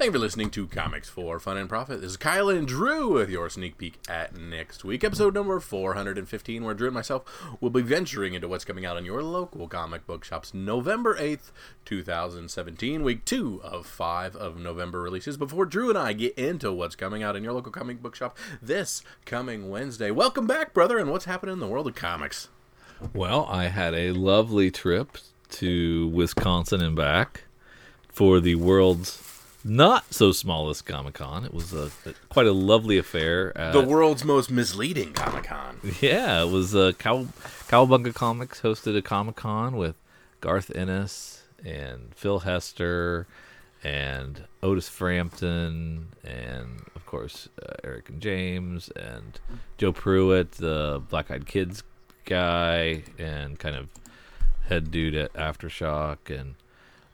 Thank 0.00 0.14
you 0.14 0.18
for 0.18 0.18
listening 0.20 0.48
to 0.52 0.66
Comics 0.66 1.10
for 1.10 1.38
Fun 1.38 1.58
and 1.58 1.68
Profit. 1.68 2.00
This 2.00 2.12
is 2.12 2.16
Kyle 2.16 2.48
and 2.48 2.66
Drew 2.66 3.12
with 3.12 3.28
your 3.28 3.50
sneak 3.50 3.76
peek 3.76 3.98
at 4.08 4.34
next 4.34 4.82
week, 4.82 5.04
episode 5.04 5.34
number 5.34 5.60
415, 5.60 6.64
where 6.64 6.72
Drew 6.72 6.86
and 6.86 6.94
myself 6.94 7.22
will 7.60 7.68
be 7.68 7.82
venturing 7.82 8.32
into 8.32 8.48
what's 8.48 8.64
coming 8.64 8.86
out 8.86 8.96
in 8.96 9.04
your 9.04 9.22
local 9.22 9.68
comic 9.68 10.06
book 10.06 10.24
shops 10.24 10.54
November 10.54 11.18
8th, 11.18 11.50
2017, 11.84 13.02
week 13.02 13.26
two 13.26 13.60
of 13.62 13.84
five 13.84 14.34
of 14.34 14.56
November 14.56 15.02
releases. 15.02 15.36
Before 15.36 15.66
Drew 15.66 15.90
and 15.90 15.98
I 15.98 16.14
get 16.14 16.32
into 16.38 16.72
what's 16.72 16.96
coming 16.96 17.22
out 17.22 17.36
in 17.36 17.44
your 17.44 17.52
local 17.52 17.70
comic 17.70 18.00
book 18.00 18.16
shop 18.16 18.38
this 18.62 19.02
coming 19.26 19.68
Wednesday, 19.68 20.10
welcome 20.10 20.46
back, 20.46 20.72
brother, 20.72 20.96
and 20.96 21.10
what's 21.10 21.26
happening 21.26 21.52
in 21.52 21.60
the 21.60 21.68
world 21.68 21.86
of 21.86 21.94
comics? 21.94 22.48
Well, 23.12 23.44
I 23.50 23.64
had 23.64 23.92
a 23.92 24.12
lovely 24.12 24.70
trip 24.70 25.18
to 25.50 26.08
Wisconsin 26.08 26.80
and 26.80 26.96
back 26.96 27.44
for 28.08 28.40
the 28.40 28.54
world's 28.54 29.26
not 29.64 30.12
so 30.12 30.32
smallest 30.32 30.86
Comic 30.86 31.14
Con. 31.14 31.44
It 31.44 31.52
was 31.52 31.72
a, 31.72 31.90
a, 32.06 32.14
quite 32.28 32.46
a 32.46 32.52
lovely 32.52 32.98
affair. 32.98 33.56
At, 33.56 33.72
the 33.72 33.82
world's 33.82 34.24
most 34.24 34.50
misleading 34.50 35.12
Comic 35.12 35.44
Con. 35.44 35.80
Yeah, 36.00 36.42
it 36.42 36.50
was 36.50 36.74
uh, 36.74 36.92
Cow 36.98 37.26
Cowabunga 37.68 38.14
Comics 38.14 38.60
hosted 38.60 38.96
a 38.96 39.02
Comic 39.02 39.36
Con 39.36 39.76
with 39.76 39.96
Garth 40.40 40.74
Ennis 40.74 41.42
and 41.64 42.14
Phil 42.14 42.40
Hester 42.40 43.26
and 43.82 44.44
Otis 44.62 44.88
Frampton 44.88 46.08
and 46.22 46.82
of 46.94 47.06
course 47.06 47.48
uh, 47.62 47.74
Eric 47.82 48.08
and 48.10 48.20
James 48.20 48.90
and 48.90 49.40
Joe 49.78 49.92
Pruett, 49.92 50.52
the 50.52 51.02
Black 51.08 51.30
Eyed 51.30 51.46
Kids 51.46 51.82
guy 52.24 53.02
and 53.18 53.58
kind 53.58 53.76
of 53.76 53.88
head 54.68 54.90
dude 54.90 55.14
at 55.14 55.32
Aftershock 55.32 56.28
and 56.28 56.54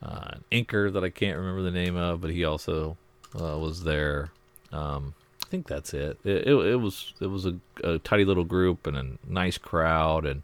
uh, 0.02 0.30
an 0.32 0.45
inker 0.52 0.92
that 0.92 1.05
I 1.05 1.10
can't 1.10 1.38
remember 1.38 1.62
the 1.62 1.70
name 1.70 1.96
of, 1.96 2.20
but 2.20 2.30
he 2.30 2.45
also 2.45 2.96
uh, 3.34 3.59
was 3.59 3.84
there. 3.84 4.30
Um, 4.73 5.14
I 5.42 5.48
think 5.48 5.68
that's 5.68 5.95
it. 5.95 6.18
It, 6.24 6.48
it, 6.48 6.54
it 6.54 6.76
was 6.76 7.15
it 7.20 7.29
was 7.29 7.46
a, 7.46 7.57
a, 7.84 7.98
tidy 7.98 8.24
little 8.24 8.45
group 8.45 8.87
and 8.87 8.96
a 8.96 9.32
nice 9.32 9.59
crowd 9.59 10.26
and 10.26 10.43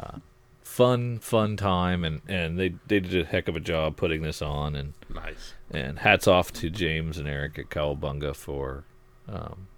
uh, 0.00 0.18
fun 0.62 1.20
fun 1.20 1.56
time 1.56 2.04
and, 2.04 2.20
and 2.26 2.58
they 2.58 2.74
they 2.88 2.98
did 2.98 3.22
a 3.22 3.24
heck 3.24 3.46
of 3.46 3.54
a 3.54 3.60
job 3.60 3.96
putting 3.96 4.22
this 4.22 4.42
on 4.42 4.74
and 4.74 4.92
nice 5.08 5.54
and 5.70 6.00
hats 6.00 6.26
off 6.26 6.52
to 6.52 6.68
James 6.68 7.16
and 7.16 7.28
Eric 7.28 7.60
at 7.60 7.68
Cowabunga 7.70 8.34
for 8.34 8.82
um, 9.28 9.68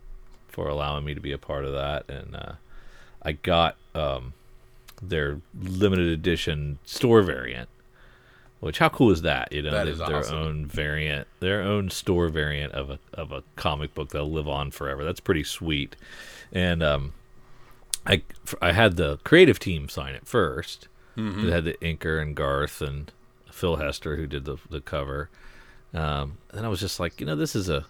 for 0.49 0.69
allowing 0.69 1.05
me 1.05 1.13
to 1.13 1.21
be 1.21 1.33
a 1.33 1.39
part 1.39 1.67
of 1.67 1.75
that 1.75 2.09
and 2.09 2.35
uh, 2.35 2.53
I 3.21 3.33
got 3.33 3.77
um, 3.95 4.33
their 5.03 5.43
limited 5.55 6.07
edition 6.07 6.79
store 6.87 7.21
variant 7.21 7.69
which 8.61 8.79
how 8.79 8.89
cool 8.89 9.11
is 9.11 9.23
that? 9.23 9.53
You 9.53 9.63
know, 9.63 9.71
that 9.71 9.89
is 9.89 9.99
their 9.99 10.17
awesome. 10.19 10.39
own 10.39 10.67
variant, 10.67 11.29
their 11.41 11.63
own 11.63 11.91
store 11.91 12.29
variant 12.29 12.73
of 12.73 12.91
a 12.91 12.99
of 13.13 13.33
a 13.33 13.43
comic 13.57 13.95
book 13.95 14.11
that'll 14.11 14.31
live 14.31 14.49
on 14.49 14.71
forever. 14.71 15.05
That's 15.05 15.21
pretty 15.21 15.45
sweet. 15.45 15.97
And 16.53 16.83
um, 16.83 17.13
I 18.07 18.23
I 18.63 18.73
had 18.73 18.97
the 18.97 19.19
creative 19.19 19.59
team 19.59 19.89
sign 19.89 20.15
it 20.15 20.25
1st 20.25 20.87
mm-hmm. 21.17 21.49
It 21.49 21.53
had 21.53 21.65
the 21.65 21.75
inker 21.83 22.21
and 22.21 22.35
Garth 22.35 22.81
and 22.81 23.13
Phil 23.51 23.77
Hester 23.77 24.17
who 24.17 24.27
did 24.27 24.45
the 24.45 24.57
the 24.71 24.81
cover. 24.81 25.29
Um, 25.95 26.39
and 26.53 26.67
I 26.67 26.69
was 26.69 26.81
just 26.81 27.01
like, 27.01 27.21
you 27.21 27.27
know, 27.27 27.37
this 27.37 27.55
is 27.55 27.69
a 27.69 27.87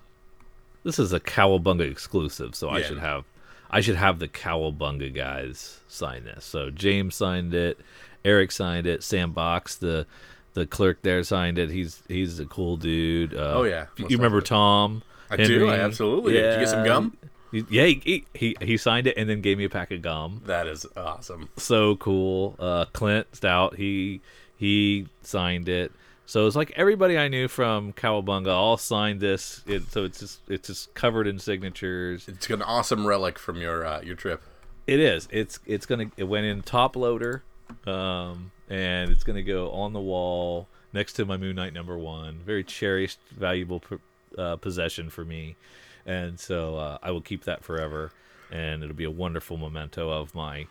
this 0.85 0.99
is 0.99 1.13
a 1.13 1.21
Cowabunga 1.21 1.91
exclusive, 1.91 2.55
so 2.55 2.71
I 2.71 2.83
should 2.83 2.99
have 2.99 3.25
I 3.71 3.81
should 3.81 3.97
have 3.97 4.19
the 4.19 4.29
Cowabunga 4.29 5.13
guys 5.15 5.81
sign 5.89 6.25
this. 6.25 6.45
So 6.45 6.71
James 6.71 7.15
signed 7.15 7.55
it, 7.55 7.81
Eric 8.25 8.53
signed 8.53 8.87
it, 8.87 9.03
Sam 9.03 9.33
Box, 9.33 9.77
the 9.77 10.07
the 10.57 10.67
clerk 10.67 11.03
there 11.03 11.23
signed 11.23 11.59
it. 11.59 11.71
He's 11.71 12.03
he's 12.09 12.41
a 12.41 12.47
cool 12.47 12.79
dude. 12.79 13.35
Uh, 13.35 13.53
Oh, 13.59 13.63
yeah. 13.65 13.87
you 13.99 14.17
remember. 14.17 14.41
Tom? 14.41 15.03
I 15.31 15.37
do, 15.37 15.69
I 15.69 15.77
absolutely 15.81 16.33
do. 16.33 16.41
Did 16.41 16.53
you 16.55 16.59
get 16.61 16.69
some 16.69 16.85
gum? 16.85 17.17
Yeah, 17.53 17.85
he, 17.85 18.25
he 18.35 18.57
he 18.61 18.77
signed 18.79 19.07
it 19.07 19.17
and 19.19 19.29
then 19.29 19.41
gave 19.43 19.59
me 19.59 19.65
a 19.65 19.69
pack 19.69 19.91
of 19.91 20.01
gum. 20.01 20.41
That 20.47 20.67
is 20.67 20.87
awesome. 20.97 21.49
So 21.59 21.97
cool. 21.97 22.57
Uh, 22.59 22.87
Clint 22.87 23.27
Stout, 23.37 23.77
he 23.77 24.21
he 24.57 25.09
signed 25.23 25.69
it. 25.69 25.93
So 26.25 26.47
it's 26.47 26.57
like 26.57 26.73
everybody 26.75 27.19
I 27.19 27.29
knew 27.29 27.49
from 27.49 27.93
Cowabunga 27.93 28.49
all 28.53 28.77
signed 28.79 29.21
this. 29.21 29.63
It, 29.67 29.91
so 29.93 30.05
it's 30.05 30.19
just 30.21 30.41
it's 30.49 30.69
just 30.69 30.95
covered 30.95 31.27
in 31.27 31.39
signatures. 31.39 32.27
It's 32.29 32.49
an 32.51 32.63
awesome 32.63 33.07
relic 33.07 33.39
from 33.39 33.61
your 33.61 33.85
uh, 33.87 34.01
your 34.01 34.17
trip. 34.17 34.43
It 34.87 35.01
is. 35.01 35.29
It's 35.31 35.59
it's 35.67 35.87
gonna. 35.87 36.07
It 36.17 36.25
went 36.25 36.47
in 36.47 36.63
top 36.63 36.97
loader, 36.97 37.43
um, 37.87 38.51
and 38.69 39.11
it's 39.11 39.25
gonna 39.25 39.43
go 39.43 39.71
on 39.73 39.93
the 39.93 40.01
wall 40.01 40.69
next 40.93 41.15
to 41.15 41.25
my 41.25 41.37
Moon 41.37 41.57
Knight 41.57 41.73
number 41.73 41.97
one. 41.97 42.41
Very 42.45 42.65
cherished, 42.65 43.19
valuable 43.31 43.83
uh, 44.37 44.57
possession 44.57 45.11
for 45.11 45.25
me, 45.25 45.57
and 46.05 46.39
so 46.39 46.77
uh, 46.77 46.99
I 47.03 47.11
will 47.11 47.21
keep 47.21 47.45
that 47.45 47.65
forever. 47.65 48.13
And 48.51 48.85
it'll 48.85 48.95
be 48.95 49.05
a 49.05 49.11
wonderful 49.11 49.57
memento 49.57 50.09
of 50.09 50.33
my 50.33 50.69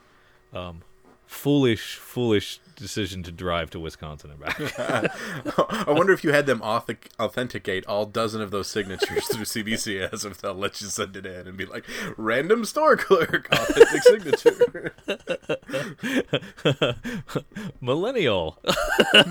um, 0.54 0.82
foolish, 1.26 1.96
foolish 1.96 2.60
decision 2.76 3.24
to 3.24 3.32
drive 3.32 3.70
to 3.70 3.80
Wisconsin 3.80 4.32
and 4.32 4.40
back. 4.40 4.60
I 5.88 5.92
wonder 5.92 6.12
if 6.12 6.24
you 6.26 6.34
had 6.34 6.46
them 6.46 6.60
auth- 6.60 6.98
authenticate 7.20 7.86
all 7.88 8.06
dozen 8.06 8.42
of 8.42 8.52
those 8.52 8.68
signatures 8.68 9.26
through 9.28 9.46
CBCS, 9.46 10.26
if 10.30 10.42
they'll 10.42 10.54
let 10.54 10.82
you 10.82 10.88
send 10.88 11.16
it 11.16 11.26
in 11.26 11.48
and 11.48 11.56
be 11.56 11.66
like, 11.66 11.86
random 12.18 12.66
store 12.66 12.98
clerk, 12.98 13.48
authentic 13.52 14.04
signature. 14.04 14.94
Millennial, 17.82 18.58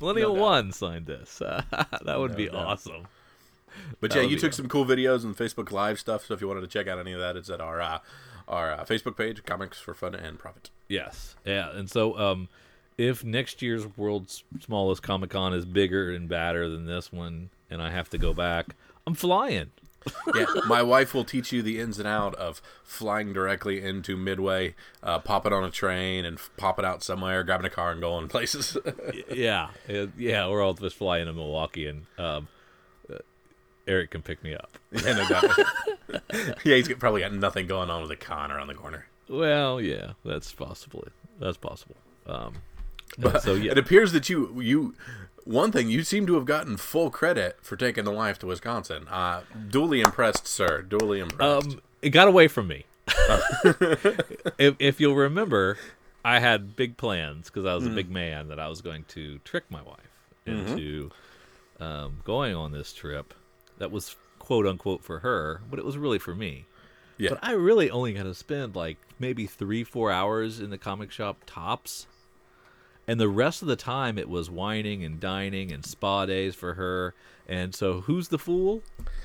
Millennial 0.00 0.34
doubt. 0.34 0.40
One 0.40 0.72
signed 0.72 1.06
this. 1.06 1.38
that 1.38 2.14
would 2.18 2.32
No 2.32 2.36
be 2.36 2.46
doubt. 2.46 2.54
awesome. 2.54 3.06
But 4.00 4.10
That 4.10 4.22
yeah, 4.22 4.28
you 4.28 4.38
took 4.38 4.52
some 4.52 4.68
cool 4.68 4.84
videos 4.84 5.24
and 5.24 5.36
Facebook 5.36 5.70
Live 5.70 6.00
stuff. 6.00 6.26
So 6.26 6.34
if 6.34 6.40
you 6.40 6.48
wanted 6.48 6.62
to 6.62 6.66
check 6.66 6.88
out 6.88 6.98
any 6.98 7.12
of 7.12 7.20
that, 7.20 7.36
it's 7.36 7.48
at 7.50 7.60
our 7.60 7.80
uh, 7.80 7.98
our 8.48 8.72
uh, 8.72 8.84
Facebook 8.84 9.16
page, 9.16 9.44
Comics 9.44 9.78
for 9.78 9.94
Fun 9.94 10.14
and 10.14 10.38
Profit. 10.38 10.70
Yes, 10.88 11.36
yeah, 11.44 11.70
and 11.70 11.90
so 11.90 12.18
um, 12.18 12.48
if 12.96 13.22
next 13.24 13.62
year's 13.62 13.86
world's 13.96 14.42
smallest 14.60 15.02
Comic 15.02 15.30
Con 15.30 15.52
is 15.52 15.64
bigger 15.64 16.10
and 16.10 16.28
badder 16.28 16.68
than 16.68 16.86
this 16.86 17.12
one, 17.12 17.50
and 17.70 17.80
I 17.82 17.90
have 17.90 18.08
to 18.10 18.18
go 18.18 18.32
back, 18.34 18.74
I'm 19.06 19.14
flying. 19.14 19.70
Yeah, 20.34 20.46
my 20.66 20.82
wife 20.82 21.12
will 21.12 21.24
teach 21.24 21.52
you 21.52 21.60
the 21.60 21.78
ins 21.80 21.98
and 21.98 22.08
out 22.08 22.34
of 22.36 22.62
flying 22.82 23.34
directly 23.34 23.82
into 23.82 24.16
Midway, 24.16 24.74
uh, 25.02 25.18
popping 25.18 25.52
it 25.52 25.56
on 25.56 25.64
a 25.64 25.70
train 25.70 26.24
and 26.24 26.38
f- 26.38 26.50
popping 26.56 26.84
out 26.84 27.02
somewhere, 27.02 27.42
grabbing 27.44 27.66
a 27.66 27.70
car 27.70 27.90
and 27.90 28.00
going 28.00 28.28
places. 28.28 28.76
yeah, 29.30 29.68
yeah, 30.16 30.48
we're 30.48 30.62
all 30.62 30.72
just 30.72 30.96
flying 30.96 31.26
to 31.26 31.32
Milwaukee, 31.34 31.88
and 31.88 32.06
um, 32.16 32.48
Eric 33.88 34.10
can 34.12 34.22
pick 34.22 34.44
me 34.44 34.54
up. 34.54 34.78
yeah, 34.92 35.12
no 35.14 35.28
doubt. 35.28 36.24
yeah, 36.64 36.76
he's 36.76 36.88
probably 36.94 37.22
got 37.22 37.32
nothing 37.32 37.66
going 37.66 37.90
on 37.90 38.02
with 38.02 38.10
a 38.10 38.16
con 38.16 38.52
around 38.52 38.68
the 38.68 38.74
corner. 38.74 39.06
Well, 39.28 39.80
yeah, 39.80 40.12
that's 40.24 40.52
possible. 40.52 41.04
That's 41.40 41.56
possible. 41.56 41.96
Um, 42.26 42.54
and 43.22 43.40
so 43.40 43.54
yeah, 43.54 43.72
It 43.72 43.78
appears 43.78 44.12
that 44.12 44.28
you 44.28 44.60
you 44.60 44.94
one 45.44 45.72
thing 45.72 45.88
you 45.88 46.04
seem 46.04 46.26
to 46.26 46.34
have 46.34 46.44
gotten 46.44 46.76
full 46.76 47.10
credit 47.10 47.58
for 47.62 47.74
taking 47.76 48.04
the 48.04 48.10
wife 48.12 48.38
to 48.40 48.46
Wisconsin. 48.46 49.08
Uh, 49.08 49.42
duly 49.70 50.00
impressed, 50.02 50.46
sir. 50.46 50.82
Duly 50.82 51.20
impressed. 51.20 51.66
Um, 51.68 51.80
it 52.02 52.10
got 52.10 52.28
away 52.28 52.48
from 52.48 52.68
me. 52.68 52.84
if, 54.58 54.76
if 54.78 55.00
you'll 55.00 55.14
remember, 55.16 55.78
I 56.24 56.38
had 56.40 56.76
big 56.76 56.96
plans 56.96 57.46
because 57.46 57.64
I 57.64 57.74
was 57.74 57.84
Mm. 57.84 57.92
a 57.92 57.94
big 57.94 58.10
man 58.10 58.48
that 58.48 58.58
I 58.60 58.68
was 58.68 58.80
going 58.82 59.04
to 59.08 59.38
trick 59.44 59.64
my 59.70 59.80
wife 59.82 60.10
into 60.46 61.10
um, 61.80 62.20
going 62.24 62.54
on 62.54 62.72
this 62.72 62.92
trip. 62.92 63.32
That 63.78 63.90
was 63.90 64.16
quote 64.38 64.66
unquote 64.66 65.02
for 65.02 65.20
her, 65.20 65.62
but 65.70 65.78
it 65.78 65.84
was 65.84 65.98
really 65.98 66.18
for 66.18 66.34
me. 66.34 66.66
Yeah. 67.16 67.30
But 67.30 67.40
I 67.42 67.52
really 67.52 67.90
only 67.90 68.12
got 68.12 68.24
to 68.24 68.34
spend 68.34 68.76
like 68.76 68.96
maybe 69.18 69.46
three, 69.46 69.84
four 69.84 70.10
hours 70.10 70.60
in 70.60 70.70
the 70.70 70.78
comic 70.78 71.10
shop 71.10 71.38
tops. 71.46 72.06
And 73.08 73.18
the 73.18 73.28
rest 73.28 73.62
of 73.62 73.68
the 73.68 73.76
time, 73.76 74.18
it 74.18 74.28
was 74.28 74.50
wining 74.50 75.02
and 75.02 75.18
dining 75.18 75.72
and 75.72 75.84
spa 75.84 76.26
days 76.26 76.54
for 76.54 76.74
her. 76.74 77.14
And 77.48 77.74
so, 77.74 78.02
who's 78.02 78.28
the 78.28 78.38
fool? 78.38 78.82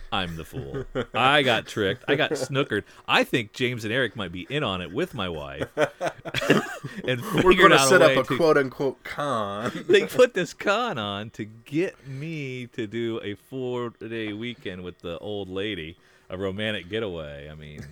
I'm 0.09 0.37
the 0.37 0.45
fool. 0.45 0.85
I 1.13 1.41
got 1.41 1.67
tricked. 1.67 2.05
I 2.07 2.15
got 2.15 2.31
snookered. 2.31 2.83
I 3.09 3.25
think 3.25 3.51
James 3.51 3.83
and 3.83 3.93
Eric 3.93 4.15
might 4.15 4.31
be 4.31 4.47
in 4.49 4.63
on 4.63 4.79
it 4.79 4.93
with 4.93 5.13
my 5.13 5.27
wife. 5.27 5.67
and 5.75 7.21
We're 7.43 7.55
going 7.55 7.71
to 7.71 7.79
set 7.79 8.01
up 8.01 8.15
a 8.15 8.23
to- 8.23 8.37
quote 8.37 8.57
unquote 8.57 9.03
con. 9.03 9.71
they 9.89 10.05
put 10.05 10.33
this 10.33 10.53
con 10.53 10.97
on 10.97 11.31
to 11.31 11.43
get 11.43 12.07
me 12.07 12.67
to 12.67 12.87
do 12.87 13.19
a 13.21 13.35
four 13.35 13.89
day 13.89 14.31
weekend 14.31 14.85
with 14.85 14.99
the 14.99 15.19
old 15.19 15.49
lady, 15.49 15.97
a 16.29 16.37
romantic 16.37 16.87
getaway. 16.87 17.49
I 17.49 17.55
mean, 17.55 17.83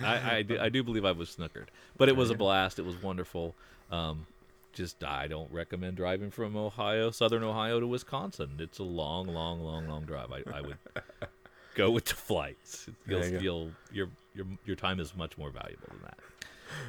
I, 0.00 0.36
I, 0.36 0.42
do, 0.42 0.60
I 0.60 0.68
do 0.68 0.84
believe 0.84 1.04
I 1.04 1.10
was 1.12 1.34
snookered, 1.34 1.66
but 1.96 2.08
it 2.08 2.14
was 2.14 2.30
a 2.30 2.34
blast. 2.36 2.78
It 2.78 2.84
was 2.84 3.02
wonderful. 3.02 3.56
Um, 3.90 4.26
just 4.72 5.02
I 5.04 5.26
don't 5.26 5.50
recommend 5.52 5.96
driving 5.96 6.30
from 6.30 6.56
Ohio, 6.56 7.10
Southern 7.10 7.42
Ohio 7.42 7.80
to 7.80 7.86
Wisconsin. 7.86 8.52
It's 8.58 8.78
a 8.78 8.84
long, 8.84 9.26
long, 9.26 9.60
long, 9.60 9.88
long 9.88 10.04
drive. 10.04 10.30
I, 10.32 10.42
I 10.58 10.60
would 10.60 10.78
go 11.74 11.90
with 11.90 12.04
the 12.06 12.14
flights. 12.14 12.88
You'll, 13.06 13.24
you 13.26 13.38
you'll, 13.40 13.70
your 13.92 14.08
your 14.34 14.46
your 14.64 14.76
time 14.76 15.00
is 15.00 15.14
much 15.16 15.36
more 15.38 15.50
valuable 15.50 15.88
than 15.90 16.00
that. 16.02 16.18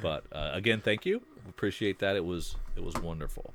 But 0.02 0.24
uh, 0.32 0.50
again, 0.52 0.80
thank 0.80 1.06
you. 1.06 1.22
Appreciate 1.48 1.98
that. 2.00 2.16
It 2.16 2.24
was 2.24 2.56
it 2.76 2.84
was 2.84 2.94
wonderful. 2.96 3.54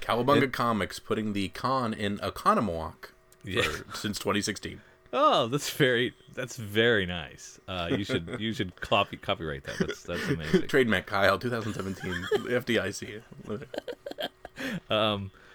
Cowabunga 0.00 0.52
Comics 0.52 0.98
putting 0.98 1.32
the 1.32 1.48
con 1.48 1.94
in 1.94 2.18
Oconomowoc 2.18 3.10
Yeah. 3.42 3.62
since 3.94 4.18
2016. 4.18 4.80
Oh, 5.16 5.46
that's 5.46 5.70
very 5.70 6.12
that's 6.34 6.56
very 6.56 7.06
nice. 7.06 7.60
Uh, 7.68 7.88
you 7.96 8.04
should 8.04 8.36
you 8.40 8.52
should 8.52 8.74
copy 8.80 9.16
copyright 9.16 9.62
that. 9.64 9.78
That's 9.78 10.02
that's 10.02 10.28
amazing. 10.28 10.66
Trademark 10.66 11.06
Kyle 11.06 11.38
2017 11.38 12.12
FDIC. 12.48 13.22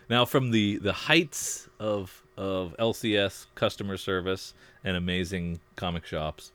Now, 0.09 0.25
from 0.25 0.51
the 0.51 0.77
the 0.77 0.93
heights 0.93 1.69
of 1.79 2.23
of 2.37 2.75
LCS 2.79 3.47
customer 3.55 3.97
service 3.97 4.53
and 4.83 4.95
amazing 4.97 5.59
comic 5.75 6.05
shops 6.05 6.51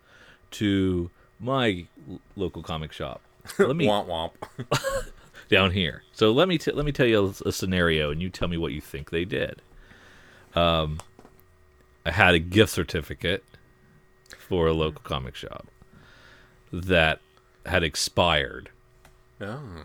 to 0.52 1.10
my 1.38 1.86
l- 2.10 2.20
local 2.36 2.62
comic 2.62 2.90
shop. 2.92 3.20
Let 3.58 3.76
me 3.76 3.86
Womp 3.88 4.06
womp. 4.08 5.10
down 5.50 5.70
here. 5.70 6.02
So 6.12 6.32
let 6.32 6.48
me 6.48 6.58
t- 6.58 6.72
let 6.72 6.84
me 6.84 6.92
tell 6.92 7.06
you 7.06 7.34
a, 7.44 7.48
a 7.48 7.52
scenario, 7.52 8.10
and 8.10 8.20
you 8.22 8.30
tell 8.30 8.48
me 8.48 8.56
what 8.56 8.72
you 8.72 8.80
think 8.80 9.10
they 9.10 9.24
did. 9.24 9.60
Um, 10.54 11.00
I 12.06 12.10
had 12.10 12.34
a 12.34 12.38
gift 12.38 12.72
certificate 12.72 13.44
for 14.38 14.66
a 14.66 14.72
local 14.72 15.00
comic 15.02 15.34
shop 15.34 15.66
that 16.72 17.20
had 17.66 17.82
expired 17.82 18.70
Oh. 19.40 19.84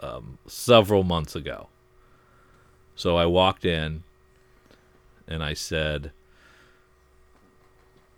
Um, 0.00 0.38
several 0.46 1.04
months 1.04 1.36
ago. 1.36 1.68
So 2.94 3.16
I 3.16 3.26
walked 3.26 3.64
in 3.64 4.04
and 5.28 5.42
I 5.44 5.54
said, 5.54 6.12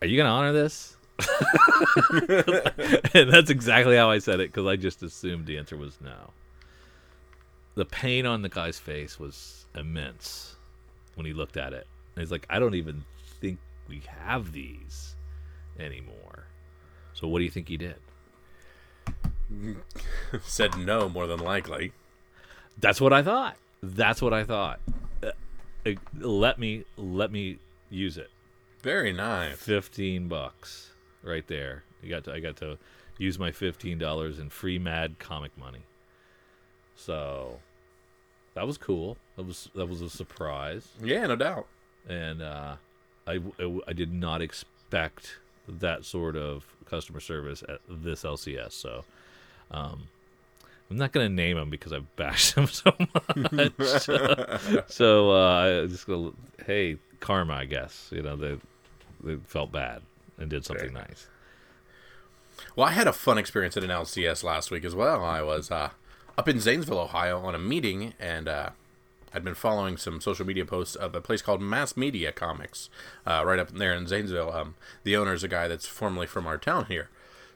Are 0.00 0.06
you 0.06 0.16
going 0.16 0.26
to 0.26 0.30
honor 0.30 0.52
this? 0.52 0.96
and 3.14 3.32
that's 3.32 3.50
exactly 3.50 3.96
how 3.96 4.10
I 4.10 4.18
said 4.18 4.40
it 4.40 4.50
because 4.52 4.66
I 4.66 4.76
just 4.76 5.02
assumed 5.02 5.46
the 5.46 5.58
answer 5.58 5.76
was 5.76 5.98
no. 6.00 6.30
The 7.74 7.84
pain 7.84 8.24
on 8.24 8.42
the 8.42 8.48
guy's 8.48 8.78
face 8.78 9.18
was 9.18 9.66
immense 9.74 10.56
when 11.16 11.26
he 11.26 11.32
looked 11.32 11.56
at 11.56 11.72
it. 11.72 11.86
And 12.14 12.22
he's 12.22 12.30
like, 12.32 12.46
I 12.48 12.58
don't 12.58 12.74
even 12.76 13.04
think 13.40 13.58
we 13.88 14.02
have 14.24 14.52
these 14.52 15.14
anymore. 15.78 16.46
So 17.14 17.26
what 17.28 17.38
do 17.38 17.44
you 17.44 17.50
think 17.50 17.68
he 17.68 17.76
did? 17.76 17.96
Said 20.42 20.76
no, 20.78 21.08
more 21.08 21.26
than 21.26 21.40
likely. 21.40 21.92
That's 22.78 23.00
what 23.00 23.12
I 23.12 23.22
thought. 23.22 23.56
That's 23.82 24.20
what 24.20 24.32
I 24.32 24.44
thought. 24.44 24.80
Uh, 25.22 25.30
uh, 25.86 25.92
let 26.18 26.58
me 26.58 26.84
let 26.96 27.32
me 27.32 27.58
use 27.90 28.18
it. 28.18 28.30
Very 28.82 29.12
nice. 29.12 29.56
Fifteen 29.56 30.28
bucks 30.28 30.90
right 31.22 31.46
there. 31.46 31.84
You 32.02 32.10
got 32.10 32.24
to, 32.24 32.32
I 32.32 32.40
got 32.40 32.56
to 32.58 32.78
use 33.18 33.38
my 33.38 33.50
fifteen 33.50 33.98
dollars 33.98 34.38
in 34.38 34.50
free 34.50 34.78
Mad 34.78 35.18
comic 35.18 35.56
money. 35.56 35.82
So 36.94 37.58
that 38.54 38.66
was 38.66 38.76
cool. 38.78 39.16
That 39.36 39.46
was 39.46 39.70
that 39.74 39.86
was 39.86 40.02
a 40.02 40.10
surprise, 40.10 40.88
Yeah, 41.02 41.26
no 41.26 41.36
doubt. 41.36 41.66
and 42.08 42.42
uh, 42.42 42.76
I, 43.28 43.40
I 43.86 43.92
did 43.92 44.12
not 44.12 44.40
expect 44.42 45.38
that 45.68 46.04
sort 46.04 46.36
of 46.36 46.64
customer 46.86 47.20
service 47.20 47.62
at 47.68 47.80
this 47.88 48.22
LCS. 48.22 48.72
So. 48.72 49.04
Um, 49.70 50.08
I'm 50.90 50.96
not 50.96 51.12
gonna 51.12 51.28
name 51.28 51.58
him 51.58 51.68
because 51.68 51.92
I've 51.92 52.16
bashed 52.16 52.54
him 52.54 52.66
so 52.66 52.92
much. 52.98 53.72
so 54.90 55.32
uh, 55.32 55.82
I 55.82 55.86
just 55.86 56.06
go, 56.06 56.34
hey, 56.66 56.96
karma, 57.20 57.54
I 57.54 57.64
guess. 57.66 58.08
You 58.10 58.22
know, 58.22 58.36
they 58.36 58.56
they 59.22 59.36
felt 59.46 59.72
bad 59.72 60.02
and 60.38 60.48
did 60.48 60.64
something 60.64 60.92
nice. 60.92 61.26
Well, 62.74 62.88
I 62.88 62.92
had 62.92 63.06
a 63.06 63.12
fun 63.12 63.38
experience 63.38 63.76
at 63.76 63.84
an 63.84 63.90
LCS 63.90 64.42
last 64.42 64.70
week 64.70 64.84
as 64.84 64.94
well. 64.94 65.24
I 65.24 65.42
was 65.42 65.70
uh, 65.70 65.90
up 66.36 66.48
in 66.48 66.60
Zanesville, 66.60 66.98
Ohio, 66.98 67.40
on 67.40 67.54
a 67.54 67.58
meeting, 67.58 68.14
and 68.18 68.48
uh, 68.48 68.70
I'd 69.32 69.44
been 69.44 69.54
following 69.54 69.96
some 69.96 70.20
social 70.20 70.46
media 70.46 70.64
posts 70.64 70.96
of 70.96 71.14
a 71.14 71.20
place 71.20 71.42
called 71.42 71.60
Mass 71.60 71.96
Media 71.96 72.32
Comics, 72.32 72.88
uh, 73.26 73.42
right 73.44 73.58
up 73.58 73.70
there 73.70 73.94
in 73.94 74.06
Zanesville. 74.06 74.52
Um, 74.52 74.74
the 75.04 75.16
owner 75.16 75.34
is 75.34 75.44
a 75.44 75.48
guy 75.48 75.68
that's 75.68 75.86
formerly 75.86 76.26
from 76.26 76.46
our 76.46 76.58
town 76.58 76.86
here, 76.86 77.08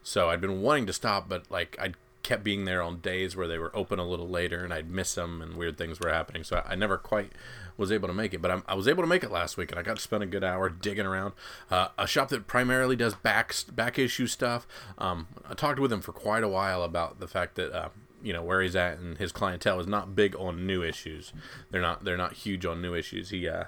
so 0.03 0.31
I'd 0.31 0.41
been 0.41 0.63
wanting 0.63 0.87
to 0.87 0.93
stop, 0.93 1.29
but 1.29 1.51
like 1.51 1.77
I 1.81 1.95
kept 2.23 2.45
being 2.45 2.65
there 2.65 2.83
on 2.83 3.01
days 3.01 3.35
where 3.35 3.49
they 3.49 3.59
were 3.59 3.77
open 3.77 3.99
a 3.99 4.07
little 4.07 4.29
later, 4.29 4.65
and 4.65 4.73
I'd 4.73 4.91
miss 4.91 5.15
them, 5.15 5.43
and 5.43 5.57
weird 5.57 5.77
things 5.77 5.99
were 6.01 6.13
happening, 6.13 6.45
so 6.45 6.63
I, 6.65 6.73
I 6.73 6.75
never 6.75 6.97
quite 6.97 7.33
was 7.77 7.91
able 7.91 8.09
to 8.09 8.15
make 8.15 8.33
it. 8.35 8.41
But 8.41 8.51
I'm, 8.51 8.63
I 8.69 8.75
was 8.75 8.87
able 8.87 9.03
to 9.03 9.09
make 9.09 9.25
it 9.25 9.31
last 9.31 9.57
week, 9.57 9.71
and 9.71 9.79
I 9.79 9.83
got 9.83 9.97
to 9.97 10.03
spend 10.03 10.23
a 10.23 10.27
good 10.27 10.45
hour 10.45 10.69
digging 10.69 11.07
around. 11.07 11.35
Uh, 11.71 11.89
a 11.99 12.07
shop 12.07 12.29
that 12.29 12.47
primarily 12.47 12.97
does 12.97 13.15
back 13.15 13.55
back 13.73 13.99
issue 13.99 14.27
stuff. 14.27 14.67
Um, 14.99 15.27
I 15.49 15.55
talked 15.55 15.81
with 15.81 15.93
him 15.93 16.01
for 16.01 16.13
quite 16.13 16.45
a 16.45 16.49
while 16.49 16.83
about 16.83 17.21
the 17.21 17.29
fact 17.29 17.57
that. 17.57 17.73
Uh, 17.73 17.89
you 18.23 18.33
know 18.33 18.43
where 18.43 18.63
he's 18.63 18.77
at 18.77 18.99
and 18.99 19.19
his 19.19 19.33
clientele 19.33 19.81
is 19.81 19.87
not 19.87 20.15
big 20.15 20.35
on 20.37 20.67
new 20.67 20.83
issues. 20.83 21.33
They're 21.71 21.83
not 21.83 22.05
they're 22.05 22.17
not 22.17 22.33
huge 22.35 22.65
on 22.67 22.81
new 22.83 22.95
issues. 22.95 23.31
He 23.31 23.49
uh 23.49 23.65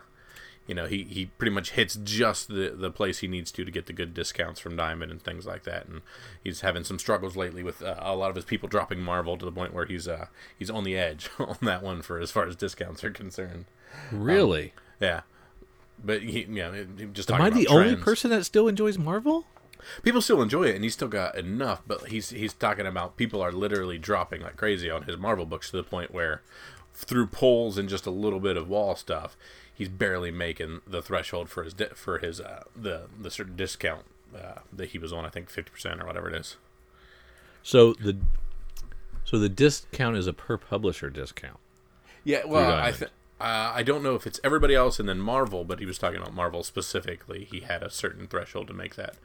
you 0.67 0.75
know, 0.75 0.87
he, 0.87 1.03
he 1.05 1.27
pretty 1.27 1.51
much 1.55 1.73
hits 1.73 1.95
just 1.95 2.49
the, 2.49 2.71
the 2.75 2.91
place 2.91 3.19
he 3.19 3.29
needs 3.29 3.53
to 3.53 3.67
to 3.67 3.71
get 3.71 3.85
the 3.85 3.93
good 3.93 4.15
discounts 4.15 4.59
from 4.59 4.77
Diamond 4.77 5.13
and 5.13 5.21
things 5.23 5.45
like 5.45 5.65
that. 5.65 5.87
And 5.87 6.01
he's 6.43 6.63
having 6.63 6.85
some 6.85 6.99
struggles 6.99 7.37
lately 7.37 7.63
with 7.63 7.83
uh, 7.83 7.97
a 7.99 8.17
lot 8.17 8.31
of 8.31 8.37
his 8.37 8.47
people 8.47 8.67
dropping 8.67 9.01
Marvel 9.03 9.37
to 9.37 9.45
the 9.45 9.53
point 9.53 9.75
where 9.75 9.85
he's 9.85 10.09
uh, 10.09 10.29
he's 10.59 10.71
on 10.71 10.85
the 10.85 10.97
edge 10.97 11.29
on 11.39 11.59
that 11.61 11.83
one 11.83 12.01
for 12.01 12.19
as 12.19 12.31
far 12.31 12.47
as 12.47 12.57
discounts 12.57 13.05
are 13.05 13.11
concerned. 13.11 13.67
Really? 14.11 14.73
Yeah, 15.01 15.21
but 16.03 16.23
he, 16.23 16.41
you 16.45 16.47
know, 16.47 16.73
it- 16.73 17.13
just 17.13 17.31
Am 17.31 17.43
I 17.43 17.51
the 17.51 17.67
about 17.67 17.77
only 17.77 17.97
person 17.97 18.31
that 18.31 18.45
still 18.47 18.67
enjoys 18.67 18.97
Marvel? 18.97 19.47
People 20.03 20.23
still 20.23 20.43
enjoy 20.43 20.65
it, 20.65 20.75
and 20.75 20.85
he's 20.85 20.95
still 20.95 21.09
got 21.09 21.37
enough. 21.37 21.83
But 21.87 22.09
he's 22.09 22.31
he's 22.31 22.53
talking 22.53 22.87
about 22.87 23.17
people 23.17 23.41
are 23.43 23.53
literally 23.53 23.99
dropping 23.99 24.43
like 24.43 24.57
crazy 24.57 24.91
on 24.91 25.05
his 25.05 25.17
Marvel 25.17 25.47
books 25.47 25.71
to 25.71 25.77
the 25.77 25.83
point 25.83 26.13
where, 26.13 26.43
through 26.93 27.29
polls 27.29 27.79
and 27.79 27.89
just 27.89 28.07
a 28.07 28.11
little 28.11 28.41
bit 28.41 28.57
of 28.57 28.69
wall 28.69 28.97
stuff, 28.97 29.37
he's 29.73 29.89
barely 29.89 30.31
making 30.31 30.81
the 30.87 31.03
threshold 31.03 31.49
for 31.49 31.65
his 31.65 31.75
di- 31.75 31.95
for 31.95 32.19
his 32.19 32.41
uh, 32.41 32.65
the 32.75 33.09
the 33.21 33.31
certain 33.31 33.57
discount 33.57 34.05
uh, 34.35 34.61
that 34.73 34.91
he 34.91 34.99
was 34.99 35.13
on. 35.13 35.25
I 35.25 35.31
think 35.31 35.51
fifty 35.51 35.71
percent 35.71 36.01
or 36.01 36.07
whatever 36.07 36.29
it 36.29 36.35
is. 36.35 36.57
So 37.63 37.95
the 37.95 38.17
so 39.25 39.39
the 39.39 39.49
discount 39.49 40.17
is 40.17 40.27
a 40.27 40.33
per 40.33 40.57
publisher 40.57 41.11
discount. 41.11 41.59
Yeah, 42.25 42.45
well, 42.47 42.73
I 42.73 42.91
th- 42.93 43.11
uh, 43.41 43.73
I 43.75 43.83
don't 43.83 44.03
know 44.03 44.15
if 44.15 44.27
it's 44.27 44.41
everybody 44.43 44.75
else 44.75 44.99
and 44.99 45.09
then 45.09 45.19
Marvel, 45.19 45.65
but 45.65 45.79
he 45.79 45.87
was 45.87 45.99
talking 45.99 46.19
about 46.21 46.35
Marvel 46.35 46.63
specifically. 46.63 47.45
He 47.45 47.61
had 47.61 47.83
a 47.83 47.91
certain 47.91 48.27
threshold 48.27 48.69
to 48.69 48.75
make 48.75 48.95
that 48.95 49.17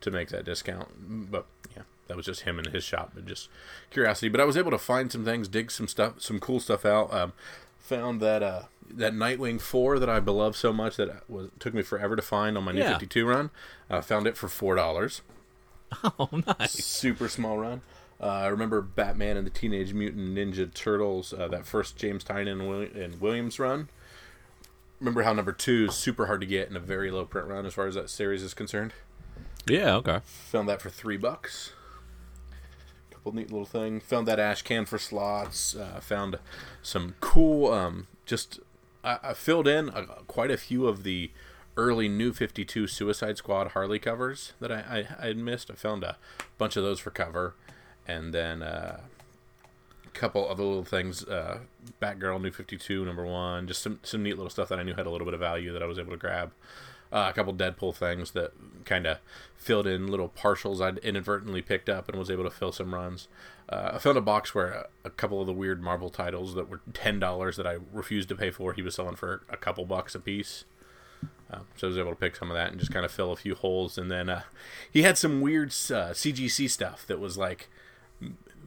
to 0.00 0.10
make 0.10 0.28
that 0.30 0.44
discount. 0.44 1.30
But 1.30 1.46
yeah, 1.76 1.82
that 2.08 2.16
was 2.16 2.26
just 2.26 2.42
him 2.42 2.58
and 2.58 2.68
his 2.68 2.84
shop, 2.84 3.12
but 3.14 3.26
just 3.26 3.48
curiosity. 3.90 4.28
But 4.28 4.40
I 4.40 4.44
was 4.44 4.56
able 4.56 4.70
to 4.70 4.78
find 4.78 5.10
some 5.10 5.24
things, 5.24 5.48
dig 5.48 5.70
some 5.70 5.88
stuff, 5.88 6.20
some 6.20 6.40
cool 6.40 6.60
stuff 6.60 6.84
out. 6.84 7.12
Um, 7.12 7.32
found 7.78 8.20
that 8.20 8.42
uh, 8.42 8.62
that 8.88 9.12
Nightwing 9.12 9.60
four 9.60 9.98
that 9.98 10.08
I 10.08 10.20
beloved 10.20 10.56
so 10.56 10.72
much 10.72 10.96
that 10.96 11.28
was 11.28 11.50
took 11.58 11.74
me 11.74 11.82
forever 11.82 12.16
to 12.16 12.22
find 12.22 12.56
on 12.56 12.64
my 12.64 12.72
new 12.72 12.80
Yeah. 12.80 12.90
Fifty 12.92 13.06
Two 13.06 13.26
run. 13.26 13.50
Uh, 13.88 14.00
found 14.00 14.26
it 14.26 14.36
for 14.36 14.48
four 14.48 14.74
dollars. 14.74 15.22
Oh, 16.20 16.28
nice. 16.58 16.72
Super 16.84 17.28
small 17.28 17.58
run. 17.58 17.80
Uh, 18.20 18.26
I 18.26 18.46
remember 18.46 18.80
Batman 18.80 19.36
and 19.36 19.44
the 19.44 19.50
Teenage 19.50 19.92
Mutant 19.92 20.36
Ninja 20.36 20.72
Turtles, 20.72 21.32
uh, 21.32 21.48
that 21.48 21.66
first 21.66 21.96
James 21.96 22.22
Tynion 22.22 22.60
and, 22.60 22.94
and 22.96 23.20
Williams 23.20 23.58
run. 23.58 23.88
Remember 25.00 25.22
how 25.22 25.32
number 25.32 25.50
two 25.52 25.86
is 25.88 25.96
super 25.96 26.26
hard 26.26 26.42
to 26.42 26.46
get 26.46 26.68
in 26.68 26.76
a 26.76 26.80
very 26.80 27.10
low 27.10 27.24
print 27.24 27.48
run 27.48 27.66
as 27.66 27.74
far 27.74 27.86
as 27.88 27.96
that 27.96 28.08
series 28.10 28.42
is 28.42 28.54
concerned? 28.54 28.92
Yeah. 29.66 29.96
Okay. 29.96 30.20
Found 30.24 30.68
that 30.68 30.82
for 30.82 30.90
three 30.90 31.16
bucks. 31.16 31.72
Couple 33.10 33.32
neat 33.34 33.50
little 33.50 33.66
thing. 33.66 34.00
Found 34.00 34.26
that 34.28 34.38
ash 34.38 34.62
can 34.62 34.86
for 34.86 34.98
slots. 34.98 35.76
Uh, 35.76 36.00
found 36.00 36.38
some 36.82 37.14
cool. 37.20 37.72
Um, 37.72 38.06
just 38.24 38.60
I, 39.04 39.18
I 39.22 39.34
filled 39.34 39.68
in 39.68 39.90
uh 39.90 40.02
quite 40.26 40.50
a 40.50 40.56
few 40.56 40.86
of 40.86 41.02
the 41.02 41.30
early 41.76 42.08
New 42.08 42.32
Fifty 42.32 42.64
Two 42.64 42.86
Suicide 42.86 43.36
Squad 43.36 43.68
Harley 43.68 43.98
covers 43.98 44.52
that 44.60 44.72
I, 44.72 45.06
I 45.20 45.24
I 45.24 45.26
had 45.28 45.36
missed. 45.36 45.70
I 45.70 45.74
found 45.74 46.02
a 46.02 46.16
bunch 46.58 46.76
of 46.76 46.82
those 46.82 47.00
for 47.00 47.10
cover, 47.10 47.54
and 48.06 48.32
then. 48.34 48.62
Uh, 48.62 49.00
a 50.06 50.18
couple 50.18 50.48
other 50.48 50.64
little 50.64 50.84
things 50.84 51.24
uh 51.26 51.60
batgirl 52.02 52.42
new 52.42 52.50
52 52.50 53.04
number 53.04 53.24
one 53.24 53.68
just 53.68 53.80
some 53.80 54.00
some 54.02 54.24
neat 54.24 54.36
little 54.36 54.50
stuff 54.50 54.68
that 54.68 54.78
i 54.78 54.82
knew 54.82 54.92
had 54.94 55.06
a 55.06 55.10
little 55.10 55.24
bit 55.24 55.34
of 55.34 55.40
value 55.40 55.72
that 55.72 55.84
i 55.84 55.86
was 55.86 56.00
able 56.00 56.10
to 56.10 56.16
grab 56.16 56.50
uh, 57.12 57.26
a 57.28 57.32
couple 57.32 57.52
deadpool 57.54 57.94
things 57.94 58.30
that 58.32 58.52
kind 58.84 59.06
of 59.06 59.18
filled 59.56 59.86
in 59.86 60.06
little 60.06 60.28
partials 60.28 60.80
i'd 60.80 60.98
inadvertently 60.98 61.60
picked 61.62 61.88
up 61.88 62.08
and 62.08 62.18
was 62.18 62.30
able 62.30 62.44
to 62.44 62.50
fill 62.50 62.72
some 62.72 62.94
runs 62.94 63.28
uh, 63.68 63.90
i 63.94 63.98
found 63.98 64.16
a 64.16 64.20
box 64.20 64.54
where 64.54 64.68
a, 64.72 64.88
a 65.04 65.10
couple 65.10 65.40
of 65.40 65.46
the 65.46 65.52
weird 65.52 65.82
marvel 65.82 66.08
titles 66.10 66.54
that 66.54 66.68
were 66.68 66.80
$10 66.92 67.56
that 67.56 67.66
i 67.66 67.76
refused 67.92 68.28
to 68.28 68.34
pay 68.34 68.50
for 68.50 68.72
he 68.72 68.82
was 68.82 68.94
selling 68.94 69.16
for 69.16 69.42
a 69.50 69.56
couple 69.56 69.84
bucks 69.84 70.14
a 70.14 70.20
piece 70.20 70.64
uh, 71.52 71.58
so 71.76 71.88
I 71.88 71.90
was 71.90 71.98
able 71.98 72.10
to 72.10 72.16
pick 72.16 72.36
some 72.36 72.48
of 72.48 72.54
that 72.56 72.70
and 72.70 72.78
just 72.78 72.92
kind 72.92 73.04
of 73.04 73.10
fill 73.10 73.32
a 73.32 73.36
few 73.36 73.56
holes. 73.56 73.98
And 73.98 74.08
then 74.08 74.28
uh, 74.30 74.42
he 74.88 75.02
had 75.02 75.18
some 75.18 75.40
weird 75.40 75.70
uh, 75.70 76.14
CGC 76.14 76.70
stuff 76.70 77.04
that 77.08 77.18
was 77.18 77.36
like 77.36 77.68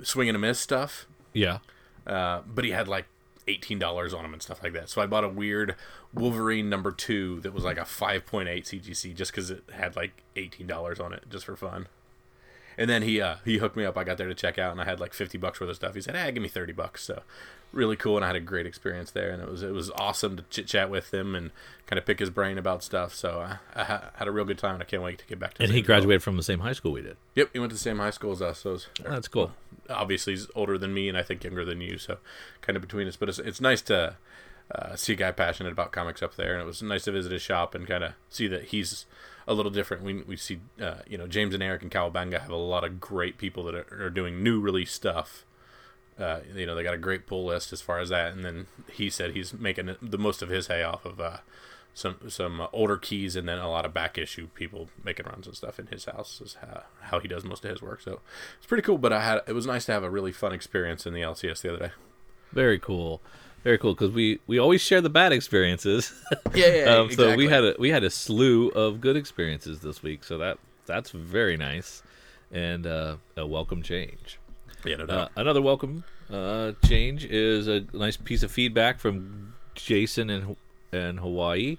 swing 0.02 0.28
and 0.28 0.36
a 0.36 0.40
miss 0.40 0.60
stuff 0.60 1.06
Yeah. 1.34 1.60
uh, 2.06 2.42
but 2.46 2.66
he 2.66 2.72
had 2.72 2.90
like 2.90 3.06
eighteen 3.48 3.80
dollars 3.80 4.14
on 4.14 4.24
them 4.24 4.34
and 4.34 4.42
stuff 4.42 4.64
like 4.64 4.74
that. 4.74 4.90
So 4.90 5.02
I 5.02 5.06
bought 5.06 5.24
a 5.24 5.30
weird 5.30 5.76
Wolverine 6.14 6.70
number 6.70 6.92
two 6.92 7.40
that 7.42 7.54
was 7.54 7.64
like 7.64 7.78
a 7.78 7.86
five 7.86 8.26
point 8.26 8.50
eight 8.50 8.66
CGC 8.66 9.16
just 9.16 9.32
because 9.32 9.50
it 9.52 9.64
had 9.74 9.96
like 9.96 10.24
eighteen 10.36 10.68
dollars 10.68 11.00
on 11.00 11.14
it, 11.14 11.24
just 11.30 11.46
for 11.46 11.56
fun. 11.56 11.88
And 12.77 12.89
then 12.89 13.03
he 13.03 13.22
uh, 13.22 13.36
he 13.46 13.58
hooked 13.58 13.75
me 13.75 13.86
up. 13.86 13.98
I 13.98 14.03
got 14.03 14.18
there 14.18 14.27
to 14.27 14.34
check 14.36 14.58
out, 14.58 14.72
and 14.72 14.82
I 14.82 14.86
had 14.86 15.00
like 15.00 15.13
fifty 15.13 15.38
bucks 15.38 15.60
worth 15.60 15.70
of 15.70 15.75
stuff. 15.75 15.96
He 15.96 16.01
said, 16.01 16.15
"Hey, 16.15 16.32
give 16.32 16.42
me 16.44 16.50
thirty 16.50 16.74
bucks." 16.74 17.03
So 17.03 17.22
really 17.72 17.96
cool, 17.96 18.15
and 18.18 18.24
I 18.24 18.27
had 18.27 18.36
a 18.36 18.39
great 18.39 18.65
experience 18.68 19.12
there, 19.12 19.30
and 19.32 19.42
it 19.42 19.50
was 19.50 19.62
it 19.63 19.72
was 19.74 19.89
awesome 19.92 20.38
to 20.38 20.44
chit 20.50 20.68
chat 20.68 20.89
with 20.89 21.13
him 21.13 21.36
and 21.36 21.51
kind 21.88 21.98
of 22.00 22.06
pick 22.06 22.20
his 22.20 22.30
brain 22.30 22.58
about 22.58 22.84
stuff. 22.84 23.13
So 23.13 23.42
uh, 23.42 23.58
I 23.75 23.84
had 24.18 24.27
a 24.27 24.32
real 24.32 24.46
good 24.46 24.58
time, 24.58 24.74
and 24.75 24.82
I 24.84 24.86
can't 24.86 25.03
wait 25.03 25.20
to 25.20 25.25
get 25.25 25.39
back 25.39 25.56
to. 25.56 25.63
And 25.63 25.72
he 25.72 25.82
graduated 25.82 26.24
from 26.24 26.38
the 26.38 26.44
same 26.44 26.60
high 26.62 26.74
school 26.74 26.92
we 26.92 27.01
did. 27.01 27.18
Yep, 27.36 27.50
he 27.53 27.60
went 27.60 27.70
to 27.72 27.75
the 27.75 27.80
same 27.82 27.98
high 27.98 28.10
school 28.12 28.32
as 28.32 28.42
us. 28.42 28.60
So 28.60 28.72
was- 28.72 28.88
That's 29.03 29.27
cool. 29.27 29.51
obviously 29.89 30.34
he's 30.34 30.48
older 30.56 30.77
than 30.77 30.94
me, 30.94 31.10
and 31.10 31.18
I 31.18 31.24
think 31.24 31.44
younger 31.44 31.65
than 31.65 31.82
you. 31.82 31.98
So 31.98 32.18
kind 32.62 32.75
of 32.75 32.82
between 32.82 33.08
us, 33.08 33.15
but 33.15 33.30
it's 33.30 33.39
it's 33.39 33.62
nice 33.62 33.82
to. 33.84 34.15
Uh, 34.74 34.96
see 34.96 35.12
a 35.13 35.15
guy 35.18 35.30
passionate 35.32 35.74
about 35.74 35.92
comics 35.92 36.24
up 36.24 36.36
there, 36.36 36.53
and 36.53 36.62
it 36.63 36.65
was 36.65 36.82
nice 36.82 37.03
to 37.03 37.12
visit 37.12 37.32
his 37.34 37.42
shop 37.42 37.75
and 37.75 37.86
kind 37.86 38.01
of 38.03 38.13
see 38.30 38.48
that 38.48 38.63
he's 38.68 39.06
a 39.48 39.54
little 39.54 39.72
different. 39.72 40.04
We 40.04 40.22
we 40.24 40.38
see, 40.38 40.60
uh, 40.82 41.00
you 41.08 41.18
know, 41.18 41.28
James 41.28 41.54
and 41.54 41.64
Eric 41.64 41.82
and 41.82 41.92
Cowabunga 41.92 42.42
have 42.42 42.50
a 42.50 42.56
lot 42.56 42.84
of 42.84 43.00
great 43.00 43.38
people 43.38 43.64
that 43.64 43.76
are, 43.76 44.06
are 44.06 44.10
doing 44.10 44.44
new 44.44 44.60
release 44.60 44.92
stuff. 44.92 45.46
Uh, 46.20 46.42
you 46.54 46.66
know, 46.66 46.76
they 46.76 46.84
got 46.84 46.94
a 46.94 47.00
great 47.00 47.26
pull 47.26 47.46
list 47.46 47.74
as 47.74 47.82
far 47.82 48.00
as 48.00 48.10
that, 48.10 48.34
and 48.34 48.46
then 48.46 48.68
he 48.92 49.10
said 49.10 49.32
he's 49.32 49.54
making 49.54 49.96
the 50.02 50.18
most 50.18 50.42
of 50.42 50.50
his 50.50 50.68
hay 50.68 50.84
off 50.84 51.06
of 51.06 51.20
uh, 51.20 51.38
some 51.94 52.18
some 52.28 52.68
older 52.72 52.98
keys, 52.98 53.36
and 53.36 53.48
then 53.48 53.58
a 53.58 53.70
lot 53.70 53.86
of 53.86 53.94
back 53.94 54.18
issue 54.18 54.48
people 54.54 54.90
making 55.04 55.26
runs 55.26 55.48
and 55.48 55.56
stuff 55.56 55.80
in 55.80 55.88
his 55.88 56.06
house 56.06 56.42
is 56.42 56.58
how, 56.62 56.84
how 57.02 57.20
he 57.20 57.28
does 57.28 57.44
most 57.44 57.66
of 57.66 57.72
his 57.72 57.82
work. 57.82 58.02
So 58.02 58.20
it's 58.58 58.68
pretty 58.68 58.84
cool. 58.84 58.98
But 58.98 59.14
I 59.14 59.24
had 59.24 59.42
it 59.48 59.54
was 59.54 59.66
nice 59.66 59.86
to 59.86 59.92
have 59.92 60.04
a 60.04 60.10
really 60.10 60.32
fun 60.32 60.54
experience 60.54 61.06
in 61.06 61.14
the 61.14 61.22
LCS 61.22 61.62
the 61.62 61.70
other 61.70 61.88
day. 61.88 61.92
Very 62.52 62.80
cool. 62.80 63.22
Very 63.63 63.77
cool 63.77 63.93
because 63.93 64.12
we, 64.12 64.39
we 64.46 64.60
always 64.60 64.82
share 64.82 65.00
the 65.01 65.10
bad 65.10 65.32
experiences. 65.32 66.12
Yeah, 66.53 66.67
yeah, 66.75 66.84
um, 66.96 67.12
So 67.12 67.36
we 67.36 67.48
had 67.48 67.63
a 67.63 67.75
we 67.79 67.89
had 67.89 68.03
a 68.03 68.10
slew 68.10 68.70
of 68.70 69.01
good 69.01 69.15
experiences 69.15 69.79
this 69.79 70.03
week. 70.03 70.24
So 70.24 70.38
that 70.38 70.58
that's 70.86 71.12
very 71.12 71.58
nice, 71.58 72.03
and 72.51 72.86
uh, 72.86 73.15
a 73.38 73.46
welcome 73.48 73.82
change. 73.82 74.38
yeah, 74.86 74.98
no 74.98 75.05
Uh, 75.05 75.27
another 75.36 75.62
welcome 75.62 76.03
uh, 76.32 76.74
change 76.86 77.25
is 77.25 77.67
a 77.67 77.86
nice 77.93 78.17
piece 78.17 78.43
of 78.43 78.51
feedback 78.51 79.00
from 79.00 79.53
Jason 79.75 80.29
in 80.29 80.55
in 80.91 81.17
Hawaii, 81.17 81.77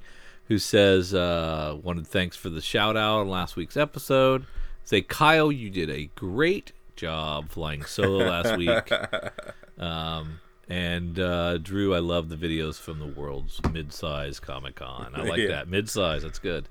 who 0.48 0.58
says 0.58 1.14
uh, 1.14 1.76
wanted 1.82 2.06
thanks 2.06 2.36
for 2.36 2.48
the 2.48 2.60
shout 2.60 2.96
out 2.96 3.20
on 3.20 3.28
last 3.28 3.54
week's 3.56 3.76
episode. 3.76 4.46
Say 4.84 5.02
Kyle, 5.02 5.52
you 5.52 5.70
did 5.70 5.88
a 5.90 6.06
great 6.16 6.72
job 6.96 7.48
flying 7.50 7.84
solo 7.84 8.24
last 8.26 8.56
week. 8.56 8.90
Um, 9.76 10.38
and 10.68 11.18
uh, 11.18 11.58
Drew, 11.58 11.94
I 11.94 11.98
love 11.98 12.28
the 12.28 12.36
videos 12.36 12.78
from 12.80 12.98
the 12.98 13.06
world's 13.06 13.60
mid-size 13.72 14.40
Comic 14.40 14.76
Con. 14.76 15.12
I 15.14 15.22
like 15.22 15.38
Yeah. 15.42 15.48
that 15.48 15.68
mid-size. 15.68 16.22
That's 16.22 16.38
good. 16.38 16.68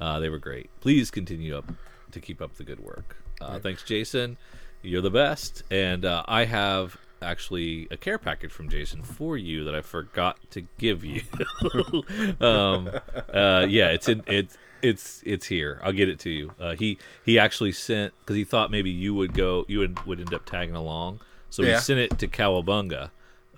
Uh, 0.00 0.18
they 0.20 0.28
were 0.28 0.38
great. 0.38 0.70
Please 0.80 1.10
continue 1.10 1.56
up 1.56 1.70
to 2.12 2.20
keep 2.20 2.40
up 2.42 2.54
the 2.56 2.64
good 2.64 2.80
work. 2.80 3.16
Uh, 3.40 3.58
Thanks, 3.58 3.82
Jason. 3.82 4.36
You're 4.82 5.02
the 5.02 5.10
best. 5.10 5.62
And 5.70 6.04
uh, 6.04 6.24
I 6.26 6.44
have 6.44 6.96
actually 7.22 7.88
a 7.90 7.96
care 7.96 8.18
package 8.18 8.50
from 8.52 8.68
Jason 8.68 9.02
for 9.02 9.36
you 9.36 9.64
that 9.64 9.74
I 9.74 9.80
forgot 9.82 10.38
to 10.50 10.66
give 10.78 11.04
you. 11.04 11.22
um, 12.40 12.90
uh, 13.32 13.66
yeah, 13.68 13.88
it's 13.88 14.08
in 14.08 14.22
it's 14.26 14.56
it's 14.82 15.22
it's 15.24 15.46
here. 15.46 15.80
I'll 15.82 15.92
get 15.92 16.08
it 16.08 16.18
to 16.20 16.30
you. 16.30 16.52
Uh, 16.60 16.74
he 16.74 16.98
he 17.24 17.38
actually 17.38 17.72
sent 17.72 18.12
because 18.20 18.36
he 18.36 18.44
thought 18.44 18.70
maybe 18.70 18.90
you 18.90 19.14
would 19.14 19.32
go 19.34 19.64
you 19.68 19.78
would, 19.78 20.04
would 20.06 20.20
end 20.20 20.34
up 20.34 20.44
tagging 20.44 20.74
along, 20.74 21.20
so 21.50 21.62
Yeah. 21.62 21.74
he 21.76 21.80
sent 21.80 22.00
it 22.00 22.18
to 22.18 22.28
Cowabunga 22.28 23.10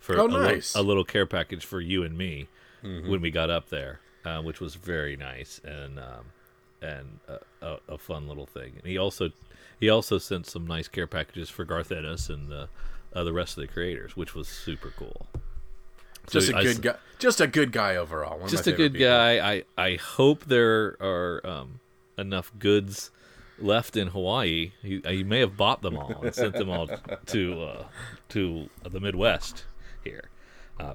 for 0.06 0.18
Oh, 0.20 0.26
a, 0.26 0.28
li- 0.28 0.52
nice. 0.54 0.74
a 0.74 0.82
little 0.82 1.04
care 1.04 1.26
package 1.26 1.64
for 1.64 1.80
you 1.80 2.02
and 2.04 2.16
me 2.16 2.48
Mm-hmm. 2.84 3.10
when 3.10 3.20
we 3.20 3.30
got 3.32 3.50
up 3.50 3.68
there, 3.70 4.00
uh, 4.24 4.40
which 4.42 4.60
was 4.60 4.74
very 4.76 5.16
nice 5.16 5.60
and 5.64 5.98
um, 5.98 6.26
and 6.80 7.18
a, 7.26 7.66
a, 7.66 7.78
a 7.94 7.98
fun 7.98 8.28
little 8.28 8.46
thing. 8.46 8.74
And 8.76 8.86
he 8.86 8.96
also 8.98 9.30
he 9.80 9.88
also 9.88 10.18
sent 10.18 10.46
some 10.46 10.66
nice 10.66 10.86
care 10.86 11.06
packages 11.08 11.48
for 11.50 11.64
Garth 11.64 11.90
Ennis 11.90 12.28
and 12.28 12.48
the 12.48 12.68
uh, 13.14 13.24
the 13.24 13.32
rest 13.32 13.56
of 13.56 13.62
the 13.62 13.66
creators, 13.66 14.14
which 14.14 14.34
was 14.34 14.46
super 14.46 14.92
cool. 14.96 15.26
So 16.28 16.38
Just 16.38 16.52
a 16.52 16.56
I 16.58 16.62
good 16.62 16.82
guy. 16.82 16.96
Just 17.18 17.40
a 17.40 17.46
good 17.46 17.72
guy 17.72 17.96
overall. 17.96 18.46
Just 18.46 18.66
a 18.66 18.72
good 18.72 18.92
people. 18.92 19.08
guy. 19.08 19.54
I 19.54 19.64
I 19.76 19.96
hope 19.96 20.44
there 20.44 20.96
are 21.00 21.40
um, 21.44 21.80
enough 22.18 22.52
goods 22.58 23.10
left 23.58 23.96
in 23.96 24.08
Hawaii. 24.08 24.72
He, 24.82 25.00
he 25.08 25.24
may 25.24 25.40
have 25.40 25.56
bought 25.56 25.80
them 25.82 25.96
all 25.96 26.22
and 26.22 26.34
sent 26.34 26.54
them 26.54 26.68
all 26.70 26.88
to 27.26 27.62
uh, 27.62 27.84
to 28.28 28.68
the 28.88 29.00
Midwest 29.00 29.64
here. 30.06 30.28
Uh, 30.80 30.94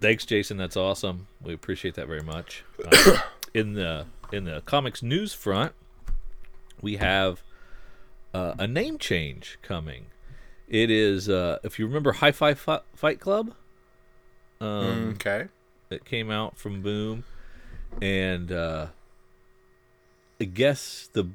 thanks, 0.00 0.24
Jason. 0.24 0.56
That's 0.56 0.76
awesome. 0.76 1.26
We 1.42 1.52
appreciate 1.52 1.94
that 1.94 2.06
very 2.06 2.22
much. 2.22 2.64
Uh, 2.84 3.18
in 3.54 3.74
the 3.74 4.06
in 4.32 4.44
the 4.44 4.62
comics 4.64 5.02
news 5.02 5.34
front, 5.34 5.72
we 6.80 6.96
have 6.96 7.42
uh, 8.32 8.54
a 8.58 8.66
name 8.66 8.98
change 8.98 9.58
coming. 9.62 10.06
It 10.68 10.90
is 10.90 11.28
uh, 11.28 11.58
if 11.62 11.78
you 11.78 11.86
remember 11.86 12.12
Hi-Fi 12.12 12.54
Fi- 12.54 12.80
Fight 12.94 13.20
Club. 13.20 13.52
Um, 14.60 15.10
Okay. 15.16 15.48
that 15.88 16.04
came 16.04 16.30
out 16.30 16.56
from 16.56 16.82
Boom, 16.82 17.24
and 18.00 18.50
uh, 18.52 18.86
I 20.40 20.44
guess 20.44 21.10
the 21.12 21.30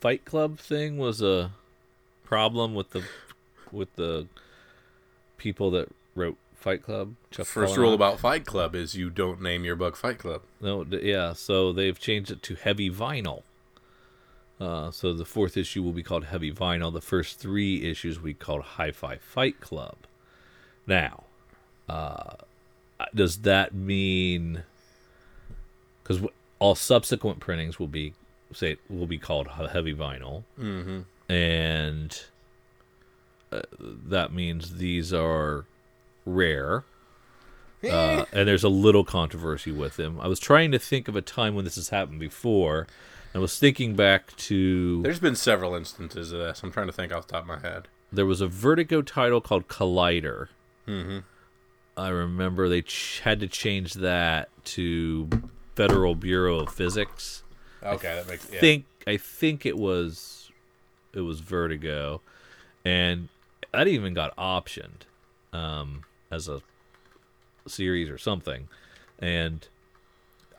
Fight 0.00 0.24
Club 0.24 0.58
thing 0.58 0.96
was 0.96 1.20
a 1.20 1.50
problem 2.24 2.74
with 2.74 2.90
the 2.90 3.02
with 3.72 3.94
the 3.96 4.26
people 5.38 5.70
that 5.72 5.88
wrote 6.16 6.36
Fight 6.54 6.82
Club. 6.82 7.14
Chuck 7.30 7.46
First 7.46 7.74
Palahniuk. 7.74 7.78
rule 7.78 7.94
about 7.94 8.18
Fight 8.18 8.44
Club 8.44 8.74
is 8.74 8.94
you 8.96 9.10
don't 9.10 9.40
name 9.40 9.64
your 9.64 9.76
book 9.76 9.94
Fight 9.96 10.18
Club. 10.18 10.42
no, 10.60 10.82
d- 10.82 11.00
yeah. 11.10 11.32
So 11.34 11.72
they've 11.72 11.98
changed 11.98 12.30
it 12.32 12.42
to 12.44 12.54
Heavy 12.56 12.90
Vinyl. 12.90 13.42
Uh, 14.58 14.90
so 14.90 15.12
the 15.12 15.26
fourth 15.26 15.56
issue 15.56 15.82
will 15.82 15.92
be 15.92 16.02
called 16.02 16.24
Heavy 16.24 16.50
Vinyl. 16.50 16.90
The 16.92 17.02
first 17.02 17.38
three 17.38 17.84
issues 17.88 18.18
will 18.18 18.24
be 18.26 18.34
called 18.34 18.62
Hi-Fi 18.62 19.18
Fight 19.18 19.60
Club. 19.60 19.96
Now, 20.86 21.24
uh, 21.90 22.36
does 23.14 23.38
that 23.38 23.74
mean? 23.74 24.62
Because 26.02 26.22
all 26.58 26.74
subsequent 26.74 27.38
printings 27.40 27.78
will 27.78 27.86
be 27.88 28.14
say 28.54 28.76
will 28.88 29.06
be 29.06 29.18
called 29.18 29.48
Heavy 29.48 29.94
Vinyl, 29.94 30.44
Mm-hmm. 30.58 31.00
and 31.30 32.22
uh, 33.52 33.60
that 34.08 34.32
means 34.32 34.76
these 34.76 35.12
are 35.12 35.66
rare. 36.26 36.84
Uh, 37.84 38.24
and 38.32 38.48
there's 38.48 38.64
a 38.64 38.68
little 38.68 39.04
controversy 39.04 39.70
with 39.70 39.98
him. 39.98 40.20
I 40.20 40.26
was 40.26 40.40
trying 40.40 40.72
to 40.72 40.78
think 40.78 41.06
of 41.06 41.14
a 41.14 41.22
time 41.22 41.54
when 41.54 41.64
this 41.64 41.76
has 41.76 41.90
happened 41.90 42.18
before. 42.18 42.88
I 43.32 43.38
was 43.38 43.58
thinking 43.58 43.94
back 43.94 44.34
to 44.36 45.02
There's 45.02 45.20
been 45.20 45.36
several 45.36 45.74
instances 45.74 46.32
of 46.32 46.40
this. 46.40 46.62
I'm 46.62 46.72
trying 46.72 46.88
to 46.88 46.92
think 46.92 47.12
off 47.12 47.28
the 47.28 47.34
top 47.34 47.42
of 47.42 47.48
my 47.48 47.60
head. 47.60 47.86
there 48.12 48.26
was 48.26 48.40
a 48.40 48.48
Vertigo 48.48 49.02
title 49.02 49.40
called 49.40 49.68
Collider. 49.68 50.48
Mm-hmm. 50.88 51.18
I 51.96 52.08
remember 52.08 52.68
they 52.68 52.82
ch- 52.82 53.20
had 53.22 53.40
to 53.40 53.46
change 53.46 53.94
that 53.94 54.48
to 54.64 55.28
Federal 55.76 56.14
Bureau 56.14 56.60
of 56.60 56.72
Physics. 56.72 57.44
Okay, 57.82 58.14
that 58.14 58.28
makes 58.28 58.48
yeah. 58.52 58.60
think 58.60 58.86
I 59.06 59.16
think 59.16 59.64
it 59.64 59.76
was 59.76 60.50
it 61.12 61.20
was 61.20 61.40
Vertigo, 61.40 62.20
and 62.84 63.28
that 63.72 63.86
even 63.86 64.12
got 64.12 64.36
optioned 64.36 65.02
um, 65.52 66.02
as 66.30 66.48
a 66.48 66.60
series 67.66 68.08
or 68.08 68.18
something, 68.18 68.68
and 69.18 69.66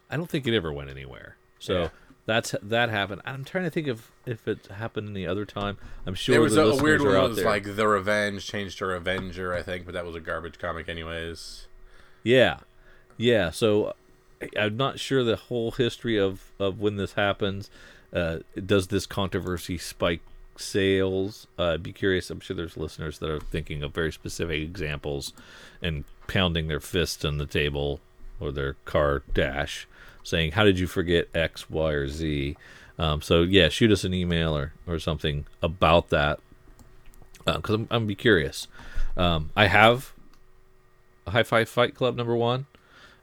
I 0.10 0.18
don't 0.18 0.30
think 0.30 0.48
it 0.48 0.56
ever 0.56 0.72
went 0.72 0.90
anywhere. 0.90 1.36
So 1.60 1.84
Yeah. 1.84 1.90
that's 2.26 2.56
that 2.62 2.90
happened. 2.90 3.22
I'm 3.26 3.44
trying 3.44 3.64
to 3.66 3.70
think 3.70 3.88
of 3.88 4.12
if 4.26 4.48
it 4.48 4.68
happened 4.68 5.10
any 5.10 5.26
other 5.26 5.46
time. 5.46 5.78
I'm 6.06 6.16
sure 6.16 6.34
there 6.34 6.42
was 6.42 6.56
the 6.56 6.64
a, 6.66 6.70
a 6.78 6.82
weird 6.84 7.02
one 7.02 7.14
that 7.14 7.28
was 7.30 7.38
there. 7.38 7.46
like 7.46 7.76
The 7.76 7.88
Revenge 7.88 8.46
changed 8.46 8.78
to 8.80 8.86
Revenger, 8.86 9.54
I 9.54 9.62
think, 9.64 9.86
but 9.86 9.94
that 9.94 10.06
was 10.06 10.16
a 10.16 10.20
garbage 10.20 10.60
comic 10.60 10.88
anyways. 10.90 11.68
Yeah, 12.24 12.60
yeah. 13.18 13.52
So 13.52 13.94
I'm 14.60 14.78
not 14.78 15.00
sure 15.00 15.24
the 15.24 15.36
whole 15.38 15.72
history 15.72 16.18
of 16.18 16.52
of 16.60 16.80
when 16.80 16.96
this 16.98 17.14
happens. 17.14 17.70
Uh, 18.14 18.40
does 18.66 18.88
this 18.88 19.06
controversy 19.06 19.78
spike 19.78 20.22
sales? 20.60 21.48
Uh, 21.58 21.74
I'd 21.74 21.84
be 21.84 21.94
curious. 21.94 22.30
I'm 22.30 22.40
sure 22.40 22.56
there's 22.56 22.78
listeners 22.78 23.20
that 23.20 23.30
are 23.30 23.40
thinking 23.40 23.84
of 23.84 23.94
very 23.94 24.12
specific 24.12 24.62
examples 24.62 25.34
and 25.82 26.04
pounding 26.28 26.68
their 26.68 26.80
fist 26.80 27.24
on 27.26 27.38
the 27.38 27.46
table 27.46 28.00
or 28.40 28.52
their 28.52 28.74
car 28.86 29.24
dash, 29.34 29.88
saying, 30.24 30.52
"How 30.54 30.64
did 30.64 30.80
you 30.80 30.88
forget 30.88 31.28
X, 31.34 31.70
Y, 31.70 31.92
or 31.92 32.08
Z?" 32.08 32.56
Um, 33.00 33.22
so 33.22 33.44
yeah, 33.44 33.70
shoot 33.70 33.92
us 33.92 34.04
an 34.04 34.14
email 34.14 34.56
or 34.58 34.74
or 34.88 35.00
something 35.00 35.46
about 35.62 36.10
that 36.10 36.40
because 37.46 37.76
I'm 37.76 37.88
I'm 37.92 38.08
be 38.08 38.16
curious. 38.16 38.68
Um, 39.16 39.50
I 39.56 39.68
have 39.68 40.14
Hi-Fi 41.28 41.66
Fight 41.66 41.96
Club 41.96 42.16
number 42.16 42.36
one, 42.36 42.66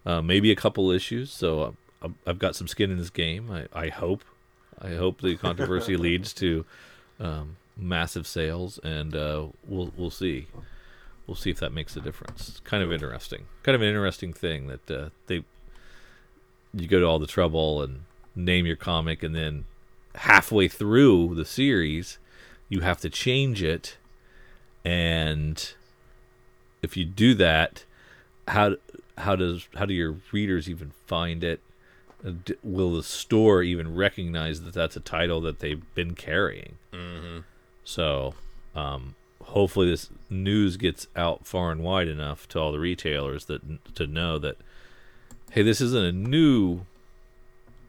uh, 0.04 0.20
maybe 0.22 0.50
a 0.50 0.56
couple 0.56 0.90
issues. 0.90 1.32
So 1.32 1.60
uh, 1.62 1.72
I've- 2.02 2.14
I've 2.26 2.38
got 2.38 2.54
some 2.56 2.68
skin 2.68 2.90
in 2.90 2.98
this 2.98 3.10
game. 3.10 3.50
I, 3.50 3.66
I 3.72 3.88
hope, 3.88 4.24
I 4.80 4.90
hope 4.90 5.20
the 5.22 5.36
controversy 5.36 5.96
leads 6.06 6.32
to 6.34 6.66
um, 7.20 7.56
massive 7.76 8.26
sales, 8.26 8.78
and 8.78 9.14
uh, 9.14 9.46
we'll 9.66 9.92
we'll 9.96 10.10
see. 10.10 10.46
We'll 11.26 11.36
see 11.36 11.50
if 11.50 11.58
that 11.60 11.72
makes 11.72 11.96
a 11.96 12.00
difference. 12.00 12.48
It's 12.50 12.60
kind 12.60 12.82
of 12.82 12.92
interesting, 12.92 13.46
kind 13.62 13.74
of 13.74 13.80
an 13.80 13.88
interesting 13.88 14.34
thing 14.34 14.66
that 14.66 14.90
uh, 14.90 15.08
they 15.26 15.44
you 16.74 16.88
go 16.88 17.00
to 17.00 17.06
all 17.06 17.18
the 17.18 17.26
trouble 17.26 17.82
and 17.82 18.02
name 18.34 18.66
your 18.66 18.76
comic, 18.76 19.22
and 19.22 19.34
then 19.34 19.64
halfway 20.16 20.68
through 20.68 21.34
the 21.34 21.44
series, 21.44 22.18
you 22.68 22.80
have 22.80 23.00
to 23.00 23.08
change 23.08 23.62
it, 23.62 23.96
and 24.84 25.74
if 26.82 26.96
you 26.96 27.04
do 27.04 27.34
that, 27.34 27.84
how 28.48 28.76
how 29.18 29.36
does 29.36 29.68
how 29.76 29.86
do 29.86 29.94
your 29.94 30.16
readers 30.32 30.68
even 30.68 30.92
find 31.06 31.42
it? 31.42 31.60
D- 32.24 32.54
Will 32.62 32.94
the 32.94 33.02
store 33.02 33.62
even 33.62 33.94
recognize 33.94 34.62
that 34.62 34.72
that's 34.72 34.96
a 34.96 35.00
title 35.00 35.40
that 35.42 35.58
they've 35.58 35.82
been 35.94 36.14
carrying? 36.14 36.76
Mm-hmm. 36.92 37.40
So, 37.84 38.34
um, 38.74 39.14
hopefully, 39.42 39.90
this 39.90 40.08
news 40.30 40.76
gets 40.78 41.06
out 41.14 41.46
far 41.46 41.70
and 41.70 41.82
wide 41.82 42.08
enough 42.08 42.48
to 42.48 42.58
all 42.58 42.72
the 42.72 42.78
retailers 42.78 43.44
that 43.46 43.60
to 43.94 44.06
know 44.06 44.38
that, 44.38 44.56
hey, 45.50 45.62
this 45.62 45.82
isn't 45.82 46.04
a 46.04 46.12
new, 46.12 46.86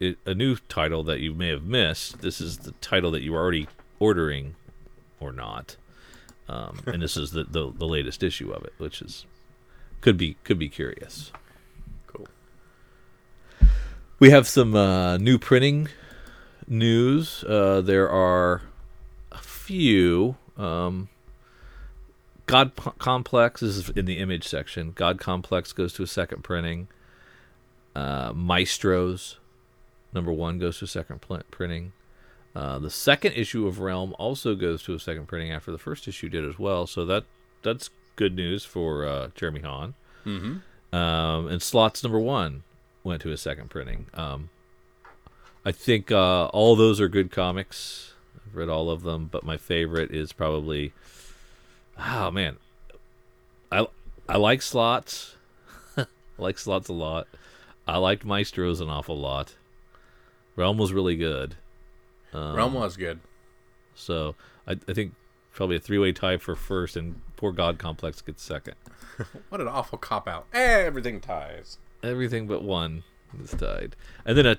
it, 0.01 0.18
a 0.25 0.34
new 0.34 0.58
title 0.68 1.04
that 1.04 1.22
you 1.22 1.34
may 1.34 1.48
have 1.48 1.63
missed. 1.63 2.22
This 2.22 2.42
is 2.42 2.60
the 2.60 2.74
title 2.74 3.12
that 3.12 3.22
you 3.22 3.32
were 3.32 3.39
already 3.39 3.68
ordering, 4.00 4.56
or 5.22 5.32
not, 5.32 5.77
um, 6.50 6.82
and 6.86 7.01
this 7.01 7.15
is 7.15 7.32
the, 7.32 7.46
the 7.46 7.72
the 7.72 7.88
latest 7.88 8.22
issue 8.22 8.51
of 8.51 8.65
it, 8.65 8.74
which 8.80 9.01
is 9.01 9.25
could 10.01 10.18
be 10.18 10.36
could 10.44 10.60
be 10.60 10.68
curious. 10.68 11.32
We 14.25 14.32
have 14.32 14.48
some 14.48 14.75
uh, 14.75 15.17
new 15.17 15.38
printing 15.38 15.88
news. 16.67 17.44
Uh, 17.44 17.82
there 17.82 18.10
are 18.10 18.63
a 19.32 19.38
few. 19.38 20.36
Um, 20.58 21.10
God 22.48 22.75
P- 22.75 22.89
Complex 22.98 23.62
is 23.62 23.91
in 23.91 24.05
the 24.05 24.17
image 24.17 24.48
section. 24.48 24.94
God 24.96 25.20
Complex 25.20 25.74
goes 25.74 25.94
to 25.94 26.01
a 26.01 26.08
second 26.08 26.44
printing. 26.44 26.88
Uh, 27.96 28.34
Maestros, 28.34 29.38
number 30.12 30.32
one, 30.32 30.58
goes 30.58 30.79
to 30.79 30.86
a 30.86 30.88
second 30.88 31.22
pl- 31.22 31.44
printing. 31.51 31.94
Uh, 32.55 32.79
the 32.79 32.89
second 32.89 33.34
issue 33.34 33.67
of 33.67 33.79
Realm 33.79 34.15
also 34.17 34.55
goes 34.55 34.82
to 34.86 34.96
a 34.96 35.00
second 35.00 35.27
printing 35.27 35.51
after 35.51 35.72
the 35.72 35.77
first 35.77 36.08
issue 36.08 36.29
did 36.29 36.44
as 36.44 36.58
well. 36.58 36.88
So 36.88 37.05
that 37.05 37.25
that's 37.62 37.91
good 38.15 38.36
news 38.36 38.65
for 38.65 39.05
uh, 39.05 39.27
Jeremy 39.36 39.62
Haun. 39.62 39.94
Mm-hmm. 40.25 40.98
Um, 40.98 41.48
and 41.48 41.62
slots 41.62 42.03
number 42.03 42.20
one 42.20 42.63
went 43.06 43.22
to 43.22 43.32
a 43.32 43.38
second 43.38 43.70
printing. 43.70 44.08
Um, 44.14 44.50
I 45.64 45.72
think 45.72 46.12
uh, 46.12 46.48
all 46.48 46.76
those 46.76 47.00
are 47.00 47.08
good 47.08 47.32
comics. 47.32 48.14
I've 48.46 48.56
read 48.56 48.70
all 48.70 48.90
of 48.90 49.04
them, 49.04 49.30
but 49.32 49.44
my 49.44 49.58
favorite 49.58 50.12
is 50.12 50.34
probably. 50.34 50.94
Oh 51.98 52.30
man, 52.30 52.58
I 53.72 53.88
I 54.28 54.38
like 54.38 54.62
slots. 54.62 55.36
I 55.98 56.06
like 56.38 56.58
slots 56.58 56.90
a 56.90 56.94
lot. 56.94 57.28
I 57.88 57.98
liked 57.98 58.26
Maestros 58.26 58.82
an 58.82 58.90
awful 58.90 59.18
lot. 59.18 59.56
Realm 60.56 60.78
was 60.78 60.92
really 60.92 61.16
good. 61.16 61.56
Um, 62.34 62.56
Realm 62.56 62.74
was 62.74 62.98
good. 62.98 63.20
So 63.94 64.36
I, 64.68 64.74
I 64.88 64.94
think 64.94 65.14
probably 65.54 65.78
a 65.78 65.80
three 65.80 65.98
way 65.98 66.12
tie 66.12 66.38
for 66.38 66.56
first, 66.56 66.98
and 66.98 67.22
poor 67.38 67.52
God 67.52 67.78
Complex 67.78 68.22
gets 68.22 68.44
second. 68.44 68.76
What 69.48 69.62
an 69.62 69.70
awful 69.70 69.98
cop 69.98 70.28
out. 70.28 70.46
Everything 70.52 71.22
ties. 71.22 71.78
Everything 72.04 72.48
but 72.48 72.64
one 72.64 73.04
is 73.42 73.52
tied. 73.52 73.96
And 74.25 74.38
then 74.38 74.46
a 74.46 74.58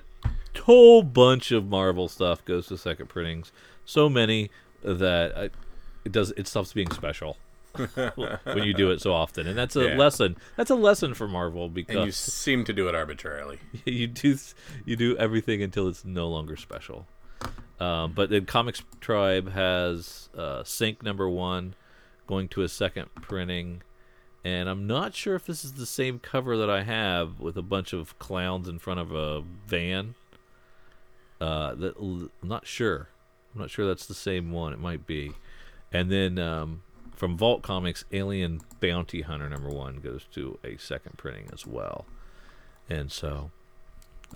whole 0.61 1.03
bunch 1.03 1.51
of 1.51 1.67
Marvel 1.67 2.07
stuff 2.07 2.43
goes 2.45 2.67
to 2.67 2.77
second 2.77 3.07
printings. 3.07 3.51
So 3.85 4.09
many 4.09 4.49
that 4.83 5.37
I, 5.37 5.43
it 6.05 6.11
does 6.11 6.31
it 6.37 6.47
stops 6.47 6.73
being 6.73 6.91
special 6.91 7.37
when 7.95 8.63
you 8.63 8.73
do 8.73 8.91
it 8.91 9.01
so 9.01 9.13
often. 9.13 9.47
And 9.47 9.57
that's 9.57 9.75
a 9.75 9.89
Yeah. 9.89 9.95
lesson. 9.97 10.35
That's 10.55 10.69
a 10.69 10.75
lesson 10.75 11.13
for 11.13 11.27
Marvel 11.27 11.71
And 11.87 12.05
you 12.05 12.11
seem 12.11 12.63
to 12.65 12.73
do 12.73 12.87
it 12.87 12.95
arbitrarily. 12.95 13.59
you, 13.85 14.07
do 14.07 14.37
you 14.85 14.95
do 14.95 15.15
everything 15.17 15.61
until 15.61 15.87
it's 15.87 16.03
no 16.03 16.27
longer 16.27 16.55
special. 16.55 17.07
Um, 17.79 18.13
but 18.13 18.29
then 18.31 18.45
Comics 18.45 18.81
Tribe 18.99 19.51
has 19.51 20.29
uh, 20.35 20.63
Sink 20.63 21.03
number 21.03 21.29
one 21.29 21.75
going 22.25 22.47
to 22.49 22.63
a 22.63 22.67
second 22.67 23.13
printing, 23.21 23.83
and 24.47 24.69
I'm 24.69 24.87
not 24.87 25.13
sure 25.13 25.35
if 25.35 25.45
this 25.45 25.65
is 25.65 25.73
the 25.73 25.85
same 25.85 26.19
cover 26.19 26.55
that 26.55 26.69
I 26.69 26.83
have 26.83 27.41
with 27.41 27.57
a 27.57 27.61
bunch 27.61 27.91
of 27.91 28.17
clowns 28.17 28.69
in 28.69 28.79
front 28.79 29.01
of 29.01 29.11
a 29.11 29.41
van. 29.41 30.15
Uh, 31.41 31.75
that 31.75 31.97
I'm 31.97 32.29
not 32.41 32.65
sure. 32.65 33.09
I'm 33.53 33.59
not 33.59 33.69
sure 33.69 33.85
that's 33.85 34.05
the 34.05 34.13
same 34.13 34.53
one. 34.53 34.71
It 34.71 34.79
might 34.79 35.05
be. 35.05 35.33
And 35.91 36.09
then 36.09 36.39
um, 36.39 36.81
from 37.13 37.35
Vault 37.35 37.61
Comics, 37.61 38.05
Alien 38.13 38.61
Bounty 38.79 39.19
Hunter 39.19 39.49
number 39.49 39.67
one 39.67 39.97
goes 39.97 40.25
to 40.31 40.57
a 40.63 40.77
second 40.77 41.17
printing 41.17 41.49
as 41.51 41.67
well. 41.67 42.05
And 42.89 43.11
so 43.11 43.51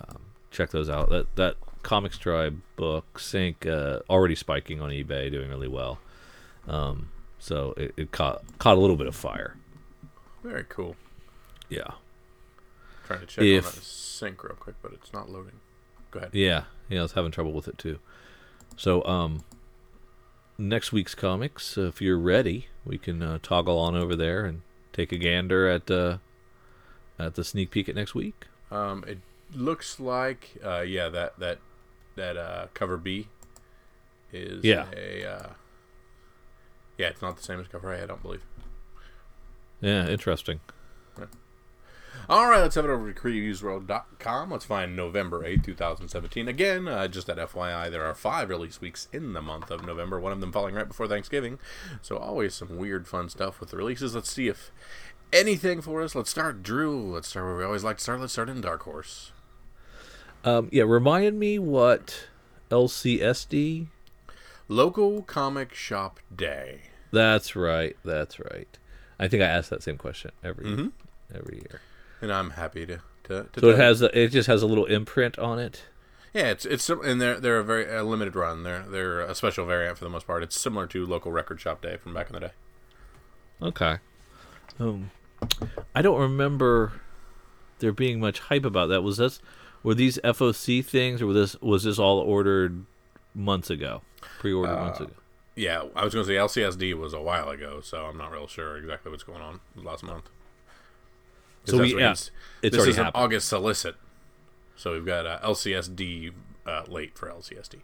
um, 0.10 0.24
check 0.52 0.72
those 0.72 0.90
out. 0.90 1.10
That 1.10 1.34
that 1.38 1.56
ComixTribe 1.84 2.60
book, 2.76 3.18
Sink, 3.18 3.66
uh, 3.66 4.00
already 4.10 4.36
spiking 4.36 4.82
on 4.82 4.90
eBay, 4.90 5.32
doing 5.32 5.50
really 5.50 5.70
well. 5.70 6.00
Um, 6.68 7.12
so 7.40 7.74
it, 7.78 7.94
it 7.96 8.12
caught 8.12 8.44
caught 8.58 8.76
a 8.76 8.80
little 8.82 8.98
bit 8.98 9.08
of 9.08 9.16
fire. 9.16 9.56
Very 10.44 10.66
cool. 10.68 10.96
Yeah, 11.70 11.92
trying 13.06 13.22
to 13.22 13.26
check 13.26 13.44
If- 13.46 13.66
on 13.66 13.72
that 13.74 13.82
Sink 13.84 14.44
real 14.44 14.56
quick, 14.56 14.76
but 14.82 14.94
it's 14.94 15.14
not 15.14 15.30
loading. 15.30 15.60
Go 16.12 16.20
ahead. 16.20 16.32
yeah, 16.34 16.66
yeah. 16.90 17.00
I 17.00 17.02
was 17.04 17.14
having 17.14 17.32
trouble 17.32 17.54
with 17.54 17.68
it 17.68 17.78
too. 17.78 18.00
So 18.76 19.04
um, 19.06 19.44
next 20.58 20.92
week's 20.92 21.16
comics, 21.16 21.78
uh, 21.78 21.84
if 21.84 22.02
you're 22.02 22.18
ready, 22.20 22.68
we 22.86 22.98
can 22.98 23.22
uh, 23.22 23.40
toggle 23.42 23.78
on 23.78 23.96
over 23.96 24.16
there 24.16 24.46
and 24.46 24.62
take 24.94 25.12
a 25.12 25.18
gander 25.18 25.70
at 25.70 25.90
uh, 25.90 26.18
at 27.18 27.36
the 27.36 27.44
sneak 27.44 27.72
peek 27.72 27.88
at 27.88 27.96
next 27.96 28.14
week. 28.16 28.48
Um, 28.72 29.04
it 29.08 29.20
looks 29.54 30.00
like, 30.00 30.56
uh, 30.64 30.82
yeah, 30.82 31.08
that 31.10 31.40
that 31.40 31.60
that 32.16 32.36
uh, 32.38 32.68
cover 32.74 32.98
B 32.98 33.28
is 34.34 34.64
Yeah. 34.64 34.88
a 34.96 35.26
uh, 35.26 35.50
yeah, 36.98 37.08
it's 37.08 37.22
not 37.22 37.38
the 37.38 37.44
same 37.44 37.60
as 37.60 37.68
cover 37.68 37.94
A. 37.94 38.04
I 38.04 38.06
don't 38.06 38.22
believe. 38.22 38.44
Yeah, 39.82 40.08
interesting. 40.08 40.62
All 42.30 42.48
right, 42.48 42.62
let's 42.62 42.76
have 42.76 42.86
it 42.86 42.90
over 42.90 43.12
to 43.12 43.20
previewsworld.com. 43.20 44.52
Let's 44.52 44.64
find 44.64 44.96
November 44.96 45.44
8th, 45.44 45.66
2017. 45.66 46.48
Again, 46.48 46.88
uh, 46.88 47.10
just 47.10 47.28
at 47.30 47.38
FYI, 47.38 47.92
there 47.92 48.06
are 48.06 48.14
five 48.14 48.48
release 48.48 48.80
weeks 48.80 49.10
in 49.12 49.34
the 49.34 49.42
month 49.42 49.70
of 49.70 49.86
November, 49.86 50.18
one 50.18 50.32
of 50.32 50.40
them 50.40 50.52
falling 50.52 50.76
right 50.76 50.88
before 50.88 51.10
Thanksgiving. 51.10 51.60
So, 52.02 52.16
always 52.16 52.54
some 52.54 52.78
weird, 52.78 53.08
fun 53.08 53.28
stuff 53.28 53.60
with 53.60 53.72
the 53.72 53.78
releases. 53.78 54.16
Let's 54.16 54.32
see 54.32 54.48
if 54.48 54.72
anything 55.34 55.82
for 55.82 56.02
us. 56.02 56.16
Let's 56.16 56.30
start, 56.30 56.64
Drew. 56.64 57.12
Let's 57.12 57.28
start 57.28 57.48
where 57.48 57.58
we 57.58 57.64
always 57.66 57.84
like 57.84 57.98
to 57.98 58.04
start. 58.04 58.22
Let's 58.22 58.34
start 58.34 58.50
in 58.50 58.62
Dark 58.62 58.84
Horse. 58.84 59.32
Um, 60.46 60.70
yeah, 60.72 60.84
remind 60.84 61.40
me 61.40 61.60
what 61.60 62.28
LCSD. 62.70 63.88
Local 64.70 65.24
Comic 65.24 65.74
Shop 65.74 66.20
Day. 66.34 66.84
That's 67.12 67.58
right. 67.58 67.98
That's 68.06 68.40
right. 68.40 68.78
I 69.22 69.28
think 69.30 69.42
I 69.44 69.46
ask 69.46 69.70
that 69.70 69.84
same 69.84 69.98
question 69.98 70.32
every 70.44 70.66
Mhm. 70.66 70.92
every 71.34 71.58
year. 71.58 71.80
And 72.22 72.32
I'm 72.34 72.52
happy 72.52 72.86
to. 72.88 73.00
to, 73.26 73.48
to 73.54 73.60
So 73.60 73.70
it 73.70 73.78
has 73.78 74.02
a, 74.02 74.18
it 74.20 74.30
just 74.30 74.48
has 74.48 74.62
a 74.64 74.68
little 74.68 74.86
imprint 74.86 75.38
on 75.40 75.60
it. 75.60 75.84
Yeah, 76.34 76.50
it's 76.52 76.66
it's 76.66 76.90
and 76.90 77.22
they're 77.22 77.40
they're 77.40 77.60
a 77.60 77.64
very 77.64 77.90
a 77.94 78.04
limited 78.04 78.36
run. 78.36 78.64
They're 78.64 78.84
they're 78.88 79.20
a 79.22 79.36
special 79.36 79.66
variant 79.66 79.98
for 79.98 80.04
the 80.06 80.10
most 80.10 80.26
part. 80.28 80.44
It's 80.44 80.60
similar 80.60 80.88
to 80.88 81.06
local 81.06 81.32
record 81.32 81.60
shop 81.62 81.82
day 81.82 81.98
from 81.98 82.14
back 82.14 82.28
in 82.30 82.34
the 82.34 82.40
day. 82.40 82.52
Okay. 83.62 83.98
Um, 84.80 85.12
I 85.94 86.02
don't 86.02 86.20
remember 86.20 86.94
there 87.80 87.92
being 87.92 88.20
much 88.20 88.40
hype 88.40 88.66
about 88.66 88.88
that. 88.90 89.02
Was 89.04 89.18
this 89.18 89.40
were 89.84 89.94
these 89.94 90.18
FOC 90.24 90.84
things, 90.86 91.22
or 91.22 91.28
was 91.28 91.36
this 91.36 91.62
was 91.62 91.84
this 91.84 92.00
all 92.00 92.20
ordered 92.20 92.86
months 93.36 93.70
ago, 93.70 94.02
pre-ordered 94.40 94.76
months 94.76 95.02
Uh, 95.02 95.06
ago? 95.06 95.14
Yeah, 95.56 95.84
I 95.96 96.04
was 96.06 96.14
going 96.14 96.26
to 96.26 96.32
say 96.32 96.36
LCSD 96.62 96.94
was 96.98 97.14
a 97.14 97.22
while 97.22 97.50
ago, 97.50 97.82
so 97.82 98.06
I'm 98.06 98.18
not 98.18 98.32
real 98.32 98.48
sure 98.48 98.78
exactly 98.78 99.12
what's 99.12 99.24
going 99.24 99.42
on 99.42 99.60
last 99.76 100.04
month. 100.04 100.30
So 101.66 101.78
we- 101.80 102.00
yeah, 102.00 102.12
it's 102.12 102.32
this 102.62 102.88
is 102.88 102.98
an. 102.98 103.12
August 103.14 103.50
solicit, 103.50 103.96
so 104.76 104.94
we've 104.94 105.06
got 105.06 105.28
uh, 105.28 105.40
LCSD 105.44 106.32
uh, 106.66 106.84
late 106.88 107.18
for 107.18 107.28
LCSD. 107.30 107.82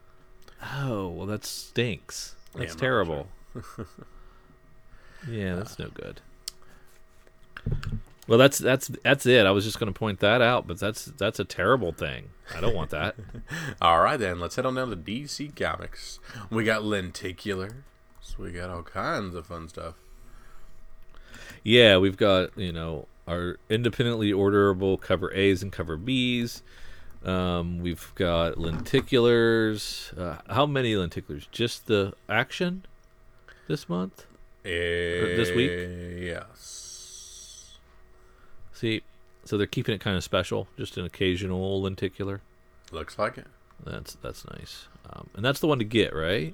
Oh 0.77 1.09
well, 1.09 1.27
that 1.27 1.45
stinks. 1.45 2.35
Yeah, 2.55 2.61
That's 2.61 2.73
not 2.75 2.79
terrible. 2.79 3.27
yeah, 5.29 5.55
that's 5.55 5.77
no 5.77 5.89
good. 5.89 6.21
Well, 8.27 8.37
that's 8.37 8.57
that's 8.57 8.91
that's 9.03 9.25
it. 9.25 9.45
I 9.45 9.51
was 9.51 9.63
just 9.63 9.79
going 9.79 9.91
to 9.91 9.97
point 9.97 10.19
that 10.19 10.41
out, 10.41 10.67
but 10.67 10.79
that's 10.79 11.05
that's 11.05 11.39
a 11.39 11.45
terrible 11.45 11.93
thing. 11.93 12.29
I 12.53 12.59
don't 12.59 12.75
want 12.75 12.89
that. 12.89 13.15
All 13.81 14.01
right, 14.01 14.17
then 14.17 14.39
let's 14.39 14.57
head 14.57 14.65
on 14.65 14.75
down 14.75 14.89
to 14.89 14.97
DC 14.97 15.55
Comics. 15.55 16.19
We 16.49 16.65
got 16.65 16.83
Lenticular, 16.83 17.83
so 18.21 18.35
we 18.43 18.51
got 18.51 18.69
all 18.69 18.83
kinds 18.83 19.33
of 19.33 19.47
fun 19.47 19.69
stuff. 19.69 19.95
Yeah, 21.63 21.97
we've 21.97 22.17
got 22.17 22.57
you 22.57 22.73
know 22.73 23.07
our 23.27 23.57
independently 23.69 24.31
orderable 24.31 24.99
cover 24.99 25.33
A's 25.33 25.63
and 25.63 25.71
cover 25.71 25.95
B's. 25.95 26.63
Um, 27.23 27.79
we've 27.79 28.11
got 28.15 28.55
lenticulars. 28.55 30.17
Uh, 30.17 30.41
how 30.53 30.65
many 30.65 30.93
lenticulars? 30.93 31.47
Just 31.51 31.87
the 31.87 32.13
action 32.29 32.85
this 33.67 33.89
month. 33.89 34.25
this 35.37 35.51
week? 35.51 35.71
Yes. 36.21 36.86
See, 38.77 39.01
so 39.43 39.57
they're 39.57 39.65
keeping 39.65 39.95
it 39.95 40.01
kind 40.01 40.15
of 40.15 40.23
special, 40.23 40.67
just 40.77 40.97
an 40.97 41.05
occasional 41.05 41.81
lenticular. 41.81 42.41
Looks 42.91 43.17
like 43.17 43.39
it. 43.39 43.47
That's 43.83 44.13
that's 44.21 44.45
nice, 44.51 44.87
um, 45.09 45.31
and 45.33 45.43
that's 45.43 45.59
the 45.59 45.65
one 45.65 45.79
to 45.79 45.83
get 45.83 46.15
right. 46.15 46.53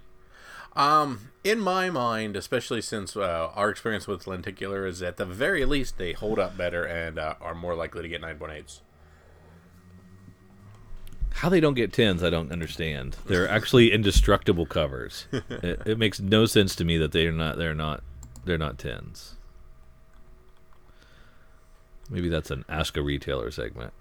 Um, 0.73 1.31
in 1.43 1.59
my 1.59 1.89
mind, 1.89 2.37
especially 2.37 2.81
since 2.81 3.17
uh, 3.17 3.49
our 3.53 3.69
experience 3.69 4.07
with 4.07 4.25
lenticular 4.25 4.87
is 4.87 5.01
at 5.01 5.17
the 5.17 5.25
very 5.25 5.65
least 5.65 5.97
they 5.97 6.13
hold 6.13 6.39
up 6.39 6.55
better 6.55 6.85
and 6.85 7.19
uh, 7.19 7.35
are 7.41 7.53
more 7.53 7.75
likely 7.75 8.03
to 8.03 8.07
get 8.07 8.21
9.8s. 8.21 8.79
How 11.33 11.49
they 11.49 11.59
don't 11.59 11.73
get 11.73 11.91
tens, 11.91 12.23
I 12.23 12.29
don't 12.29 12.53
understand. 12.53 13.17
They're 13.25 13.49
actually 13.49 13.91
indestructible 13.91 14.65
covers. 14.65 15.27
it, 15.31 15.81
it 15.85 15.97
makes 15.99 16.21
no 16.21 16.45
sense 16.45 16.73
to 16.77 16.85
me 16.85 16.97
that 16.99 17.11
they're 17.11 17.33
not. 17.33 17.57
They're 17.57 17.75
not. 17.75 18.01
They're 18.45 18.57
not 18.57 18.77
tens. 18.79 19.35
Maybe 22.09 22.29
that's 22.29 22.51
an 22.51 22.65
ask 22.67 22.97
a 22.97 23.01
retailer 23.01 23.51
segment. 23.51 23.93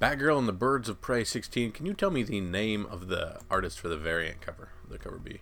Batgirl 0.00 0.38
and 0.38 0.46
the 0.46 0.52
Birds 0.52 0.88
of 0.88 1.00
Prey 1.00 1.24
16. 1.24 1.72
Can 1.72 1.84
you 1.84 1.92
tell 1.92 2.10
me 2.10 2.22
the 2.22 2.40
name 2.40 2.86
of 2.86 3.08
the 3.08 3.40
artist 3.50 3.80
for 3.80 3.88
the 3.88 3.96
variant 3.96 4.40
cover, 4.40 4.68
the 4.88 4.96
cover 4.96 5.18
B? 5.18 5.40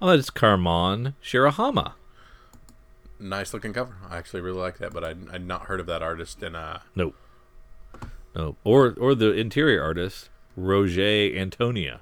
Oh, 0.00 0.08
that's 0.16 0.30
Kamome 0.30 1.14
Shirahama. 1.22 1.92
Nice 3.20 3.52
looking 3.52 3.72
cover. 3.74 3.96
I 4.08 4.16
actually 4.16 4.40
really 4.40 4.60
like 4.60 4.78
that, 4.78 4.94
but 4.94 5.04
I, 5.04 5.14
I'd 5.30 5.46
not 5.46 5.62
heard 5.62 5.80
of 5.80 5.86
that 5.86 6.02
artist. 6.02 6.42
And 6.42 6.56
uh, 6.56 6.78
Nope. 6.94 7.16
Nope. 8.34 8.56
Or 8.64 8.94
or 8.98 9.14
the 9.14 9.32
interior 9.32 9.82
artist 9.82 10.30
Roger 10.56 11.36
Antonia. 11.36 12.00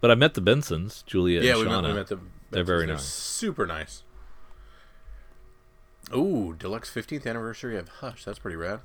But 0.00 0.10
I 0.10 0.14
met 0.14 0.34
the 0.34 0.40
Bensons, 0.40 1.04
Julia 1.04 1.42
yeah, 1.42 1.52
and 1.52 1.60
we 1.60 1.64
met, 1.66 1.74
Shawna. 1.74 1.88
we 1.88 1.92
met 1.94 2.06
the. 2.08 2.18
They're 2.50 2.64
very 2.64 2.86
they're 2.86 2.94
nice. 2.94 3.04
Super 3.04 3.66
nice. 3.66 4.02
Ooh, 6.14 6.54
deluxe 6.58 6.90
15th 6.92 7.26
anniversary 7.26 7.76
of 7.78 7.88
Hush. 7.88 8.24
That's 8.24 8.38
pretty 8.38 8.56
rad. 8.56 8.80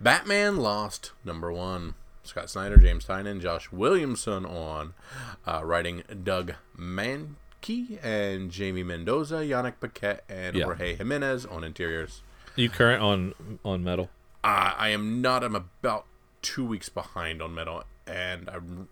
Batman 0.00 0.56
Lost, 0.56 1.12
number 1.24 1.52
one. 1.52 1.94
Scott 2.22 2.48
Snyder, 2.48 2.78
James 2.78 3.04
Tynion, 3.04 3.40
Josh 3.40 3.70
Williamson 3.70 4.46
on 4.46 4.94
uh, 5.46 5.60
writing 5.62 6.02
Doug 6.22 6.54
Mahnke 6.78 7.98
and 8.02 8.54
Jaime 8.54 8.82
Mendoza, 8.82 9.36
Yannick 9.36 9.74
Paquette, 9.78 10.24
and 10.28 10.56
Yeah. 10.56 10.64
Jorge 10.64 10.94
Jimenez 10.96 11.44
on 11.46 11.62
interiors. 11.64 12.22
you 12.56 12.70
current 12.70 13.02
on 13.02 13.34
on 13.64 13.84
metal? 13.84 14.08
Uh, 14.42 14.72
I 14.76 14.88
am 14.88 15.20
not. 15.20 15.44
I'm 15.44 15.54
about 15.54 16.06
two 16.40 16.64
weeks 16.64 16.88
behind 16.88 17.42
on 17.42 17.54
metal, 17.54 17.84
and 18.06 18.48
I'm, 18.48 18.88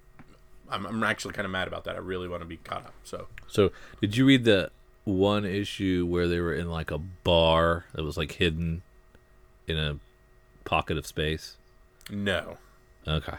I'm, 0.71 0.87
I'm 0.87 1.03
actually 1.05 1.33
kind 1.35 1.45
of 1.47 1.51
mad 1.53 1.69
about 1.69 1.85
that. 1.85 1.95
I 1.97 1.99
really 2.01 2.29
want 2.29 2.43
to 2.43 2.47
be 2.47 2.59
caught 2.59 2.85
up. 2.85 2.95
So 3.05 3.29
So, 3.49 3.73
did 4.01 4.17
you 4.17 4.27
read 4.27 4.45
the 4.45 4.71
one 5.05 5.45
issue 5.45 6.07
where 6.07 6.29
they 6.29 6.41
were 6.41 6.55
in 6.55 6.71
like 6.71 6.91
a 6.91 6.99
bar 6.99 7.85
that 7.95 8.05
was 8.05 8.17
like 8.17 8.33
hidden 8.33 8.83
in 9.67 9.77
a 9.77 9.99
pocket 10.65 10.97
of 10.97 11.07
space? 11.07 11.57
no. 12.11 12.59
Okay. 13.07 13.37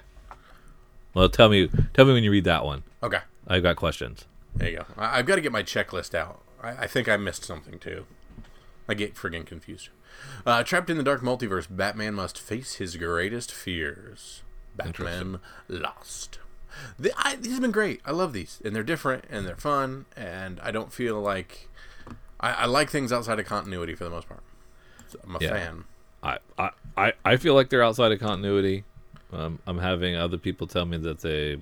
Well, 1.14 1.30
tell 1.30 1.48
me, 1.48 1.70
tell 1.94 2.06
me 2.06 2.14
when 2.14 2.24
you 2.24 2.32
read 2.32 2.44
that 2.44 2.66
one. 2.66 2.84
Okay. 3.02 3.20
I've 3.48 3.64
got 3.64 3.76
questions. 3.78 4.26
There 4.56 4.70
you 4.70 4.78
go. 4.78 4.86
I, 4.98 5.20
I've 5.20 5.26
got 5.26 5.36
to 5.36 5.42
get 5.42 5.52
my 5.52 5.64
checklist 5.64 6.14
out. 6.16 6.42
I, 6.62 6.70
I 6.72 6.88
think 6.88 7.08
I 7.08 7.18
missed 7.18 7.44
something 7.46 7.80
too. 7.80 8.06
I 8.88 8.94
get 8.94 9.16
friggin' 9.16 9.46
confused. 9.46 9.90
Uh, 10.46 10.64
trapped 10.64 10.90
in 10.90 10.98
the 10.98 11.04
dark 11.04 11.22
multiverse, 11.22 11.68
Batman 11.70 12.16
must 12.16 12.38
face 12.40 12.76
his 12.76 12.98
greatest 12.98 13.52
fears. 13.52 14.42
Batman 14.76 15.40
Lost. 15.70 16.40
The, 17.00 17.12
I, 17.18 17.36
these 17.36 17.54
have 17.54 17.62
been 17.62 17.72
great. 17.72 18.02
I 18.06 18.12
love 18.12 18.34
these, 18.34 18.62
and 18.64 18.76
they're 18.76 18.84
different 18.84 19.26
and 19.30 19.46
they're 19.48 19.56
fun, 19.56 20.06
and 20.16 20.60
I 20.62 20.72
don't 20.72 20.92
feel 20.94 21.22
like 21.22 21.70
I, 22.40 22.52
I 22.52 22.66
like 22.66 22.90
things 22.90 23.12
outside 23.12 23.40
of 23.40 23.46
continuity 23.46 23.96
for 23.96 24.04
the 24.04 24.10
most 24.10 24.28
part. 24.28 24.42
So 25.08 25.20
I'm 25.26 25.36
a 25.36 25.40
Yeah. 25.40 25.50
fan. 25.50 25.84
I, 26.24 26.38
I, 26.98 27.14
I, 27.26 27.36
feel 27.36 27.54
like 27.54 27.70
they're 27.70 27.84
outside 27.84 28.14
of 28.14 28.20
continuity. 28.20 28.86
Um, 29.34 29.60
I'm 29.68 29.78
having 29.80 30.16
other 30.16 30.38
people 30.38 30.68
tell 30.68 30.86
me 30.86 30.96
that 30.98 31.20
they 31.20 31.58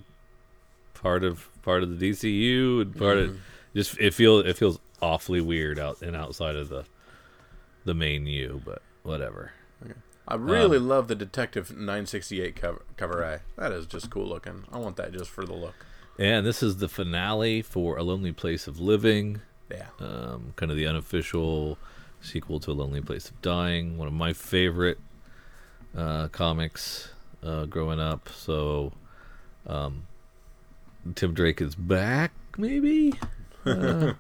part 0.94 1.24
of 1.24 1.48
part 1.64 1.82
of 1.82 1.98
the 2.00 2.12
DCU 2.12 2.82
and 2.84 2.96
part 2.96 3.18
of 3.18 3.40
just 3.76 3.98
it 3.98 4.14
feels 4.14 4.46
it 4.46 4.56
feels 4.58 4.78
awfully 5.02 5.42
weird 5.42 5.80
out 5.80 6.04
and 6.04 6.16
outside 6.16 6.56
of 6.56 6.70
the 6.70 6.86
the 7.86 7.96
main 7.96 8.28
U, 8.28 8.62
but 8.64 8.84
whatever. 9.02 9.52
I 10.32 10.36
really 10.36 10.80
love 10.80 11.08
the 11.10 11.16
Detective 11.16 11.72
968 11.72 12.56
cover, 12.56 12.82
cover 12.96 13.22
A. 13.22 13.42
That 13.58 13.72
is 13.74 13.86
just 13.86 14.10
cool 14.10 14.26
looking. 14.28 14.64
I 14.72 14.78
want 14.78 14.96
that 14.96 15.12
just 15.12 15.30
for 15.30 15.46
the 15.46 15.54
look. 15.54 15.86
And 16.18 16.46
this 16.46 16.64
is 16.64 16.78
the 16.78 16.88
finale 16.88 17.62
for 17.62 17.98
A 17.98 18.04
Lonely 18.04 18.32
Place 18.32 18.66
of 18.68 18.80
Living, 18.80 19.42
Yeah. 19.70 19.88
um, 20.00 20.54
kind 20.56 20.72
of 20.72 20.78
the 20.78 20.88
unofficial 20.88 21.78
sequel 22.22 22.60
to 22.62 22.72
A 22.72 22.74
Lonely 22.74 23.02
Place 23.02 23.30
of 23.30 23.42
Dying. 23.42 23.98
One 23.98 24.08
of 24.08 24.14
my 24.14 24.32
favorite 24.32 25.00
uh, 25.98 26.30
comics 26.30 27.10
uh, 27.44 27.66
growing 27.66 28.00
up. 28.00 28.30
So, 28.30 28.94
um, 29.68 30.04
Tim 31.16 31.34
Drake 31.34 31.60
is 31.62 31.76
back, 31.76 32.32
maybe. 32.58 33.14
Uh, 33.64 34.14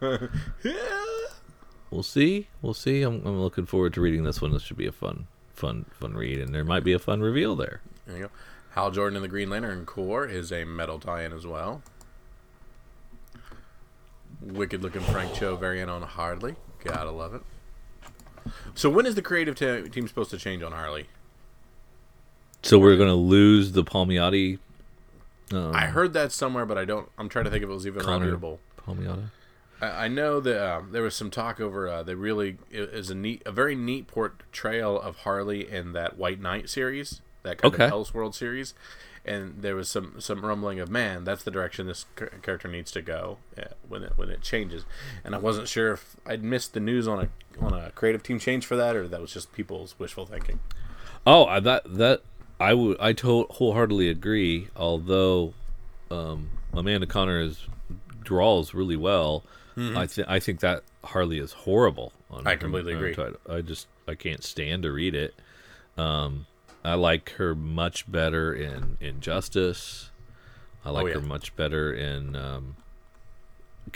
we'll 1.89 2.03
see. 2.03 2.47
We'll 2.61 2.75
see. 2.75 3.01
I'm, 3.01 3.25
I'm 3.25 3.39
looking 3.41 3.65
forward 3.65 3.93
to 3.95 4.01
reading 4.01 4.23
this 4.23 4.39
one. 4.39 4.51
This 4.51 4.61
should 4.61 4.77
be 4.77 4.85
a 4.85 4.91
fun, 4.91 5.25
fun, 5.61 5.85
fun 5.91 6.13
read, 6.15 6.39
and 6.39 6.53
there 6.53 6.65
might 6.65 6.83
be 6.83 6.91
a 6.91 6.99
fun 6.99 7.21
reveal 7.21 7.55
there. 7.55 7.81
There 8.07 8.17
you 8.17 8.23
go. 8.23 8.29
Hal 8.71 8.89
Jordan 8.89 9.15
and 9.15 9.23
the 9.23 9.29
Green 9.29 9.49
Lantern 9.49 9.85
Corps 9.85 10.25
is 10.25 10.51
a 10.51 10.65
metal 10.65 10.99
tie-in 10.99 11.31
as 11.31 11.45
well. 11.45 11.83
Wicked 14.41 14.81
looking 14.81 15.01
Frank 15.01 15.33
Cho 15.35 15.55
variant 15.55 15.89
on 15.89 16.01
Harley. 16.01 16.55
Gotta 16.83 17.11
love 17.11 17.35
it. 17.35 17.41
So 18.73 18.89
when 18.89 19.05
is 19.05 19.13
the 19.13 19.21
creative 19.21 19.55
te- 19.55 19.87
team 19.89 20.07
supposed 20.07 20.31
to 20.31 20.37
change 20.37 20.63
on 20.63 20.71
Harley? 20.71 21.07
So 22.63 22.79
we're 22.79 22.97
gonna 22.97 23.13
lose 23.13 23.73
the 23.73 23.83
Palmiotti. 23.83 24.57
Um, 25.53 25.75
I 25.75 25.87
heard 25.87 26.13
that 26.13 26.31
somewhere, 26.31 26.65
but 26.65 26.77
I 26.77 26.85
don't. 26.85 27.07
I'm 27.19 27.29
trying 27.29 27.45
to 27.45 27.51
think 27.51 27.63
if 27.63 27.69
it 27.69 27.73
was 27.73 27.85
even 27.85 28.01
Conner. 28.01 28.35
Palmiotti. 28.37 29.29
I, 29.81 30.07
know 30.07 30.39
that 30.39 30.73
um, 30.75 30.91
there 30.91 31.01
was 31.01 31.15
some 31.15 31.31
talk 31.31 31.59
over. 31.59 31.87
Uh, 31.87 32.03
they 32.03 32.15
really 32.15 32.57
is 32.71 33.09
a 33.09 33.15
neat, 33.15 33.41
a 33.45 33.51
very 33.51 33.75
neat 33.75 34.07
portrayal 34.07 34.99
of 34.99 35.17
Harley 35.17 35.69
in 35.69 35.93
that 35.93 36.17
White 36.17 36.39
Knight 36.39 36.69
series, 36.69 37.21
that 37.43 37.57
kind 37.57 37.73
Okay. 37.73 37.85
of 37.85 37.91
Elseworld 37.91 38.35
series, 38.35 38.73
and 39.25 39.61
there 39.61 39.75
was 39.75 39.89
some 39.89 40.15
some 40.19 40.45
rumbling 40.45 40.79
of 40.79 40.89
man, 40.89 41.23
that's 41.23 41.43
the 41.43 41.51
direction 41.51 41.87
this 41.87 42.05
character 42.41 42.67
needs 42.67 42.91
to 42.91 43.01
go 43.01 43.37
uh, 43.57 43.63
when 43.87 44.03
it 44.03 44.13
when 44.17 44.29
it 44.29 44.41
changes, 44.41 44.85
and 45.23 45.33
I 45.33 45.37
wasn't 45.39 45.67
sure 45.67 45.93
if 45.93 46.15
I'd 46.25 46.43
missed 46.43 46.73
the 46.73 46.79
news 46.79 47.07
on 47.07 47.19
a 47.19 47.63
on 47.63 47.73
a 47.73 47.91
creative 47.91 48.23
team 48.23 48.39
change 48.39 48.65
for 48.65 48.75
that, 48.75 48.95
or 48.95 49.07
that 49.07 49.19
was 49.21 49.33
just 49.33 49.51
people's 49.53 49.97
wishful 49.97 50.25
thinking. 50.25 50.59
Oh, 51.25 51.45
I, 51.45 51.59
that 51.59 51.83
that 51.97 52.21
I 52.59 52.73
would 52.73 52.97
I 52.99 53.13
to- 53.13 53.47
wholeheartedly 53.49 54.09
agree. 54.09 54.67
Although 54.75 55.53
um, 56.11 56.49
Amanda 56.73 57.07
Conner 57.07 57.39
is 57.41 57.67
draws 58.23 58.73
really 58.73 58.95
well, 58.95 59.43
I 59.77 60.05
think 60.07 60.27
I 60.29 60.39
think 60.39 60.59
that 60.61 60.83
Harley 61.03 61.39
is 61.39 61.53
horrible. 61.53 62.11
On, 62.29 62.45
I 62.47 62.55
completely 62.55 62.93
on 62.93 63.03
agree. 63.03 63.15
I 63.49 63.61
just 63.61 63.87
I 64.07 64.15
can't 64.15 64.43
stand 64.43 64.83
to 64.83 64.91
read 64.91 65.15
it. 65.15 65.33
Um, 65.97 66.45
I 66.83 66.95
like 66.95 67.31
her 67.31 67.53
much 67.55 68.09
better 68.11 68.53
in 68.53 68.97
Injustice. 68.99 70.09
I 70.83 70.89
like 70.89 71.03
Oh, 71.03 71.07
yeah. 71.07 71.13
her 71.15 71.21
much 71.21 71.55
better 71.55 71.93
in 71.93 72.35
um, 72.35 72.75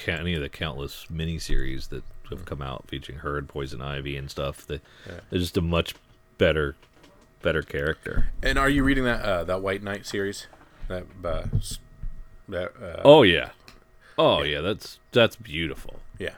any 0.08 0.34
of 0.36 0.42
the 0.42 0.50
countless 0.50 1.08
miniseries 1.12 1.90
that 1.90 2.04
have 2.30 2.46
come 2.46 2.62
out 2.62 2.86
featuring 2.88 3.20
her 3.20 3.38
and 3.38 3.48
Poison 3.50 3.82
Ivy 3.82 4.16
and 4.18 4.30
stuff. 4.30 4.66
That 4.68 4.82
Yeah. 5.08 5.20
they're 5.30 5.40
just 5.40 5.58
a 5.58 5.62
much 5.62 5.96
better 6.38 6.76
better 7.42 7.62
character. 7.62 8.28
And 8.44 8.58
are 8.60 8.70
you 8.70 8.84
reading 8.84 9.04
that 9.06 9.22
uh, 9.22 9.44
that 9.46 9.62
White 9.62 9.84
Knight 9.84 10.06
series? 10.06 10.48
That 10.88 11.06
uh, 11.24 11.46
that 12.50 12.72
uh, 12.82 13.02
Oh 13.04 13.24
yeah. 13.24 13.50
Oh 14.18 14.44
yeah, 14.44 14.62
that's 14.62 15.00
that's 15.12 15.36
beautiful. 15.36 16.00
yeah. 16.20 16.36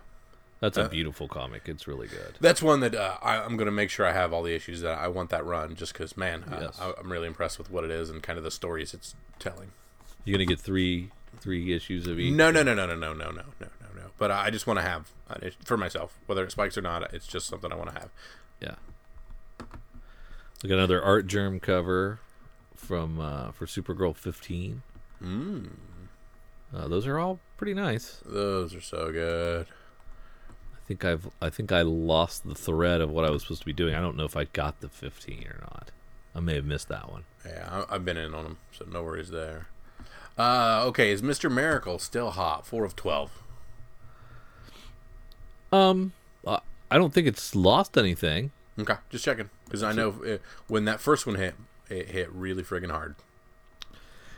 That's 0.60 0.76
a 0.76 0.86
Uh, 0.86 0.88
beautiful 0.88 1.28
comic. 1.28 1.64
It's 1.70 1.88
really 1.88 2.08
good. 2.08 2.34
That's 2.42 2.64
one 2.64 2.80
that 2.80 2.96
uh, 2.96 3.18
I, 3.22 3.38
I'm 3.38 3.58
going 3.58 3.68
to 3.68 3.72
make 3.72 3.92
sure 3.92 4.08
I 4.08 4.12
have 4.14 4.34
all 4.34 4.42
the 4.42 4.56
issues 4.56 4.82
that 4.82 4.98
I 4.98 5.08
want 5.08 5.30
that 5.30 5.46
run, 5.46 5.76
just 5.76 5.94
because, 5.94 6.18
man, 6.18 6.44
uh, 6.52 6.58
Yes. 6.62 6.80
I, 6.82 6.94
I'm 7.00 7.12
really 7.12 7.28
impressed 7.28 7.60
with 7.60 7.70
what 7.70 7.84
it 7.84 7.92
is 7.92 8.10
and 8.10 8.24
kind 8.24 8.40
of 8.40 8.44
the 8.44 8.50
stories 8.50 8.92
it's 8.96 9.14
telling. 9.38 9.70
You're 10.26 10.34
gonna 10.36 10.48
get 10.48 10.60
three 10.60 11.12
three 11.40 11.74
issues 11.76 12.08
of 12.08 12.20
each. 12.20 12.34
No, 12.34 12.50
no, 12.50 12.64
no, 12.64 12.74
no, 12.74 12.88
no, 12.88 12.96
no, 12.96 13.14
no, 13.14 13.26
no, 13.30 13.32
no, 13.32 13.44
no, 13.60 13.68
no. 13.96 14.02
But 14.18 14.32
I 14.32 14.46
I 14.46 14.50
just 14.50 14.66
want 14.66 14.80
to 14.80 14.84
have 14.84 15.12
uh, 15.30 15.36
it 15.44 15.54
for 15.64 15.78
myself, 15.78 16.18
whether 16.26 16.44
it 16.44 16.52
spikes 16.52 16.76
or 16.76 16.82
not. 16.82 17.14
It's 17.14 17.28
just 17.28 17.46
something 17.46 17.72
I 17.72 17.76
want 17.76 17.94
to 17.94 18.00
have. 18.00 18.10
Yeah. 18.60 18.76
Look 19.60 20.72
at 20.72 20.72
another 20.72 21.04
Artgerm 21.04 21.60
cover 21.60 22.20
from 22.76 23.20
uh, 23.20 23.52
for 23.52 23.68
Supergirl 23.68 24.16
15. 24.16 24.82
Mm, 25.24 25.70
Uh, 26.74 26.88
those 26.88 27.08
are 27.08 27.18
all 27.20 27.40
pretty 27.58 27.74
nice. 27.74 28.22
those 28.26 28.76
are 28.76 28.82
so 28.82 29.12
good. 29.12 29.68
I 30.74 30.80
think 30.88 31.04
I've 31.06 31.30
I 31.42 31.50
think 31.50 31.72
I 31.72 31.82
lost 31.82 32.48
the 32.48 32.56
thread 32.56 33.02
of 33.02 33.10
what 33.10 33.26
I 33.26 33.30
was 33.30 33.42
supposed 33.44 33.62
to 33.62 33.66
be 33.66 33.74
doing. 33.74 33.94
I 33.96 34.00
don't 34.02 34.16
know 34.18 34.26
if 34.26 34.38
I 34.38 34.46
got 34.46 34.80
the 34.82 34.90
15 34.90 35.48
or 35.48 35.60
not. 35.62 35.92
I 36.36 36.40
may 36.40 36.56
have 36.56 36.66
missed 36.66 36.88
that 36.90 37.12
one. 37.12 37.24
Yeah, 37.46 37.84
I, 37.90 37.96
I've 37.96 38.06
been 38.06 38.18
in 38.18 38.34
on 38.34 38.44
them, 38.44 38.58
so 38.72 38.86
no 38.90 39.04
worries 39.04 39.30
there. 39.30 39.68
Uh, 40.38 40.84
okay, 40.86 41.12
is 41.12 41.24
Mister 41.24 41.50
Miracle 41.50 41.98
still 41.98 42.30
hot? 42.32 42.66
Four 42.68 42.86
of 42.86 42.96
twelve. 42.96 43.42
Um, 45.72 46.14
I 46.90 46.98
don't 46.98 47.14
think 47.14 47.28
it's 47.28 47.56
lost 47.56 47.98
anything. 47.98 48.52
Okay, 48.80 48.96
just 49.10 49.26
checking 49.26 49.50
because 49.66 49.84
I 49.84 49.92
know 49.92 50.10
uh, 50.26 50.38
when 50.68 50.86
that 50.86 51.00
first 51.00 51.26
one 51.26 51.36
hit, 51.36 51.56
it 51.90 52.10
hit 52.10 52.32
really 52.32 52.64
friggin' 52.64 52.92
hard. 52.92 53.16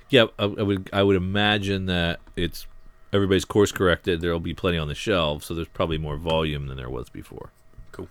Yeah, 0.09 0.25
I, 0.37 0.45
I 0.45 0.63
would 0.63 0.89
I 0.91 1.03
would 1.03 1.15
imagine 1.15 1.85
that 1.85 2.19
it's 2.35 2.67
everybody's 3.13 3.45
course 3.45 3.71
corrected. 3.71 4.21
There'll 4.21 4.39
be 4.39 4.53
plenty 4.53 4.77
on 4.77 4.87
the 4.87 4.95
shelves, 4.95 5.45
so 5.45 5.53
there's 5.53 5.67
probably 5.67 5.97
more 5.97 6.17
volume 6.17 6.67
than 6.67 6.77
there 6.77 6.89
was 6.89 7.09
before. 7.09 7.51
Cool. 7.91 8.07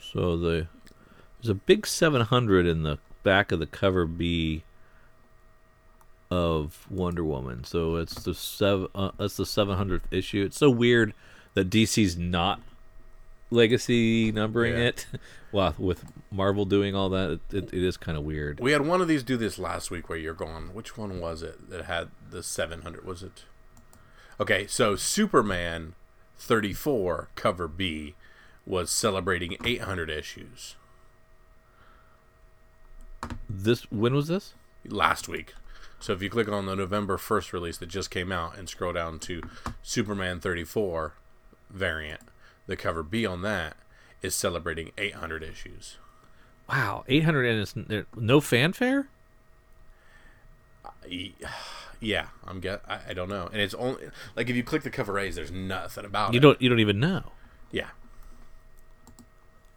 So 0.00 0.36
the 0.36 0.68
there's 1.40 1.50
a 1.50 1.54
big 1.54 1.86
700 1.86 2.66
in 2.66 2.84
the 2.84 2.98
back 3.22 3.52
of 3.52 3.58
the 3.58 3.66
cover 3.66 4.06
B 4.06 4.62
of 6.30 6.86
Wonder 6.90 7.24
Woman. 7.24 7.64
So 7.64 7.96
it's 7.96 8.22
the 8.22 8.34
seven. 8.34 8.88
Uh, 8.94 9.10
that's 9.18 9.36
the 9.36 9.44
700th 9.44 10.02
issue. 10.10 10.44
It's 10.44 10.56
so 10.56 10.70
weird 10.70 11.12
that 11.54 11.68
DC's 11.68 12.16
not 12.16 12.60
legacy 13.54 14.30
numbering 14.32 14.74
Yeah. 14.74 14.84
it. 14.88 15.06
well, 15.52 15.74
with 15.78 16.04
Marvel 16.30 16.64
doing 16.64 16.94
all 16.94 17.08
that, 17.10 17.30
it, 17.30 17.40
it, 17.52 17.64
it 17.74 17.82
is 17.82 17.96
kind 17.96 18.18
of 18.18 18.24
weird. 18.24 18.60
We 18.60 18.72
had 18.72 18.82
one 18.86 19.00
of 19.00 19.08
these 19.08 19.22
do 19.22 19.36
this 19.36 19.58
last 19.58 19.90
week 19.90 20.08
where 20.08 20.18
you're 20.18 20.34
going, 20.34 20.74
which 20.74 20.96
one 20.98 21.20
was 21.20 21.42
it 21.42 21.70
that 21.70 21.84
had 21.86 22.08
the 22.30 22.42
700? 22.42 23.04
Was 23.04 23.22
it? 23.22 23.44
Okay, 24.40 24.66
so 24.66 24.96
Superman 24.96 25.94
34, 26.36 27.28
cover 27.36 27.68
B, 27.68 28.14
was 28.66 28.90
celebrating 28.90 29.56
800 29.64 30.08
issues 30.10 30.74
This 33.48 33.82
when 33.90 34.14
was 34.14 34.28
this? 34.28 34.54
last 34.86 35.28
week. 35.28 35.54
So 36.00 36.12
if 36.12 36.20
you 36.22 36.28
click 36.28 36.48
on 36.48 36.66
the 36.66 36.74
November 36.76 37.16
1st 37.16 37.52
release 37.52 37.78
that 37.78 37.86
just 37.88 38.10
came 38.10 38.30
out 38.32 38.58
and 38.58 38.68
scroll 38.68 38.92
down 38.92 39.18
to 39.20 39.40
Superman 39.82 40.40
34 40.40 41.14
variant, 41.70 42.20
the 42.66 42.76
cover 42.76 43.02
B 43.02 43.26
on 43.26 43.42
that 43.42 43.76
is 44.22 44.34
celebrating 44.34 44.90
800 44.98 45.42
issues. 45.42 45.98
Wow, 46.68 47.04
800 47.08 47.44
and 47.46 47.60
it's 47.60 47.74
there, 47.76 48.06
no 48.16 48.40
fanfare. 48.40 49.08
E- 51.08 51.32
Yeah, 52.00 52.26
I'm 52.46 52.60
get. 52.60 52.82
I, 52.86 52.98
I 53.08 53.12
don't 53.14 53.30
know, 53.30 53.48
and 53.50 53.62
it's 53.62 53.72
only 53.72 54.10
like 54.36 54.50
if 54.50 54.56
you 54.56 54.62
click 54.62 54.82
the 54.82 54.90
cover 54.90 55.18
A's, 55.18 55.36
there's 55.36 55.50
nothing 55.52 56.04
about 56.04 56.34
You 56.34 56.38
it. 56.38 56.42
don't 56.42 56.60
you 56.60 56.68
don't 56.68 56.80
even 56.80 57.00
know. 57.00 57.32
Yeah, 57.70 57.88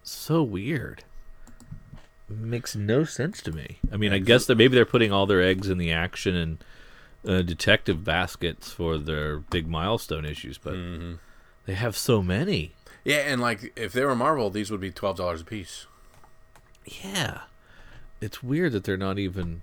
So 0.03 0.43
weird. 0.43 1.05
Makes 2.27 2.75
no 2.75 3.05
sense 3.05 3.41
to 3.43 3.53
me. 3.53 3.79
I 3.93 3.95
mean, 3.97 4.11
I 4.11 4.17
guess 4.17 4.45
that 4.47 4.55
maybe 4.57 4.75
they're 4.75 4.83
putting 4.85 5.13
all 5.13 5.25
their 5.25 5.41
eggs 5.41 5.69
in 5.69 5.77
the 5.77 5.91
action 5.93 6.35
and 6.35 6.63
uh, 7.25 7.41
detective 7.43 8.03
baskets 8.03 8.71
for 8.73 8.97
their 8.97 9.39
big 9.39 9.67
milestone 9.69 10.25
issues, 10.25 10.57
but 10.57 10.75
they 11.65 11.75
have 11.75 11.95
so 11.95 12.21
many. 12.21 12.73
Yeah, 13.07 13.19
and 13.19 13.39
like 13.39 13.71
if 13.77 13.93
they 13.93 14.03
were 14.03 14.15
Marvel, 14.15 14.49
these 14.49 14.69
would 14.69 14.81
be 14.81 14.91
twelve 14.91 15.15
dollars 15.15 15.39
a 15.41 15.45
piece. 15.45 15.87
Yeah, 16.85 17.41
it's 18.19 18.43
weird 18.43 18.73
that 18.73 18.83
they're 18.83 18.97
not 18.97 19.17
even. 19.17 19.61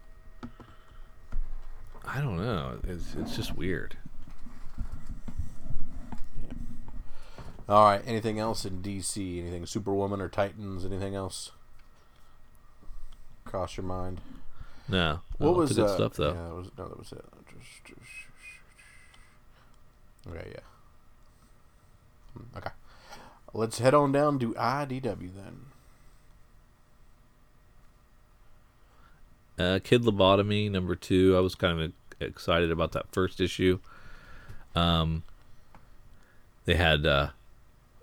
I 2.06 2.20
don't 2.20 2.38
know. 2.38 2.78
It's 2.88 3.14
it's 3.14 3.36
just 3.36 3.54
weird. 3.54 3.96
All 7.68 7.84
right. 7.84 8.02
Anything 8.06 8.38
else 8.38 8.64
in 8.64 8.82
DC? 8.82 9.40
Anything 9.40 9.66
Superwoman 9.66 10.20
or 10.20 10.28
Titans? 10.28 10.84
Anything 10.84 11.14
else? 11.14 11.50
Cross 13.44 13.76
your 13.76 13.84
mind. 13.84 14.20
No, 14.88 15.20
What 15.38 15.46
no, 15.46 15.52
was 15.52 15.70
it's 15.70 15.78
good 15.78 15.88
uh, 15.88 15.94
stuff 15.96 16.14
though? 16.14 16.32
Yeah, 16.34 16.48
that 16.48 16.54
was 16.54 16.70
no, 16.76 16.88
that 16.88 16.98
was 16.98 17.12
it. 17.12 17.24
Okay, 20.28 20.50
yeah. 20.54 20.60
Hmm, 22.34 22.58
Okay. 22.58 22.70
Let's 23.56 23.78
head 23.78 23.94
on 23.94 24.10
down 24.10 24.40
to 24.40 24.52
IDW 24.54 25.30
then. 25.32 25.60
Uh, 29.56 29.78
Kid 29.82 30.02
Lobotomy 30.02 30.68
number 30.68 30.96
two. 30.96 31.36
I 31.36 31.40
was 31.40 31.54
kind 31.54 31.80
of 31.80 31.92
excited 32.20 32.72
about 32.72 32.90
that 32.92 33.06
first 33.12 33.40
issue. 33.40 33.78
Um, 34.74 35.22
they 36.64 36.74
had 36.74 37.06
a 37.06 37.34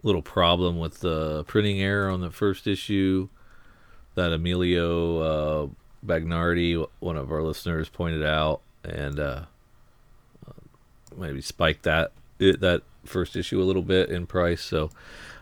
little 0.04 0.22
problem 0.22 0.80
with 0.80 1.02
the 1.02 1.44
printing 1.44 1.82
error 1.82 2.10
on 2.10 2.22
the 2.22 2.32
first 2.32 2.66
issue 2.66 3.28
that 4.16 4.32
Emilio 4.32 5.20
uh, 5.20 5.68
Bagnardi, 6.06 6.88
one 7.02 7.18
of 7.18 7.30
our 7.30 7.44
listeners, 7.44 7.90
pointed 7.90 8.24
out, 8.24 8.62
and 8.86 9.20
uh, 9.20 9.42
maybe 11.18 11.42
spiked 11.42 11.84
that 11.84 12.14
it, 12.40 12.62
that 12.62 12.84
first 13.06 13.36
issue 13.36 13.62
a 13.62 13.66
little 13.66 13.82
bit 13.82 14.10
in 14.10 14.26
price. 14.26 14.62
So 14.62 14.90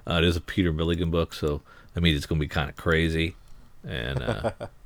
uh, 0.10 0.18
it 0.18 0.24
is 0.24 0.36
a 0.36 0.42
Peter 0.42 0.74
Milligan 0.74 1.12
book, 1.12 1.34
so 1.34 1.62
that 1.94 2.02
means 2.02 2.18
it's 2.18 2.26
going 2.26 2.40
to 2.40 2.44
be 2.44 2.50
kind 2.50 2.70
of 2.70 2.76
crazy, 2.76 3.36
and. 3.84 4.22
Uh, 4.22 4.52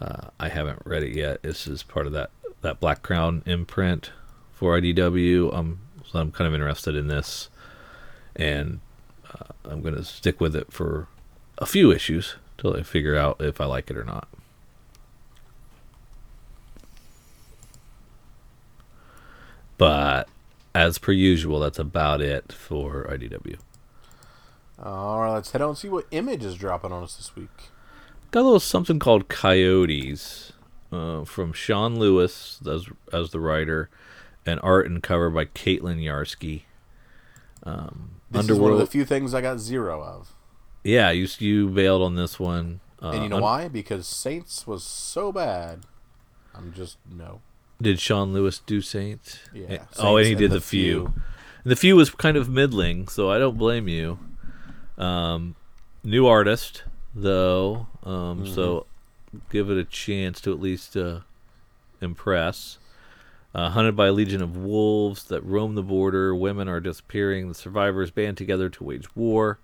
uh, 0.00 0.30
I 0.38 0.48
haven't 0.48 0.82
read 0.84 1.02
it 1.02 1.14
yet. 1.14 1.42
This 1.42 1.66
is 1.66 1.82
part 1.82 2.06
of 2.06 2.12
that, 2.12 2.30
that 2.62 2.80
Black 2.80 3.02
Crown 3.02 3.42
imprint 3.46 4.12
for 4.52 4.80
IDW. 4.80 5.54
Um, 5.54 5.80
so 6.10 6.18
I'm 6.18 6.32
kind 6.32 6.48
of 6.48 6.54
interested 6.54 6.96
in 6.96 7.08
this, 7.08 7.50
and 8.34 8.80
uh, 9.28 9.52
I'm 9.64 9.82
going 9.82 9.94
to 9.94 10.04
stick 10.04 10.40
with 10.40 10.56
it 10.56 10.72
for 10.72 11.06
a 11.58 11.66
few 11.66 11.92
issues 11.92 12.36
till 12.56 12.74
I 12.74 12.82
figure 12.82 13.16
out 13.16 13.40
if 13.40 13.60
I 13.60 13.66
like 13.66 13.90
it 13.90 13.96
or 13.96 14.04
not. 14.04 14.28
But 19.76 20.28
as 20.74 20.98
per 20.98 21.12
usual, 21.12 21.60
that's 21.60 21.78
about 21.78 22.20
it 22.20 22.52
for 22.52 23.04
IDW. 23.04 23.58
All 24.82 25.20
right, 25.20 25.34
let's 25.34 25.50
head 25.52 25.60
on 25.62 25.70
and 25.70 25.78
see 25.78 25.88
what 25.88 26.06
image 26.10 26.44
is 26.44 26.56
dropping 26.56 26.92
on 26.92 27.02
us 27.02 27.16
this 27.16 27.36
week. 27.36 27.48
got 28.30 28.40
a 28.40 28.44
little 28.44 28.60
something 28.60 28.98
called 28.98 29.28
Coyotes 29.28 30.52
uh, 30.92 31.24
from 31.24 31.52
Sean 31.52 31.98
Lewis 31.98 32.60
as 32.70 32.86
as 33.12 33.30
the 33.30 33.40
writer, 33.40 33.90
and 34.46 34.58
art 34.62 34.86
and 34.86 35.02
cover 35.02 35.28
by 35.30 35.44
Caitlin 35.46 36.02
Yarsky. 36.02 36.62
Um, 37.62 38.12
This 38.30 38.48
is 38.48 38.58
one 38.58 38.72
of 38.72 38.78
the 38.78 38.86
few 38.86 39.04
things 39.04 39.34
I 39.34 39.40
got 39.42 39.58
zero 39.58 40.02
of. 40.02 40.34
yeah, 40.82 41.10
you 41.10 41.26
you 41.38 41.68
bailed 41.68 42.02
on 42.02 42.14
this 42.16 42.40
one. 42.40 42.80
Uh, 43.02 43.10
And 43.10 43.22
you 43.24 43.28
know 43.28 43.36
Un- 43.36 43.42
why? 43.42 43.68
Because 43.68 44.06
Saints 44.06 44.66
was 44.66 44.82
so 44.84 45.30
bad. 45.32 45.80
I'm 46.54 46.72
just 46.72 46.96
no. 47.10 47.40
Did 47.82 47.98
Sean 48.00 48.32
Lewis 48.32 48.58
do 48.64 48.80
Saints? 48.80 49.38
Yeah, 49.54 49.66
Eh, 49.68 49.78
oh, 49.98 50.16
and 50.16 50.24
Saints 50.24 50.26
he 50.26 50.32
and 50.32 50.38
did 50.38 50.50
The 50.50 50.54
the, 50.56 50.60
few. 50.60 50.92
Few. 51.06 51.06
And 51.64 51.70
the 51.70 51.76
few 51.76 51.96
was 51.96 52.10
kind 52.10 52.36
of 52.38 52.48
middling, 52.48 53.08
so 53.08 53.30
I 53.30 53.38
don't 53.38 53.58
blame 53.58 53.86
you. 53.88 54.18
Um, 55.00 55.56
new 56.04 56.26
artist 56.26 56.84
though, 57.14 57.86
um, 58.04 58.46
so 58.46 58.86
give 59.50 59.70
it 59.70 59.78
a 59.78 59.84
chance 59.84 60.40
to 60.42 60.52
at 60.52 60.60
least 60.60 60.96
uh, 60.96 61.20
impress. 62.00 62.78
Uh, 63.52 63.70
hunted 63.70 63.96
by 63.96 64.06
a 64.06 64.12
legion 64.12 64.42
of 64.42 64.56
wolves 64.56 65.24
that 65.24 65.44
roam 65.44 65.74
the 65.74 65.82
border, 65.82 66.34
women 66.34 66.68
are 66.68 66.78
disappearing. 66.78 67.48
The 67.48 67.54
survivors 67.54 68.12
band 68.12 68.36
together 68.36 68.68
to 68.68 68.84
wage 68.84 69.16
war. 69.16 69.58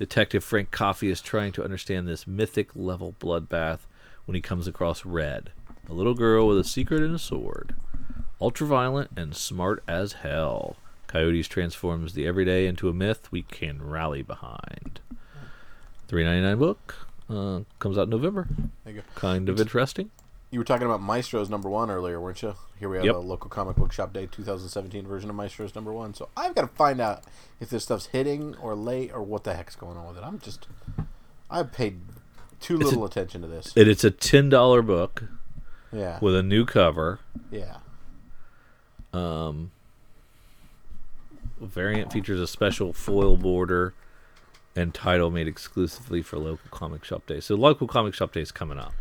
Detective 0.00 0.42
Frank 0.42 0.70
Coffey 0.70 1.10
is 1.10 1.20
trying 1.20 1.52
to 1.52 1.62
understand 1.62 2.08
this 2.08 2.26
mythic 2.26 2.70
level 2.74 3.14
bloodbath 3.20 3.80
when 4.24 4.34
he 4.34 4.40
comes 4.40 4.66
across 4.66 5.04
Red, 5.04 5.52
a 5.88 5.92
little 5.92 6.14
girl 6.14 6.48
with 6.48 6.58
a 6.58 6.64
secret 6.64 7.02
and 7.02 7.14
a 7.14 7.18
sword. 7.18 7.74
Ultraviolent 8.40 9.08
and 9.16 9.36
smart 9.36 9.84
as 9.86 10.14
hell. 10.14 10.76
Coyotes 11.10 11.48
transforms 11.48 12.12
the 12.14 12.26
everyday 12.26 12.66
into 12.66 12.88
a 12.88 12.92
myth 12.92 13.30
we 13.32 13.42
can 13.42 13.82
rally 13.82 14.22
behind. 14.22 15.00
Three 16.06 16.22
ninety 16.24 16.42
nine 16.42 16.58
book 16.58 16.94
uh, 17.28 17.60
comes 17.80 17.98
out 17.98 18.02
in 18.04 18.10
November. 18.10 18.46
There 18.84 18.94
you 18.94 19.00
go. 19.00 19.06
Kind 19.16 19.48
of 19.48 19.60
interesting. 19.60 20.10
You 20.52 20.58
were 20.58 20.64
talking 20.64 20.86
about 20.86 21.00
Maestro's 21.00 21.48
number 21.48 21.68
one 21.68 21.90
earlier, 21.90 22.20
weren't 22.20 22.42
you? 22.42 22.54
Here 22.78 22.88
we 22.88 22.96
have 22.96 23.06
Yep. 23.06 23.14
a 23.14 23.18
local 23.18 23.48
comic 23.50 23.76
book 23.76 23.92
shop 23.92 24.12
day 24.12 24.26
2017 24.26 25.06
version 25.06 25.30
of 25.30 25.36
Maestro's 25.36 25.74
number 25.76 25.92
one. 25.92 26.12
So 26.14 26.28
I've 26.36 26.54
got 26.56 26.62
to 26.62 26.66
find 26.68 27.00
out 27.00 27.22
if 27.60 27.70
this 27.70 27.84
stuff's 27.84 28.06
hitting 28.06 28.56
or 28.56 28.74
late 28.74 29.12
or 29.12 29.22
what 29.22 29.44
the 29.44 29.54
heck's 29.54 29.76
going 29.76 29.96
on 29.96 30.08
with 30.08 30.16
it. 30.18 30.24
I'm 30.24 30.40
just, 30.40 30.66
I've 31.50 31.70
paid 31.72 32.00
too 32.60 32.74
It's 32.76 32.84
a- 32.84 32.88
little 32.88 33.04
attention 33.04 33.42
to 33.42 33.46
this. 33.48 33.72
And 33.76 33.88
it's 33.88 34.02
a 34.04 34.10
ten 34.10 34.48
dollar 34.48 34.82
book 34.82 35.24
yeah, 35.92 36.18
with 36.20 36.34
a 36.34 36.42
new 36.42 36.64
cover. 36.64 37.20
yeah. 37.50 37.76
Um, 39.12 39.70
variant 41.60 42.12
features 42.12 42.40
a 42.40 42.46
special 42.46 42.92
foil 42.92 43.36
border 43.36 43.94
and 44.76 44.94
title 44.94 45.30
made 45.30 45.48
exclusively 45.48 46.22
for 46.22 46.38
local 46.38 46.70
comic 46.70 47.04
shop 47.04 47.26
day. 47.26 47.40
So 47.40 47.54
local 47.54 47.86
comic 47.86 48.14
shop 48.14 48.32
day 48.32 48.40
is 48.40 48.52
coming 48.52 48.78
up. 48.78 48.94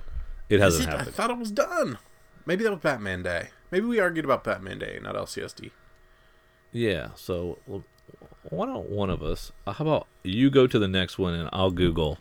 It 0.49 0.59
hasn't 0.59 0.89
it? 0.89 0.95
I 0.95 1.03
thought 1.03 1.29
it 1.29 1.37
was 1.37 1.51
done. 1.51 1.97
Maybe 2.45 2.63
that 2.63 2.71
was 2.71 2.79
Batman 2.79 3.21
Day. 3.23 3.49
Maybe 3.71 3.85
we 3.85 3.99
argued 3.99 4.25
about 4.25 4.43
Batman 4.43 4.79
Day, 4.79 4.99
not 5.01 5.15
LCSD. 5.15 5.71
Yeah. 6.71 7.09
So 7.15 7.59
why 8.49 8.65
don't 8.65 8.89
one 8.89 9.09
of 9.09 9.21
us? 9.21 9.51
How 9.65 9.75
about 9.79 10.07
you 10.23 10.49
go 10.49 10.65
to 10.65 10.79
the 10.79 10.87
next 10.87 11.19
one 11.19 11.33
and 11.33 11.49
I'll 11.53 11.71
Google 11.71 12.17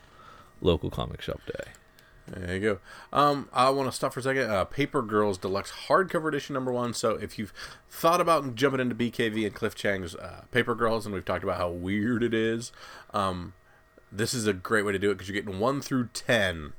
local 0.61 0.91
comic 0.91 1.23
shop 1.23 1.41
day. 1.47 1.73
There 2.31 2.55
you 2.55 2.61
go. 2.61 2.79
Um, 3.13 3.49
I 3.53 3.71
want 3.71 3.89
to 3.91 3.95
stop 3.97 4.13
for 4.13 4.21
a 4.21 4.23
second. 4.23 4.51
Uh, 4.51 4.65
Paper 4.65 5.03
Girls 5.03 5.39
Deluxe 5.39 5.73
Hardcover 5.89 6.29
Edition 6.29 6.55
number 6.55 6.73
one. 6.73 6.93
So 6.95 7.13
if 7.13 7.39
you've 7.39 7.53
thought 7.89 8.21
about 8.21 8.55
jumping 8.55 8.81
into 8.81 8.95
BKV 8.95 9.47
and 9.47 9.55
Cliff 9.55 9.75
Chiang's 9.75 10.15
uh, 10.15 10.43
Paper 10.51 10.75
Girls, 10.75 11.07
and 11.07 11.15
we've 11.15 11.25
talked 11.25 11.45
about 11.45 11.57
how 11.59 11.71
weird 11.71 12.23
it 12.23 12.35
is, 12.35 12.71
um, 13.15 13.55
this 14.13 14.35
is 14.35 14.47
a 14.47 14.53
great 14.53 14.85
way 14.85 14.93
to 14.93 14.99
do 14.99 15.11
it 15.11 15.15
because 15.15 15.29
you're 15.29 15.41
getting 15.43 15.59
one 15.59 15.81
through 15.81 16.09
ten 16.13 16.73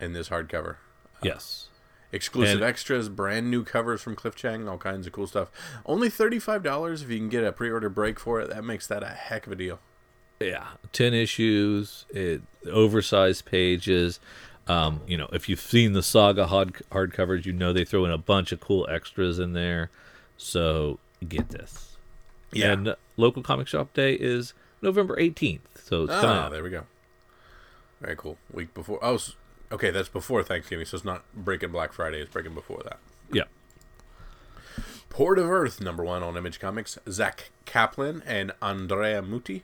in 0.00 0.12
this 0.12 0.28
hardcover. 0.28 0.76
Yes. 1.22 1.68
Exclusive 2.12 2.56
And- 2.56 2.64
extras, 2.64 3.08
brand 3.08 3.50
new 3.50 3.64
covers 3.64 4.00
from 4.00 4.14
Cliff 4.16 4.34
Chiang, 4.34 4.68
all 4.68 4.78
kinds 4.78 5.06
of 5.06 5.12
cool 5.12 5.26
stuff. 5.26 5.50
Only 5.84 6.08
thirty-five 6.08 6.62
dollars 6.62 7.02
if 7.02 7.10
you 7.10 7.18
can 7.18 7.28
get 7.28 7.44
a 7.44 7.52
pre-order 7.52 7.88
break 7.88 8.18
for 8.18 8.40
it. 8.40 8.48
That 8.48 8.64
makes 8.64 8.86
that 8.86 9.02
a 9.02 9.08
heck 9.08 9.46
of 9.46 9.52
a 9.52 9.56
deal. 9.56 9.80
Yeah, 10.38 10.66
ten 10.92 11.14
issues, 11.14 12.04
it, 12.10 12.42
oversized 12.70 13.44
pages. 13.46 14.20
Um, 14.68 15.00
you 15.06 15.16
know, 15.16 15.28
if 15.32 15.48
you've 15.48 15.60
seen 15.60 15.92
the 15.92 16.02
Saga 16.02 16.46
hard 16.48 16.74
hardcovers, 16.90 17.44
you 17.46 17.52
know 17.52 17.72
they 17.72 17.84
throw 17.84 18.04
in 18.04 18.10
a 18.10 18.18
bunch 18.18 18.50
of 18.52 18.60
cool 18.60 18.86
extras 18.90 19.38
in 19.38 19.52
there. 19.52 19.90
So 20.36 20.98
get 21.26 21.50
this. 21.50 21.96
Yeah. 22.52 22.72
And 22.72 22.96
local 23.16 23.42
comic 23.42 23.68
shop 23.68 23.92
day 23.94 24.14
is 24.14 24.54
November 24.82 25.18
eighteenth. 25.18 25.82
So 25.84 26.04
it's 26.04 26.12
Ah, 26.12 26.48
there 26.48 26.62
we 26.62 26.70
go. 26.70 26.84
Very 28.00 28.16
cool. 28.16 28.38
Week 28.52 28.74
before. 28.74 28.98
Oh, 29.02 29.18
okay. 29.70 29.90
That's 29.90 30.08
before 30.08 30.42
Thanksgiving, 30.42 30.84
so 30.84 30.96
it's 30.96 31.04
not 31.04 31.22
breaking 31.34 31.70
Black 31.70 31.92
Friday. 31.92 32.20
It's 32.20 32.32
breaking 32.32 32.54
before 32.54 32.82
that. 32.84 32.98
Yeah. 33.32 33.44
Port 35.08 35.38
of 35.38 35.48
Earth, 35.48 35.80
number 35.80 36.04
one 36.04 36.22
on 36.22 36.36
Image 36.36 36.60
Comics. 36.60 36.98
Zack 37.08 37.50
Kaplan 37.64 38.22
and 38.26 38.52
Andrea 38.60 39.22
Mutti. 39.22 39.62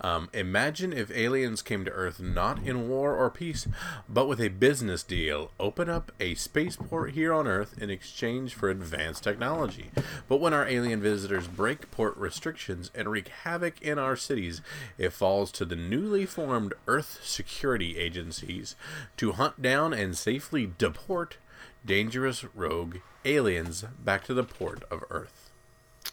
Um, 0.00 0.28
imagine 0.32 0.92
if 0.92 1.10
aliens 1.10 1.60
came 1.62 1.84
to 1.84 1.90
Earth 1.90 2.20
not 2.20 2.62
in 2.62 2.88
war 2.88 3.16
or 3.16 3.30
peace, 3.30 3.66
but 4.08 4.28
with 4.28 4.40
a 4.40 4.48
business 4.48 5.02
deal. 5.02 5.50
Open 5.58 5.88
up 5.90 6.12
a 6.20 6.34
spaceport 6.34 7.12
here 7.12 7.32
on 7.32 7.48
Earth 7.48 7.76
in 7.80 7.90
exchange 7.90 8.54
for 8.54 8.70
advanced 8.70 9.24
technology. 9.24 9.90
But 10.28 10.38
when 10.40 10.54
our 10.54 10.66
alien 10.66 11.00
visitors 11.00 11.48
break 11.48 11.90
port 11.90 12.16
restrictions 12.16 12.90
and 12.94 13.08
wreak 13.08 13.28
havoc 13.28 13.82
in 13.82 13.98
our 13.98 14.16
cities, 14.16 14.60
it 14.98 15.12
falls 15.12 15.50
to 15.52 15.64
the 15.64 15.76
newly 15.76 16.26
formed 16.26 16.74
Earth 16.86 17.20
security 17.22 17.98
agencies 17.98 18.76
to 19.16 19.32
hunt 19.32 19.60
down 19.60 19.92
and 19.92 20.16
safely 20.16 20.70
deport 20.78 21.38
dangerous 21.84 22.44
rogue 22.54 22.98
aliens 23.24 23.84
back 24.04 24.24
to 24.24 24.34
the 24.34 24.44
port 24.44 24.84
of 24.90 25.02
Earth. 25.10 25.47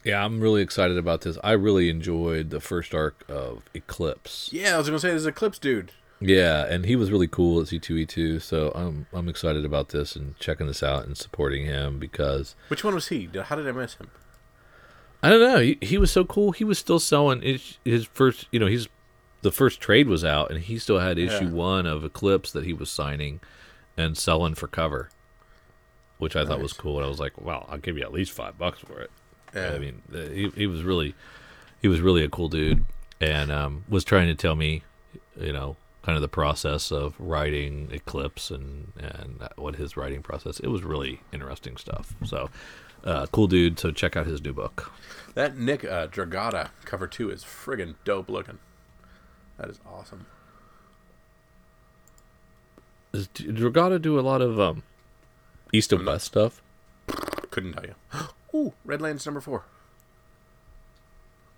Yeah, 0.05 0.23
I'm 0.23 0.39
really 0.39 0.61
excited 0.61 0.97
about 0.97 1.21
this. 1.21 1.37
I 1.43 1.53
really 1.53 1.89
enjoyed 1.89 2.51
the 2.51 2.59
first 2.61 2.93
arc 2.93 3.23
of 3.27 3.63
Eclipse. 3.73 4.49
Yeah, 4.53 4.75
I 4.75 4.77
was 4.77 4.87
gonna 4.87 4.99
say 4.99 5.09
there's 5.09 5.25
Eclipse 5.25 5.59
dude. 5.59 5.91
Yeah, 6.21 6.65
and 6.65 6.85
he 6.85 6.95
was 6.95 7.11
really 7.11 7.27
cool 7.27 7.59
at 7.59 7.67
C2E2, 7.67 8.41
so 8.41 8.71
I'm 8.75 9.07
I'm 9.11 9.27
excited 9.27 9.65
about 9.65 9.89
this 9.89 10.15
and 10.15 10.37
checking 10.39 10.67
this 10.67 10.81
out 10.83 11.05
and 11.05 11.17
supporting 11.17 11.65
him 11.65 11.99
because 11.99 12.55
Which 12.69 12.83
one 12.83 12.93
was 12.95 13.07
he? 13.09 13.29
How 13.43 13.55
did 13.55 13.67
I 13.67 13.71
miss 13.73 13.95
him? 13.95 14.09
I 15.23 15.29
don't 15.29 15.41
know. 15.41 15.59
He, 15.59 15.77
he 15.81 15.97
was 15.97 16.11
so 16.11 16.23
cool. 16.23 16.51
He 16.51 16.63
was 16.63 16.77
still 16.77 16.99
selling 16.99 17.41
his, 17.41 17.79
his 17.83 18.05
first. 18.05 18.47
You 18.51 18.59
know, 18.59 18.67
he's 18.67 18.87
the 19.41 19.51
first 19.51 19.81
trade 19.81 20.07
was 20.07 20.23
out, 20.23 20.51
and 20.51 20.59
he 20.61 20.77
still 20.77 20.99
had 20.99 21.17
issue 21.17 21.45
Yeah. 21.45 21.51
one 21.51 21.85
of 21.87 22.03
Eclipse 22.05 22.51
that 22.51 22.63
he 22.63 22.73
was 22.73 22.89
signing 22.91 23.39
and 23.97 24.15
selling 24.17 24.53
for 24.55 24.67
cover, 24.67 25.09
which 26.19 26.35
I 26.35 26.45
thought 26.45 26.61
was 26.61 26.73
cool. 26.73 26.97
And 26.97 27.05
I 27.05 27.09
was 27.09 27.19
like, 27.19 27.41
"Wow, 27.41 27.65
I'll 27.69 27.77
give 27.79 27.97
you 27.97 28.03
at 28.03 28.13
least 28.13 28.31
five 28.31 28.57
bucks 28.57 28.79
for 28.79 28.99
it." 28.99 29.09
Yeah. 29.55 29.71
I 29.73 29.79
mean, 29.79 30.01
he 30.11 30.49
he 30.55 30.67
was 30.67 30.83
really 30.83 31.15
he 31.81 31.87
was 31.87 32.01
really 32.01 32.23
a 32.23 32.29
cool 32.29 32.49
dude, 32.49 32.85
and 33.21 33.51
um, 33.51 33.85
was 33.87 34.03
trying 34.03 34.27
to 34.27 34.35
tell 34.35 34.55
me, 34.55 34.83
you 35.39 35.53
know, 35.53 35.77
kind 36.03 36.15
of 36.15 36.21
the 36.21 36.27
process 36.27 36.91
of 36.91 37.15
writing 37.19 37.89
Eclipse 37.91 38.51
and 38.51 38.91
and 38.97 39.47
what 39.55 39.75
his 39.75 39.95
writing 39.95 40.21
process. 40.21 40.59
It 40.59 40.67
was 40.67 40.83
really 40.83 41.21
interesting 41.31 41.77
stuff. 41.77 42.13
So, 42.25 42.49
uh, 43.03 43.27
cool 43.27 43.47
dude. 43.47 43.79
So 43.79 43.91
check 43.91 44.17
out 44.17 44.27
his 44.27 44.43
new 44.43 44.53
book. 44.53 44.91
That 45.35 45.57
Nick 45.57 45.83
uh, 45.85 46.07
Dragotta 46.07 46.69
cover 46.85 47.07
two 47.07 47.29
is 47.29 47.43
friggin' 47.43 47.95
dope 48.03 48.29
looking. 48.29 48.59
That 49.57 49.69
is 49.69 49.79
awesome. 49.85 50.25
Does 53.13 53.29
Dragotta 53.29 54.01
do 54.01 54.19
a 54.19 54.21
lot 54.21 54.41
of 54.41 54.59
um, 54.59 54.83
east 55.71 55.93
and 55.93 56.05
west 56.05 56.25
stuff? 56.25 56.61
Couldn't 57.51 57.73
tell 57.73 57.85
you. 57.85 57.95
Ooh, 58.55 58.73
Redlands 58.85 59.25
number 59.25 59.41
four. 59.41 59.65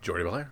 Jordie 0.02 0.24
Bellaire. 0.24 0.52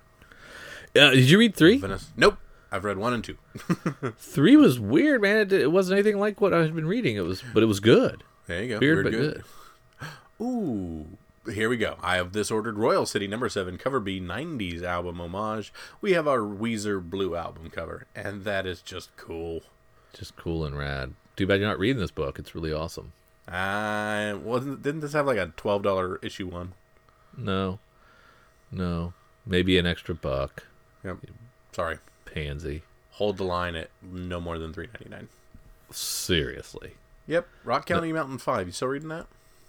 Uh, 0.95 1.10
did 1.12 1.29
you 1.29 1.39
read 1.39 1.55
three? 1.55 1.77
Venice. 1.77 2.12
Nope. 2.15 2.38
I've 2.71 2.84
read 2.84 2.97
one 2.97 3.13
and 3.13 3.23
two. 3.23 3.38
Three 4.17 4.58
was 4.58 4.79
weird, 4.79 5.21
man. 5.21 5.38
It, 5.38 5.53
it 5.53 5.71
wasn't 5.71 5.97
anything 5.97 6.19
like 6.19 6.41
what 6.41 6.53
I 6.53 6.60
had 6.60 6.75
been 6.75 6.88
reading. 6.88 7.15
It 7.15 7.21
was, 7.21 7.41
but 7.53 7.63
it 7.63 7.67
was 7.67 7.79
good. 7.79 8.23
There 8.47 8.62
you 8.62 8.69
go. 8.69 8.79
Weird, 8.79 9.05
Weird 9.05 9.05
but 9.05 10.05
good. 10.08 10.12
Ooh. 10.45 11.05
Here 11.53 11.69
we 11.69 11.77
go. 11.77 11.95
I 12.01 12.15
have 12.15 12.34
this 12.34 12.51
ordered 12.51 12.77
Royal 12.77 13.05
City 13.05 13.27
number 13.27 13.47
seven 13.49 13.77
cover 13.77 13.99
B 13.99 14.19
90s 14.19 14.84
album 14.84 15.21
homage. 15.21 15.71
We 16.01 16.13
have 16.13 16.27
our 16.27 16.39
Weezer 16.39 17.01
Blue 17.08 17.36
album 17.36 17.69
cover, 17.69 18.08
and 18.15 18.43
that 18.43 18.65
is 18.65 18.81
just 18.81 19.15
cool. 19.15 19.62
Just 20.12 20.36
cool 20.36 20.65
and 20.65 20.77
rad. 20.77 21.13
Too 21.38 21.47
bad 21.47 21.60
you're 21.60 21.69
not 21.69 21.79
reading 21.79 22.01
this 22.01 22.12
book. 22.12 22.39
It's 22.39 22.55
really 22.55 22.73
awesome. 22.73 23.13
I 23.47 24.34
wasn't. 24.34 24.81
Didn't 24.81 25.01
this 25.01 25.13
have 25.13 25.27
like 25.27 25.38
a 25.38 25.51
twelve 25.55 25.84
dollar 25.84 26.17
issue 26.21 26.47
one? 26.47 26.73
No, 27.38 27.79
no, 28.71 29.13
maybe 29.45 29.77
an 29.77 29.86
extra 29.86 30.15
buck. 30.15 30.63
Yep. 31.03 31.17
Sorry. 31.73 31.97
Pansy. 32.25 32.81
Hold 33.12 33.38
the 33.38 33.43
line 33.43 33.75
at 33.75 33.89
no 34.01 34.39
more 34.41 34.58
than 34.58 34.73
three 34.73 34.88
ninety 34.88 35.10
nine. 35.10 35.29
Seriously. 35.91 36.93
Yep. 37.27 37.47
Rock 37.63 37.86
Candy 37.86 38.12
Mountain 38.13 38.38
Five. 38.39 38.67
You 38.67 38.73
still 38.73 38.89
reading 38.89 39.10
that? 39.10 39.27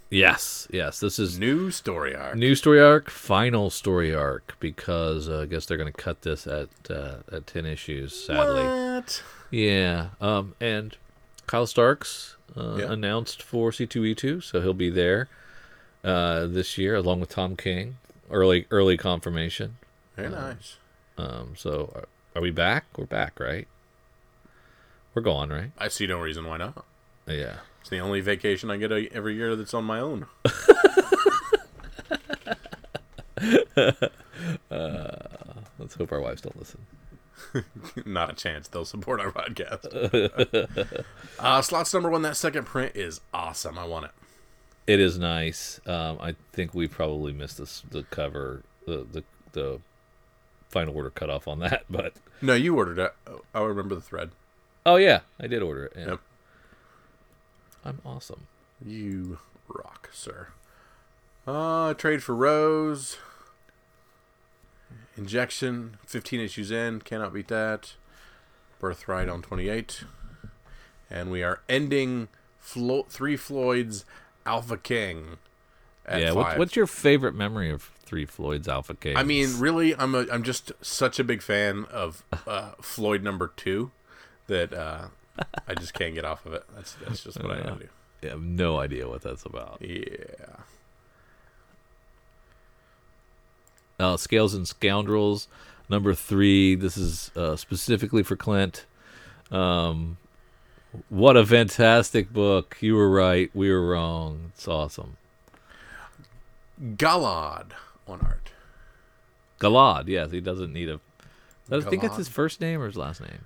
Yes, 0.09 0.69
yes. 0.71 1.01
This 1.01 1.19
is 1.19 1.39
New 1.39 1.71
story 1.73 2.15
arc. 2.15 2.37
new 2.37 2.55
story 2.55 2.81
arc, 2.81 3.11
final 3.11 3.71
story 3.71 4.15
arc, 4.15 4.55
because 4.61 5.29
uh, 5.29 5.41
I 5.41 5.47
guess 5.47 5.67
they're 5.67 5.77
going 5.77 5.93
to 5.93 6.03
cut 6.03 6.23
this 6.23 6.47
at 6.47 6.69
uh, 6.89 7.17
at 7.33 7.47
ten 7.47 7.67
issues. 7.67 8.15
Sadly, 8.15 8.63
What? 8.63 9.23
yeah. 9.51 10.09
Um, 10.21 10.55
and 10.61 10.97
Kyle 11.49 11.67
Starks 11.67 12.36
uh, 12.57 12.77
Yeah. 12.81 12.93
announced 12.93 13.43
for 13.43 13.73
C 13.73 13.87
two 13.87 14.05
E 14.05 14.15
two, 14.15 14.41
so 14.43 14.61
he'll 14.61 14.75
be 14.75 14.91
there 14.91 15.29
uh, 16.05 16.47
this 16.47 16.77
year 16.77 16.95
along 16.97 17.21
with 17.21 17.31
Tom 17.31 17.57
King. 17.57 17.97
Early 18.31 18.67
early 18.71 18.97
confirmation. 18.97 19.79
Very 20.17 20.31
nice. 20.31 20.77
Um, 21.17 21.55
so 21.57 21.93
are, 21.95 22.09
are 22.39 22.43
we 22.43 22.51
back? 22.51 22.85
We're 22.97 23.07
back, 23.07 23.39
right? 23.41 23.67
We're 25.15 25.23
going, 25.23 25.49
right? 25.51 25.71
I 25.79 25.89
see 25.89 26.07
no 26.07 26.19
reason 26.19 26.45
why 26.45 26.57
not. 26.59 26.85
Yeah. 27.27 27.57
It's 27.81 27.89
the 27.91 28.01
only 28.01 28.21
vacation 28.21 28.71
I 28.71 28.77
get 28.77 28.91
a, 28.93 29.09
every 29.15 29.35
year 29.37 29.55
that's 29.57 29.73
on 29.75 29.85
my 29.85 30.01
own. 30.01 30.27
Let's 35.79 35.95
hope 35.97 36.13
our 36.13 36.21
wives 36.21 36.41
don't 36.43 36.59
listen. 36.59 36.81
Not 38.07 38.31
a 38.31 38.35
chance. 38.35 38.69
They'll 38.69 38.85
support 38.85 39.21
our 39.21 39.31
podcast. 39.31 41.05
uh, 41.39 41.63
slots 41.63 41.93
number 41.95 42.11
one. 42.11 42.23
That 42.23 42.37
second 42.37 42.65
print 42.65 42.97
is 42.97 43.21
awesome. 43.35 43.79
I 43.79 43.85
want 43.87 44.07
it. 44.07 44.11
It 44.87 45.01
is 45.01 45.19
nice. 45.19 45.81
Um, 45.87 46.19
I 46.21 46.37
think 46.53 46.73
we 46.75 46.87
probably 46.89 47.33
missed 47.33 47.59
this 47.59 47.83
the 47.91 48.05
cover 48.05 48.63
the 48.87 49.07
the 49.11 49.25
the 49.53 49.81
final 50.69 50.95
order 50.95 51.11
cutoff 51.11 51.49
on 51.49 51.59
that, 51.61 51.85
but 51.91 52.15
No, 52.41 52.55
you 52.55 52.77
ordered 52.77 52.99
it. 52.99 53.13
Oh, 53.27 53.41
I 53.55 53.61
remember 53.63 53.95
the 53.95 54.01
thread. 54.01 54.31
oh 54.85 54.97
yeah, 54.97 55.21
I 55.41 55.47
did 55.47 55.63
order 55.63 55.87
it. 55.87 55.93
Yeah. 55.97 56.07
Yep. 56.11 56.21
I'm 57.85 58.01
awesome. 58.05 58.47
You 58.85 59.39
rock, 59.69 60.11
sir. 60.13 60.49
Uh, 61.47 61.95
trade 61.95 62.23
for 62.23 62.35
Rose. 62.35 63.17
Injection, 65.17 65.97
15 66.07 66.41
issues 66.41 66.71
in. 66.71 67.01
Cannot 67.01 67.33
beat 67.33 67.49
that. 67.49 67.95
Birthright 68.79 69.29
on 69.29 69.43
28. 69.43 70.05
And 71.11 71.31
we 71.31 71.43
are 71.43 71.61
ending 71.69 72.29
Flo- 72.59 73.07
Three 73.09 73.37
Floyd's 73.37 74.05
Alpha 74.45 74.77
King. 74.77 75.39
Yeah. 76.09 76.33
What, 76.33 76.59
what's 76.59 76.77
your 76.77 76.87
favorite 76.87 77.35
memory 77.35 77.71
of 77.71 77.91
Three 78.05 78.27
Floyd's 78.27 78.69
Alpha 78.69 78.95
King? 78.95 79.17
I 79.17 79.23
mean, 79.23 79.59
really, 79.59 79.97
I'm 79.97 80.15
a, 80.15 80.27
I'm 80.31 80.43
just 80.43 80.73
such 80.81 81.19
a 81.19 81.25
big 81.25 81.43
fan 81.43 81.85
of 81.91 82.23
uh, 82.47 82.73
Floyd 82.81 83.23
number 83.23 83.53
two 83.57 83.91
that 84.47 84.73
uh, 84.73 85.07
I 85.67 85.75
just 85.75 85.95
can't 85.95 86.15
get 86.15 86.25
off 86.25 86.47
of 86.47 86.53
it. 86.53 86.65
That's 86.75 86.95
that's 87.05 87.25
just 87.25 87.43
what 87.43 87.53
I 87.53 87.57
do. 87.63 87.89
I 88.23 88.27
have 88.29 88.43
no 88.43 88.79
idea 88.79 89.09
what 89.09 89.23
that's 89.23 89.45
about. 89.45 89.79
Yeah. 89.81 90.57
Uh, 93.99 94.17
Scales 94.17 94.55
and 94.55 94.69
Scoundrels, 94.69 95.49
number 95.89 96.15
three. 96.15 96.75
This 96.75 96.97
is 96.97 97.31
uh, 97.37 97.57
specifically 97.57 98.23
for 98.23 98.37
Clint. 98.37 98.85
Um, 99.51 100.19
what 101.09 101.37
a 101.37 101.47
fantastic 101.47 102.33
book! 102.33 102.77
You 102.81 102.95
were 102.95 103.11
right, 103.11 103.51
we 103.55 103.71
were 103.71 103.87
wrong. 103.89 104.53
It's 104.55 104.69
awesome. 104.69 105.17
Galaad 106.81 107.73
on 108.07 108.21
art. 108.21 108.51
Galaad, 109.61 110.09
yes, 110.09 110.31
he 110.31 110.41
doesn't 110.41 110.73
need 110.73 110.89
a. 110.91 111.01
I 111.71 111.81
think 111.81 112.03
that's 112.03 112.17
his 112.17 112.29
first 112.29 112.61
name 112.61 112.81
or 112.81 112.87
his 112.87 112.97
last 112.97 113.21
name. 113.21 113.45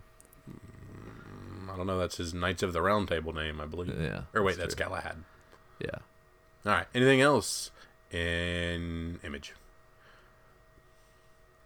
I 1.72 1.76
don't 1.76 1.86
know. 1.86 1.98
That's 1.98 2.16
his 2.16 2.34
Knights 2.34 2.62
of 2.62 2.72
the 2.72 2.82
Round 2.82 3.09
Table 3.09 3.32
name, 3.32 3.61
I 3.61 3.66
believe. 3.66 3.98
Yeah, 3.98 4.22
Or 4.34 4.42
wait, 4.42 4.59
that's 4.59 4.74
that's 4.74 4.74
Galahad. 4.74 5.22
Yeah. 5.80 5.90
All 6.66 6.72
right. 6.72 6.86
Anything 6.94 7.20
else 7.20 7.70
in 8.11 9.20
Image? 9.24 9.55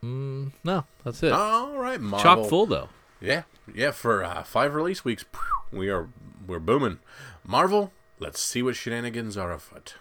Mm, 0.05 0.53
no, 0.63 0.85
that's 1.03 1.23
it. 1.23 1.33
All 1.33 1.79
right, 1.79 2.01
Marvel. 2.01 2.23
Chock 2.43 2.49
full 2.51 2.67
though. 2.67 2.89
Yeah, 3.21 3.45
yeah. 3.75 3.91
For 3.91 4.23
uh, 4.23 4.43
five 4.43 4.75
release 4.75 5.05
weeks, 5.05 5.25
we 5.73 5.89
are 5.89 6.09
we're 6.47 6.59
booming. 6.59 6.99
Marvel. 7.45 7.93
Let's 8.19 8.41
see 8.41 8.63
what 8.63 8.77
shenanigans 8.77 9.37
are 9.37 9.53
afoot. 9.53 9.95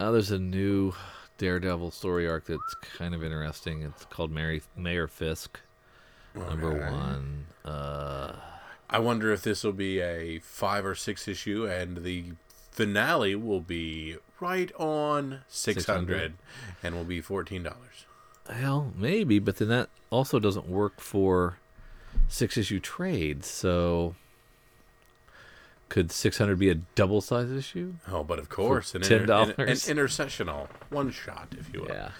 Uh, 0.00 0.10
there's 0.12 0.30
a 0.30 0.38
new 0.38 0.92
Daredevil 1.38 1.90
story 1.90 2.26
arc 2.28 2.46
that's 2.46 2.74
kind 2.96 3.14
of 3.14 3.22
interesting. 3.22 3.82
It's 3.82 4.04
called 4.06 4.30
Mary, 4.30 4.62
Mayor 4.76 5.06
Fisk, 5.06 5.60
number 6.34 6.68
Okay. 6.72 6.90
one. 6.92 7.46
Uh, 7.64 8.32
I 8.88 8.98
wonder 8.98 9.32
if 9.32 9.42
this 9.42 9.62
will 9.64 9.72
be 9.72 10.00
a 10.00 10.38
five 10.38 10.84
or 10.86 10.94
six 10.94 11.26
issue, 11.28 11.66
and 11.66 11.98
the 12.04 12.32
finale 12.74 13.34
will 13.34 13.60
be 13.60 14.16
right 14.40 14.70
on 14.76 15.40
six 15.48 15.86
hundred, 15.86 16.34
and 16.82 16.94
will 16.94 17.04
be 17.04 17.20
fourteen 17.22 17.62
dollars. 17.62 18.04
Well, 18.48 18.92
maybe, 18.94 19.38
but 19.38 19.56
then 19.56 19.68
that 19.68 19.88
also 20.10 20.38
doesn't 20.38 20.68
work 20.68 21.00
for 21.00 21.56
six 22.28 22.58
issue 22.58 22.78
trades. 22.80 23.46
So 23.46 24.14
could 25.88 26.10
600 26.12 26.58
be 26.58 26.68
a 26.68 26.74
double 26.74 27.20
size 27.20 27.50
issue? 27.50 27.94
Oh, 28.10 28.22
but 28.24 28.38
of 28.38 28.48
course, 28.48 28.94
an, 28.94 29.02
$10. 29.02 29.20
inter- 29.22 29.32
an, 29.62 29.68
an 29.68 29.76
intercessional 29.76 30.68
one 30.90 31.10
shot, 31.10 31.54
if 31.58 31.72
you 31.72 31.82
will. 31.82 31.88
Yeah. 31.88 32.10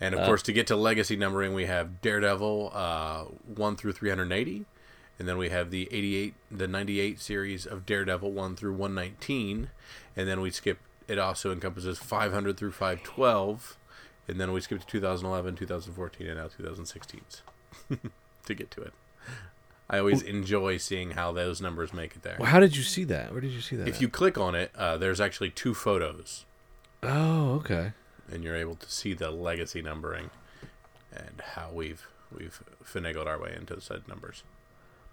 And 0.00 0.14
Uh, 0.14 0.18
of 0.18 0.26
course, 0.26 0.42
to 0.42 0.52
get 0.52 0.66
to 0.66 0.76
legacy 0.76 1.16
numbering, 1.16 1.54
we 1.54 1.66
have 1.66 2.02
Daredevil 2.02 2.72
uh, 2.74 3.24
one 3.54 3.76
through 3.76 3.92
three 3.92 4.10
hundred 4.10 4.30
eighty, 4.32 4.66
and 5.18 5.26
then 5.28 5.38
we 5.38 5.48
have 5.50 5.70
the 5.70 5.88
eighty-eight, 5.92 6.34
the 6.50 6.66
ninety-eight 6.68 7.20
series 7.20 7.66
of 7.66 7.86
Daredevil 7.86 8.32
one 8.32 8.56
through 8.56 8.74
one 8.74 8.94
nineteen, 8.94 9.70
and 10.16 10.28
then 10.28 10.40
we 10.40 10.50
skip. 10.50 10.78
It 11.08 11.18
also 11.18 11.52
encompasses 11.52 11.98
five 11.98 12.32
hundred 12.32 12.56
through 12.56 12.72
five 12.72 13.02
twelve, 13.02 13.76
and 14.28 14.40
then 14.40 14.52
we 14.52 14.60
skip 14.60 14.80
to 14.80 14.86
2011, 14.86 15.54
2014, 15.56 16.26
and 16.26 16.36
now 16.38 16.48
2016s 16.48 17.42
to 18.46 18.54
get 18.54 18.70
to 18.72 18.82
it. 18.82 18.92
I 19.88 19.98
always 19.98 20.20
enjoy 20.22 20.78
seeing 20.78 21.12
how 21.12 21.30
those 21.30 21.60
numbers 21.60 21.92
make 21.92 22.16
it 22.16 22.22
there. 22.22 22.36
Well, 22.40 22.50
how 22.50 22.58
did 22.58 22.76
you 22.76 22.82
see 22.82 23.04
that? 23.04 23.30
Where 23.30 23.40
did 23.40 23.52
you 23.52 23.60
see 23.60 23.76
that? 23.76 23.86
If 23.86 23.96
at? 23.96 24.00
you 24.00 24.08
click 24.08 24.36
on 24.36 24.56
it, 24.56 24.72
uh, 24.74 24.96
there's 24.96 25.20
actually 25.20 25.50
two 25.50 25.74
photos 25.74 26.44
Oh, 27.04 27.52
okay. 27.60 27.92
and 28.28 28.42
you're 28.42 28.56
able 28.56 28.74
to 28.74 28.90
see 28.90 29.14
the 29.14 29.30
legacy 29.30 29.80
numbering 29.82 30.30
and 31.12 31.40
how 31.54 31.70
we've 31.72 32.08
we've 32.36 32.64
finagled 32.84 33.26
our 33.26 33.38
way 33.38 33.54
into 33.56 33.80
said 33.80 34.08
numbers. 34.08 34.42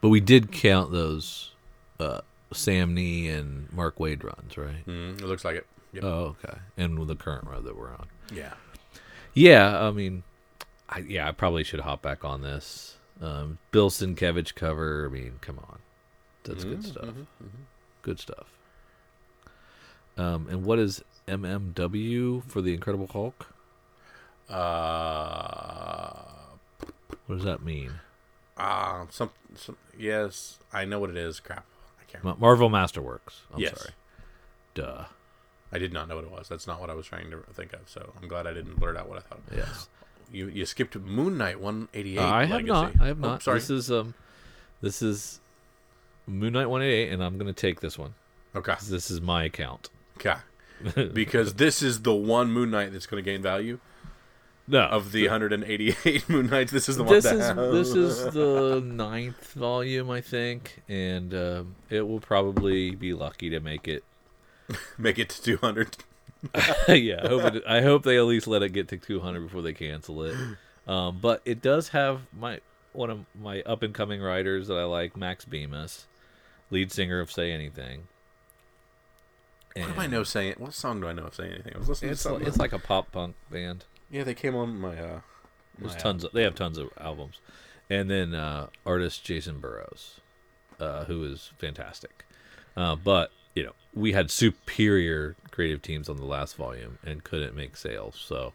But 0.04 0.10
we 0.10 0.20
did 0.20 0.52
count 0.52 0.92
those 0.92 1.52
uh, 1.98 2.20
Samnee 2.52 3.30
and 3.34 3.72
Mark 3.72 4.00
Waid 4.00 4.22
runs, 4.22 4.58
right? 4.58 4.86
Mm, 4.86 5.14
it 5.22 5.26
looks 5.26 5.46
like 5.46 5.56
it. 5.56 5.66
Yep. 5.94 6.04
Oh, 6.04 6.36
okay. 6.44 6.58
And 6.76 7.00
with 7.00 7.08
the 7.08 7.16
current 7.16 7.48
run 7.48 7.64
that 7.64 7.78
we're 7.78 7.90
on. 7.90 8.08
Yeah. 8.30 8.52
Yeah, 9.34 9.82
I 9.82 9.92
mean, 9.92 10.24
I, 10.90 11.00
yeah, 11.00 11.26
I 11.26 11.32
probably 11.32 11.64
should 11.64 11.80
hop 11.80 12.02
back 12.02 12.26
on 12.26 12.42
this. 12.42 12.98
Um, 13.22 13.60
Bill 13.72 13.90
Sienkiewicz 13.90 14.54
cover. 14.54 15.06
I 15.10 15.14
mean, 15.14 15.34
come 15.40 15.58
on, 15.60 15.80
that's 16.44 16.66
good 16.66 16.84
stuff. 16.84 17.10
Good 18.02 18.20
stuff. 18.20 18.48
Um, 20.18 20.48
and 20.50 20.66
what 20.66 20.80
is 20.80 21.02
MMW 21.30 22.44
for 22.44 22.62
the 22.62 22.74
Incredible 22.74 23.08
Hulk? 23.08 23.48
Uh, 24.50 26.24
What 27.28 27.36
does 27.38 27.46
that 27.46 27.64
mean? 27.64 27.94
Uh 28.58 29.06
some, 29.10 29.32
some 29.56 29.78
yes, 29.98 30.60
I 30.72 30.86
know 30.86 31.00
what 31.00 31.10
it 31.10 31.18
is. 31.18 31.40
Crap. 31.40 31.66
I 32.02 32.12
can't 32.12 32.24
Ma- 32.24 32.36
Marvel 32.40 32.70
Masterworks. 32.70 33.42
I'm 33.54 33.60
Yes. 33.60 33.80
sorry. 33.80 33.94
Duh. 34.76 35.06
I 35.72 35.80
did 35.80 35.92
not 35.92 36.08
know 36.08 36.16
what 36.16 36.24
it 36.24 36.32
was. 36.32 36.48
That's 36.50 36.68
not 36.68 36.80
what 36.80 36.90
I 36.92 36.94
was 36.94 37.08
trying 37.08 37.32
to 37.32 37.38
think 37.54 37.74
of. 37.74 37.82
So 37.88 38.14
I'm 38.22 38.28
glad 38.28 38.46
I 38.46 38.54
didn't 38.54 38.80
blurt 38.80 38.96
out 38.96 39.10
what 39.10 39.18
I 39.18 39.22
thought. 39.22 39.42
Yes. 39.56 39.88
You 40.32 40.48
you 40.48 40.66
skipped 40.66 40.96
Moon 40.96 41.38
Knight 41.38 41.60
188. 41.60 42.18
Uh, 42.20 42.28
I 42.28 42.46
have 42.46 42.64
not. 42.66 42.94
I 43.02 43.08
have 43.08 43.24
Oh, 43.24 43.28
not. 43.28 43.44
sorry. 43.44 43.60
This 43.60 43.70
is 43.70 43.92
um, 43.92 44.14
this 44.82 45.02
is 45.02 45.40
Moon 46.28 46.54
Knight 46.54 46.68
188, 46.70 47.12
and 47.14 47.24
I'm 47.24 47.38
gonna 47.38 47.54
take 47.54 47.80
this 47.82 47.98
one. 47.98 48.14
okay. 48.56 48.76
This 48.88 49.10
is 49.12 49.20
my 49.22 49.44
account. 49.46 49.90
Okay. 50.18 50.36
because 51.14 51.54
this 51.56 51.82
is 51.82 52.02
the 52.02 52.14
one 52.14 52.52
Moon 52.52 52.70
Knight 52.72 52.92
that's 52.92 53.06
going 53.06 53.24
to 53.24 53.30
gain 53.32 53.42
value 53.42 53.80
No, 54.66 54.84
of 54.84 55.12
the 55.12 55.24
188 55.24 56.30
Moon 56.30 56.48
Knights. 56.48 56.72
This 56.72 56.88
is 56.88 56.96
the 56.96 57.04
one 57.04 57.20
that 57.20 57.24
this 57.24 57.90
is 57.90 57.96
this 57.96 57.96
is 58.28 58.34
the 58.34 58.82
ninth 58.82 59.52
volume, 59.54 60.10
I 60.10 60.22
think, 60.22 60.82
and 60.88 61.34
um, 61.34 61.76
it 61.90 62.08
will 62.08 62.22
probably 62.22 62.92
be 62.92 63.14
lucky 63.14 63.50
to 63.50 63.60
make 63.60 63.88
it. 63.88 64.04
make 64.98 65.20
it 65.20 65.30
to 65.30 65.42
200. 65.42 65.98
yeah, 66.88 67.22
I 67.24 67.28
hope, 67.28 67.56
it, 67.56 67.64
I 67.68 67.82
hope 67.82 68.04
they 68.04 68.18
at 68.18 68.24
least 68.24 68.48
let 68.48 68.64
it 68.64 68.70
get 68.70 68.88
to 68.90 68.98
200 68.98 69.42
before 69.42 69.62
they 69.62 69.74
cancel 69.74 70.24
it. 70.24 70.36
Um, 70.88 71.20
but 71.22 71.42
it 71.46 71.62
does 71.62 71.90
have 71.90 72.22
my 72.38 72.60
one 72.94 73.10
of 73.10 73.26
my 73.42 73.62
up 73.64 73.82
and 73.82 73.94
coming 73.94 74.22
writers 74.22 74.68
that 74.68 74.76
I 74.78 74.84
like, 74.84 75.18
Max 75.18 75.46
Bemis, 75.46 76.06
lead 76.70 76.92
singer 76.92 77.20
of 77.20 77.32
Say 77.32 77.52
Anything. 77.52 78.08
What 79.76 79.96
do 79.96 80.02
I 80.02 80.08
know 80.08 80.24
saying? 80.24 80.56
What 80.58 80.74
song 80.74 81.02
do 81.02 81.08
I 81.08 81.14
know 81.14 81.24
of 81.26 81.36
Say 81.36 81.50
anything? 81.50 81.74
I 81.76 81.80
was 81.80 81.90
listening 81.90 82.12
It's 82.12 82.22
to 82.24 82.30
something. 82.30 82.48
it's 82.48 82.58
like 82.58 82.74
a 82.74 82.80
pop 82.80 83.12
punk 83.12 83.36
band. 83.50 83.86
Yeah, 84.14 84.24
they 84.24 84.36
came 84.36 84.56
on 84.56 84.80
my. 84.80 84.98
uh 84.98 85.22
my, 85.80 85.90
uh, 85.90 85.98
tons 85.98 86.24
of 86.24 86.32
they 86.34 86.44
have 86.44 86.54
tons 86.54 86.78
of 86.78 86.90
albums, 87.02 87.42
and 87.90 88.10
then 88.12 88.36
uh, 88.36 88.68
artist 88.86 89.26
Jacen 89.26 89.60
Burrows, 89.60 90.22
uh, 90.80 91.06
who 91.06 91.24
is 91.24 91.52
fantastic. 91.58 92.24
Uh, 92.78 92.96
but 92.96 93.32
you 93.56 93.64
know 93.64 93.74
we 93.96 94.14
had 94.14 94.30
superior 94.30 95.36
creative 95.50 95.82
teams 95.82 96.08
on 96.10 96.18
the 96.18 96.26
last 96.26 96.56
volume 96.56 97.00
and 97.04 97.24
couldn't 97.24 97.56
make 97.56 97.76
sales, 97.76 98.24
so 98.24 98.54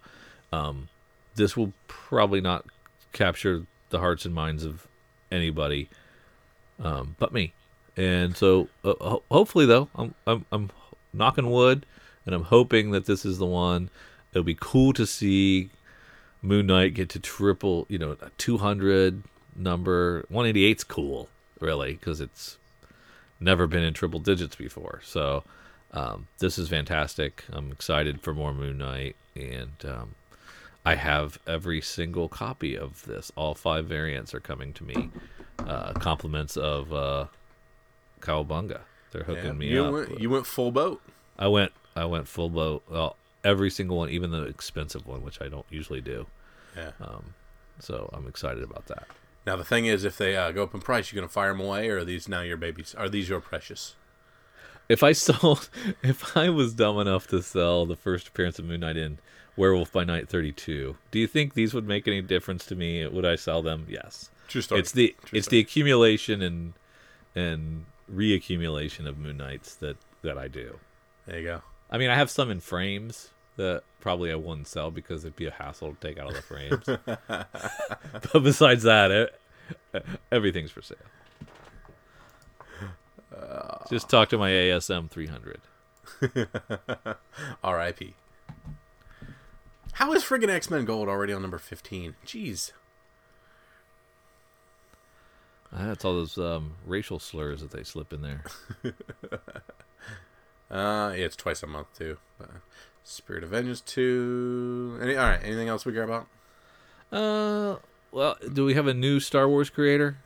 um, 0.53 0.89
this 1.35 1.57
will 1.57 1.73
probably 1.89 2.41
not 2.41 2.65
capture 3.13 3.67
the 3.91 3.99
hearts 3.99 4.25
and 4.25 4.35
minds 4.35 4.65
of 4.65 4.87
anybody 5.33 5.89
um, 6.81 7.17
but 7.19 7.33
me. 7.33 7.53
And 7.97 8.37
so 8.37 8.69
uh, 8.85 8.95
ho- 9.01 9.23
hopefully 9.31 9.67
though, 9.67 9.89
I'm, 9.97 10.15
I'm 10.25 10.45
I'm 10.53 10.71
knocking 11.13 11.51
wood, 11.51 11.85
and 12.27 12.35
I'm 12.35 12.45
hoping 12.45 12.93
that 12.93 13.07
this 13.07 13.25
is 13.25 13.39
the 13.39 13.47
one. 13.47 13.91
It'll 14.33 14.45
be 14.45 14.57
cool 14.59 14.93
to 14.95 15.07
see 15.07 15.71
Moon 16.43 16.67
Knight 16.67 16.95
get 16.95 17.09
to 17.11 17.21
triple, 17.21 17.87
you 17.89 17.99
know, 17.99 18.17
a 18.21 18.31
200 18.39 19.23
number. 19.57 20.23
188's 20.33 20.85
cool, 20.85 21.29
really, 21.61 21.95
because 21.95 22.21
it's 22.21 22.59
never 23.41 23.67
been 23.67 23.83
in 23.83 23.95
triple 23.95 24.21
digits 24.21 24.57
before. 24.57 25.01
So 25.05 25.45
um, 25.93 26.29
this 26.39 26.59
is 26.59 26.69
fantastic. 26.69 27.45
I'm 27.53 27.73
excited 27.73 28.21
for 28.21 28.35
more 28.35 28.53
Moon 28.53 28.79
Knight, 28.79 29.17
and 29.35 29.73
um, 29.85 30.15
I 30.85 30.95
have 30.95 31.39
every 31.47 31.81
single 31.81 32.29
copy 32.29 32.77
of 32.77 33.05
this. 33.07 33.33
All 33.37 33.55
five 33.55 33.87
variants 33.87 34.35
are 34.35 34.41
coming 34.41 34.73
to 34.75 34.85
me. 34.85 35.11
Uh, 35.59 35.93
compliments 35.95 36.57
of 36.57 36.93
uh, 36.93 37.27
Cowabunga. 38.21 38.81
They're 39.11 39.25
hooking 39.25 39.45
yeah, 39.45 39.53
me 39.53 39.67
you 39.69 39.85
up. 39.85 39.93
Went, 39.93 40.21
you 40.21 40.31
went 40.31 40.47
full 40.47 40.71
boat. 40.71 41.03
I 41.39 41.49
went 41.49 41.73
I 41.97 42.05
went 42.05 42.29
full 42.29 42.49
boat. 42.49 42.85
Well, 42.89 43.17
every 43.49 43.71
single 43.71 43.97
one, 43.97 44.11
even 44.11 44.31
the 44.31 44.43
expensive 44.43 45.07
one, 45.07 45.23
which 45.23 45.41
I 45.41 45.49
don't 45.49 45.67
usually 45.71 46.03
do. 46.03 46.27
Yeah. 46.77 46.91
Um, 47.01 47.35
so 47.81 48.11
I'm 48.13 48.27
excited 48.27 48.63
about 48.63 48.87
that. 48.87 49.07
Now 49.47 49.57
the 49.57 49.65
thing 49.65 49.87
is, 49.87 50.05
if 50.05 50.19
they 50.19 50.37
uh, 50.37 50.51
go 50.53 50.65
up 50.65 50.75
in 50.75 50.81
price, 50.81 51.11
you're 51.11 51.21
gonna 51.21 51.29
fire 51.31 51.53
them 51.53 51.61
away, 51.61 51.89
or 51.89 51.99
are 51.99 52.05
these 52.05 52.29
now 52.29 52.43
your 52.43 52.59
babies? 52.59 52.95
Are 52.97 53.09
these 53.09 53.29
your 53.29 53.41
precious? 53.41 53.97
If 54.89 55.03
I 55.03 55.13
sold, 55.27 55.71
if 56.03 56.37
I 56.37 56.51
was 56.51 56.75
dumb 56.75 56.99
enough 56.99 57.27
to 57.29 57.43
sell 57.43 57.87
the 57.87 57.97
first 57.97 58.29
appearance 58.29 58.59
of 58.59 58.67
Moon 58.67 58.81
Knight 58.81 58.97
in 58.99 59.19
Werewolf 59.57 59.91
by 59.91 60.05
Night 60.05 60.29
32, 60.29 60.97
do 61.11 61.19
you 61.19 61.27
think 61.27 61.55
these 61.55 61.73
would 61.73 61.87
make 61.89 62.07
any 62.07 62.21
difference 62.21 62.67
to 62.67 62.75
me? 62.77 63.07
Would 63.07 63.25
I 63.25 63.37
sell 63.37 63.63
them? 63.63 63.87
Yes. 63.89 64.31
True 64.49 64.61
story. 64.63 64.81
It's 64.81 64.93
the 64.93 65.17
True 65.25 65.39
it's 65.39 65.47
story. 65.47 65.59
the 65.59 65.67
accumulation 65.67 66.43
and 66.43 66.75
and 67.35 67.87
reaccumulation 68.13 69.07
of 69.07 69.19
Moon 69.19 69.39
Knights 69.39 69.75
that 69.77 69.97
that 70.23 70.37
I 70.37 70.49
do. 70.49 70.79
There 71.27 71.39
you 71.39 71.45
go. 71.45 71.63
I 71.91 71.97
mean, 71.97 72.11
I 72.11 72.15
have 72.17 72.31
some 72.31 72.51
in 72.51 72.61
frames 72.61 73.31
that 73.59 73.83
probably 74.01 74.33
I 74.33 74.37
wouldn't 74.37 74.67
sell 74.67 74.91
because 74.91 75.25
it'd 75.25 75.37
be 75.37 75.47
a 75.47 75.51
hassle 75.51 75.95
to 75.95 76.01
take 76.01 76.19
out 76.19 76.29
of 76.29 76.35
the 76.35 76.43
frames. 76.43 76.85
but 78.33 78.43
besides 78.43 78.85
that, 78.85 79.11
it, 79.11 79.39
everything's 80.33 80.71
for 80.71 80.81
sale. 80.81 80.97
Just 83.91 84.09
talk 84.09 84.29
to 84.31 84.39
my 84.39 84.51
ASM 84.51 85.11
300. 85.11 85.61
R.I.P. 87.65 88.15
How 89.93 90.13
is 90.13 90.23
friggin' 90.23 90.49
X 90.49 90.71
Men 90.71 90.85
Gold 90.85 91.09
already 91.09 91.33
on 91.33 91.43
number 91.43 91.59
fifteen? 91.59 92.15
Jeez. 92.25 92.73
Ah, 95.73 95.87
That's 95.87 96.05
all 96.05 96.15
those 96.15 96.39
um, 96.39 96.75
racial 96.87 97.19
slurs 97.19 97.61
that 97.61 97.73
they 97.73 97.83
slip 97.83 98.13
in 98.13 98.23
there. 98.23 98.45
Uh, 100.71 101.15
yeah, 101.17 101.25
it's 101.25 101.35
twice 101.35 101.63
a 101.63 101.67
month 101.67 101.87
too. 101.97 102.19
Uh, 102.39 102.59
Spirit 103.11 103.43
of 103.43 103.51
Vengeance 103.51 103.81
two. 103.81 104.99
Any, 105.01 105.17
all 105.17 105.27
right. 105.29 105.41
Anything 105.43 105.69
else 105.69 105.85
we 105.87 105.93
care 105.93 106.03
about? 106.03 106.27
Uh, 107.11 107.77
well, 108.13 108.37
do 108.53 108.65
we 108.65 108.75
have 108.75 108.87
a 108.87 108.93
new 108.95 109.19
Star 109.19 109.49
Wars 109.49 109.71
creator? 109.71 110.19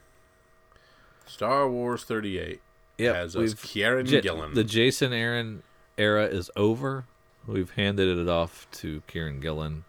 Star 1.26 1.68
Wars 1.68 2.02
38 2.04 2.60
Yeah, 2.98 3.14
has 3.14 3.36
we've- 3.36 3.52
Kieron 3.54 4.10
Ja- 4.10 4.20
Gillen. 4.20 4.54
The 4.54 4.64
Jason 4.64 5.12
Aaron 5.12 5.62
era 5.96 6.26
is 6.26 6.50
over. 6.56 7.04
We've 7.46 7.70
handed 7.70 8.18
it 8.18 8.28
off 8.28 8.66
to 8.72 9.02
Kieron 9.08 9.40
Gillen 9.40 9.84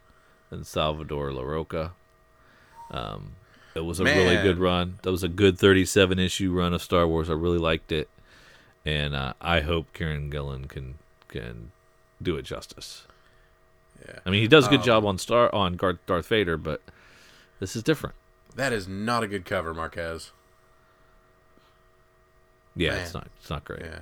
and 0.52 0.66
Salvador 0.66 1.32
Larroca. 1.32 1.91
Um, 2.91 3.34
it 3.76 3.82
was 3.82 4.00
a 4.00 4.04
really 4.04 4.36
good 4.41 4.60
run. 4.60 5.00
That 5.02 5.12
was 5.12 5.24
a 5.24 5.28
good 5.28 5.58
37 5.58 6.20
issue 6.20 6.52
run 6.52 6.74
of 6.74 6.82
Star 6.84 7.08
Wars. 7.08 7.30
I 7.30 7.34
really 7.34 7.58
liked 7.58 7.91
it, 7.91 8.08
and 8.86 9.16
uh, 9.16 9.34
I 9.41 9.62
hope 9.62 9.88
Kieron 9.94 10.30
Gillen 10.30 10.66
can 10.68 10.96
can 11.28 11.72
do 12.24 12.36
it 12.38 12.43
justice. 12.43 13.05
yeah. 14.05 14.19
I 14.26 14.30
mean, 14.30 14.41
he 14.41 14.47
does 14.47 14.67
a 14.67 14.69
good 14.69 14.80
Um, 14.80 14.86
job 14.86 15.05
on 15.05 15.17
Star 15.17 15.53
on 15.53 15.78
Darth 15.78 16.28
Vader, 16.28 16.57
but 16.57 16.82
this 17.59 17.76
is 17.76 17.84
different. 17.84 18.15
That 18.55 18.71
is 18.74 18.88
not 18.88 19.24
a 19.24 19.28
good 19.28 19.45
cover, 19.45 19.74
Marquez. 19.74 20.32
Yeah, 22.76 22.91
Man. 22.91 23.01
it's 23.01 23.13
not 23.13 23.28
it's 23.39 23.49
not 23.49 23.63
great. 23.65 23.82
Yeah. 23.84 23.99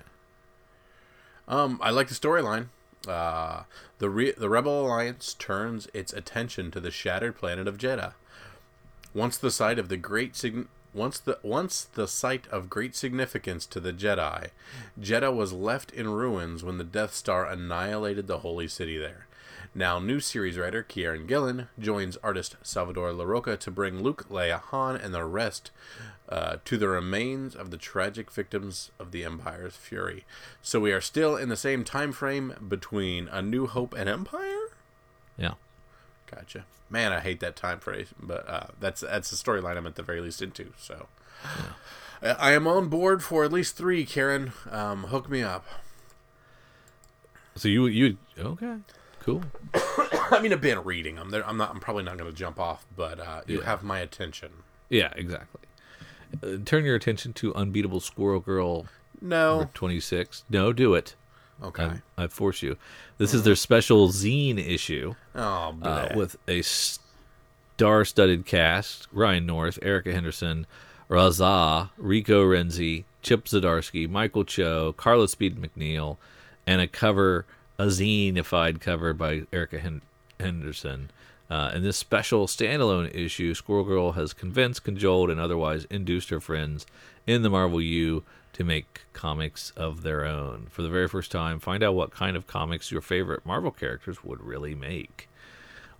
Um, 1.47 1.79
I 1.81 1.89
like 1.89 2.07
the 2.07 2.15
storyline. 2.15 2.67
Uh, 3.07 3.63
the 3.99 4.09
re- 4.09 4.33
the 4.37 4.49
Rebel 4.49 4.85
Alliance 4.85 5.33
turns 5.33 5.87
its 5.93 6.13
attention 6.13 6.71
to 6.71 6.79
the 6.79 6.91
shattered 6.91 7.35
planet 7.35 7.67
of 7.67 7.77
Jedha. 7.77 8.13
Once 9.13 9.37
the 9.37 9.51
site 9.51 9.77
of 9.79 9.89
the 9.89 9.97
great 9.97 10.35
sign- 10.35 10.69
once 10.93 11.19
the 11.19 11.39
once 11.43 11.83
the 11.83 12.07
site 12.07 12.47
of 12.47 12.69
great 12.69 12.95
significance 12.95 13.65
to 13.67 13.79
the 13.79 13.93
Jedi, 13.93 14.49
Jedha 14.99 15.33
was 15.33 15.53
left 15.53 15.91
in 15.91 16.09
ruins 16.09 16.63
when 16.63 16.77
the 16.77 16.83
Death 16.83 17.13
Star 17.13 17.45
annihilated 17.45 18.27
the 18.27 18.39
holy 18.39 18.67
city 18.67 18.97
there. 18.97 19.27
Now, 19.73 19.99
new 19.99 20.19
series 20.19 20.57
writer 20.57 20.83
Kieron 20.83 21.27
Gillen 21.27 21.69
joins 21.79 22.17
artist 22.17 22.57
Salvador 22.61 23.11
Larroca 23.11 23.57
to 23.59 23.71
bring 23.71 24.01
Luke, 24.01 24.27
Leia, 24.29 24.59
Han, 24.59 24.97
and 24.97 25.13
the 25.13 25.23
rest 25.23 25.71
uh, 26.27 26.57
to 26.65 26.77
the 26.77 26.89
remains 26.89 27.55
of 27.55 27.71
the 27.71 27.77
tragic 27.77 28.29
victims 28.31 28.91
of 28.99 29.11
the 29.11 29.23
Empire's 29.23 29.77
fury. 29.77 30.25
So 30.61 30.81
we 30.81 30.91
are 30.91 30.99
still 30.99 31.37
in 31.37 31.47
the 31.47 31.55
same 31.55 31.85
time 31.85 32.11
frame 32.11 32.53
between 32.67 33.29
A 33.29 33.41
New 33.41 33.67
Hope 33.67 33.93
and 33.93 34.09
Empire. 34.09 34.71
Yeah. 35.37 35.53
Gotcha. 36.33 36.65
Man, 36.89 37.11
I 37.13 37.19
hate 37.19 37.39
that 37.41 37.55
time 37.55 37.79
frame, 37.79 38.05
but 38.21 38.47
uh, 38.49 38.67
that's 38.79 39.01
that's 39.01 39.29
the 39.29 39.35
storyline 39.37 39.77
I'm 39.77 39.87
at 39.87 39.95
the 39.95 40.03
very 40.03 40.21
least 40.21 40.41
into. 40.41 40.73
So 40.77 41.07
I 42.21 42.29
I 42.29 42.51
am 42.51 42.67
on 42.67 42.87
board 42.89 43.23
for 43.23 43.43
at 43.43 43.51
least 43.51 43.75
three. 43.77 44.05
Karen, 44.05 44.51
um, 44.69 45.05
hook 45.05 45.29
me 45.29 45.41
up. 45.41 45.65
So 47.55 47.67
you 47.67 47.85
you 47.87 48.17
okay? 48.37 48.77
Cool. 49.21 49.43
I 49.73 50.39
mean, 50.41 50.51
I've 50.53 50.61
been 50.61 50.83
reading 50.83 51.15
them. 51.15 51.29
They're, 51.29 51.47
I'm 51.47 51.57
not. 51.57 51.69
I'm 51.71 51.79
probably 51.79 52.03
not 52.03 52.17
going 52.17 52.29
to 52.29 52.35
jump 52.35 52.59
off, 52.59 52.85
but 52.95 53.19
uh, 53.19 53.41
you 53.47 53.59
Yeah. 53.59 53.65
have 53.65 53.83
my 53.83 53.99
attention. 53.99 54.51
Yeah, 54.89 55.11
exactly. 55.15 55.61
Uh, 56.41 56.57
turn 56.65 56.85
your 56.85 56.95
attention 56.95 57.33
to 57.33 57.53
Unbeatable 57.55 57.99
Squirrel 57.99 58.39
Girl 58.39 58.87
No. 59.21 59.69
26. 59.73 60.43
No, 60.49 60.71
do 60.73 60.93
it. 60.95 61.15
Okay. 61.63 61.83
I, 62.17 62.23
I 62.23 62.27
force 62.27 62.61
you. 62.61 62.77
This 63.17 63.33
is 63.33 63.43
their 63.43 63.55
special 63.55 64.09
zine 64.09 64.57
issue 64.57 65.15
oh, 65.35 65.75
uh, 65.81 66.09
with 66.15 66.35
a 66.47 66.61
star-studded 66.61 68.45
cast: 68.45 69.07
Ryan 69.11 69.45
North, 69.45 69.77
Erica 69.81 70.11
Henderson, 70.11 70.65
Raza, 71.09 71.89
Rico 71.97 72.43
Renzi, 72.43 73.03
Chip 73.21 73.45
Zdarsky, 73.45 74.09
Michael 74.09 74.43
Cho, 74.43 74.93
Carla 74.93 75.27
Speed 75.27 75.57
McNeil, 75.57 76.17
and 76.65 76.81
a 76.81 76.87
cover, 76.87 77.45
a 77.77 77.85
zine-ified 77.85 78.81
cover 78.81 79.13
by 79.13 79.43
Erica 79.53 79.79
Hen- 79.79 80.01
Henderson. 80.39 81.11
Uh, 81.49 81.69
in 81.75 81.83
this 81.83 81.97
special 81.97 82.47
standalone 82.47 83.13
issue, 83.13 83.53
Squirrel 83.53 83.83
Girl 83.83 84.13
has 84.13 84.31
convinced, 84.31 84.85
cajoled, 84.85 85.29
and 85.29 85.39
otherwise 85.39 85.85
induced 85.89 86.29
her 86.29 86.39
friends 86.39 86.85
in 87.27 87.41
the 87.41 87.49
Marvel 87.49 87.81
U 87.81 88.23
to 88.61 88.67
make 88.67 89.01
comics 89.13 89.71
of 89.75 90.03
their 90.03 90.23
own. 90.23 90.67
For 90.69 90.83
the 90.83 90.89
very 90.89 91.07
first 91.07 91.31
time, 91.31 91.59
find 91.59 91.81
out 91.83 91.95
what 91.95 92.11
kind 92.11 92.37
of 92.37 92.45
comics 92.47 92.91
your 92.91 93.01
favorite 93.01 93.45
Marvel 93.45 93.71
characters 93.71 94.23
would 94.23 94.41
really 94.43 94.75
make. 94.75 95.27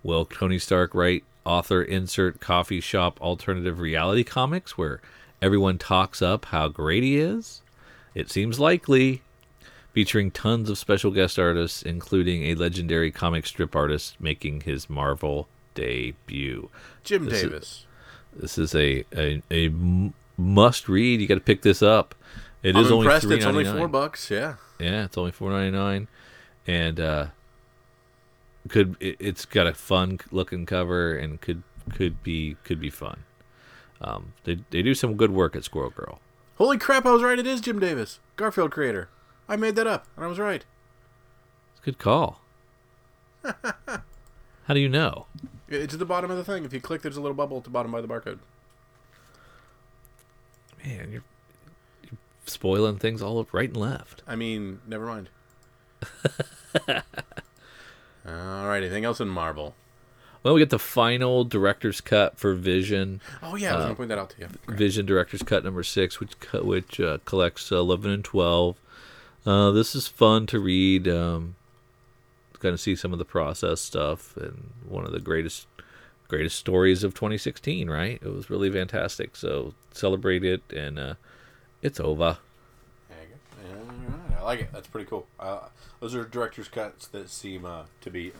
Will 0.02 0.24
Tony 0.24 0.58
Stark 0.58 0.94
write 0.94 1.24
author 1.44 1.82
insert 1.82 2.40
coffee 2.40 2.80
shop 2.80 3.20
alternative 3.20 3.80
reality 3.80 4.22
comics 4.22 4.78
where 4.78 5.00
everyone 5.40 5.76
talks 5.78 6.22
up 6.22 6.46
how 6.46 6.68
great 6.68 7.02
he 7.02 7.18
is? 7.18 7.62
It 8.14 8.30
seems 8.30 8.60
likely. 8.60 9.22
Featuring 9.92 10.30
tons 10.30 10.70
of 10.70 10.78
special 10.78 11.10
guest 11.10 11.38
artists, 11.38 11.82
including 11.82 12.44
a 12.44 12.54
legendary 12.54 13.10
comic 13.10 13.46
strip 13.46 13.76
artist 13.76 14.16
making 14.20 14.62
his 14.62 14.88
Marvel 14.88 15.48
debut. 15.74 16.70
Jim 17.04 17.24
this 17.26 17.34
is- 17.34 17.42
Davis. 17.42 17.86
This 18.34 18.56
is 18.56 18.74
a 18.74 19.04
a 19.50 19.70
must 20.38 20.88
read. 20.88 21.20
You 21.20 21.26
got 21.26 21.34
to 21.34 21.40
pick 21.40 21.60
this 21.60 21.82
up. 21.82 22.14
It 22.62 22.76
I'm 22.76 22.84
is 22.84 22.92
only 22.92 23.06
impressed. 23.06 23.30
It's 23.30 23.44
only 23.44 23.64
four 23.64 23.88
bucks. 23.88 24.30
Yeah. 24.30 24.56
Yeah, 24.78 25.04
it's 25.04 25.18
only 25.18 25.32
four 25.32 25.50
ninety 25.50 25.76
nine, 25.76 26.08
and 26.66 27.00
uh, 27.00 27.26
could 28.68 28.96
it, 29.00 29.16
it's 29.18 29.44
got 29.44 29.66
a 29.66 29.74
fun 29.74 30.20
looking 30.30 30.66
cover 30.66 31.16
and 31.16 31.40
could 31.40 31.62
could 31.90 32.22
be 32.22 32.56
could 32.64 32.80
be 32.80 32.90
fun. 32.90 33.24
Um, 34.00 34.34
they 34.44 34.58
they 34.70 34.82
do 34.82 34.94
some 34.94 35.16
good 35.16 35.30
work 35.32 35.56
at 35.56 35.64
Squirrel 35.64 35.90
Girl. 35.90 36.20
Holy 36.56 36.78
crap! 36.78 37.06
I 37.06 37.12
was 37.12 37.22
right. 37.22 37.38
It 37.38 37.46
is 37.46 37.60
Jim 37.60 37.78
Davis, 37.80 38.20
Garfield 38.36 38.70
creator. 38.70 39.08
I 39.48 39.56
made 39.56 39.74
that 39.76 39.86
up, 39.86 40.06
and 40.16 40.24
I 40.24 40.28
was 40.28 40.38
right. 40.38 40.64
It's 41.72 41.80
a 41.80 41.84
good 41.84 41.98
call. 41.98 42.40
How 43.42 44.74
do 44.74 44.80
you 44.80 44.88
know? 44.88 45.26
It's 45.68 45.94
at 45.94 45.98
the 45.98 46.06
bottom 46.06 46.30
of 46.30 46.36
the 46.36 46.44
thing. 46.44 46.64
If 46.64 46.72
you 46.72 46.80
click, 46.80 47.02
there's 47.02 47.16
a 47.16 47.20
little 47.20 47.34
bubble 47.34 47.58
at 47.58 47.64
the 47.64 47.70
bottom 47.70 47.90
by 47.90 48.00
the 48.00 48.08
barcode. 48.08 48.38
Man, 50.84 51.10
you're 51.12 51.24
spoiling 52.44 52.98
things 52.98 53.22
all 53.22 53.38
up 53.38 53.52
right 53.52 53.68
and 53.68 53.76
left. 53.76 54.22
I 54.26 54.36
mean, 54.36 54.80
never 54.86 55.06
mind. 55.06 55.28
All 58.26 58.66
right. 58.66 58.78
Anything 58.78 59.04
else 59.04 59.20
in 59.20 59.28
Marvel? 59.28 59.74
Well, 60.42 60.54
we 60.54 60.60
get 60.60 60.70
the 60.70 60.78
final 60.78 61.44
director's 61.44 62.00
cut 62.00 62.38
for 62.38 62.54
Vision. 62.54 63.20
Oh 63.42 63.54
yeah, 63.54 63.74
I 63.74 63.76
was 63.76 63.84
gonna 63.84 63.94
point 63.94 64.08
that 64.08 64.18
out 64.18 64.30
to 64.30 64.40
you. 64.40 64.48
Vision 64.74 65.06
Director's 65.06 65.42
Cut 65.42 65.62
number 65.62 65.84
six, 65.84 66.18
which 66.18 66.32
which 66.52 66.98
uh, 66.98 67.18
collects 67.24 67.70
uh, 67.70 67.78
eleven 67.78 68.10
and 68.10 68.24
twelve. 68.24 68.76
Uh, 69.46 69.70
this 69.70 69.94
is 69.94 70.08
fun 70.08 70.46
to 70.46 70.58
read. 70.58 71.06
Um, 71.06 71.54
kind 72.58 72.72
of 72.72 72.80
see 72.80 72.94
some 72.94 73.12
of 73.12 73.18
the 73.18 73.24
process 73.24 73.80
stuff 73.80 74.36
and 74.36 74.70
one 74.88 75.04
of 75.04 75.12
the 75.12 75.20
greatest 75.20 75.66
greatest 76.28 76.58
stories 76.58 77.04
of 77.04 77.14
2016. 77.14 77.88
Right? 77.88 78.20
It 78.20 78.32
was 78.34 78.50
really 78.50 78.70
fantastic. 78.70 79.36
So 79.36 79.74
celebrate 79.92 80.44
it, 80.44 80.62
and 80.74 80.98
uh, 80.98 81.14
it's 81.82 82.00
over. 82.00 82.38
There 83.08 83.18
you 83.20 83.74
go. 83.74 83.78
All 83.78 84.08
right. 84.08 84.38
I 84.38 84.42
like 84.42 84.60
it. 84.60 84.72
That's 84.72 84.86
pretty 84.86 85.08
cool. 85.08 85.26
Uh, 85.38 85.68
those 86.00 86.14
are 86.14 86.24
director's 86.24 86.68
cuts 86.68 87.06
that 87.08 87.28
seem 87.28 87.64
uh, 87.64 87.84
to 88.00 88.10
be 88.10 88.32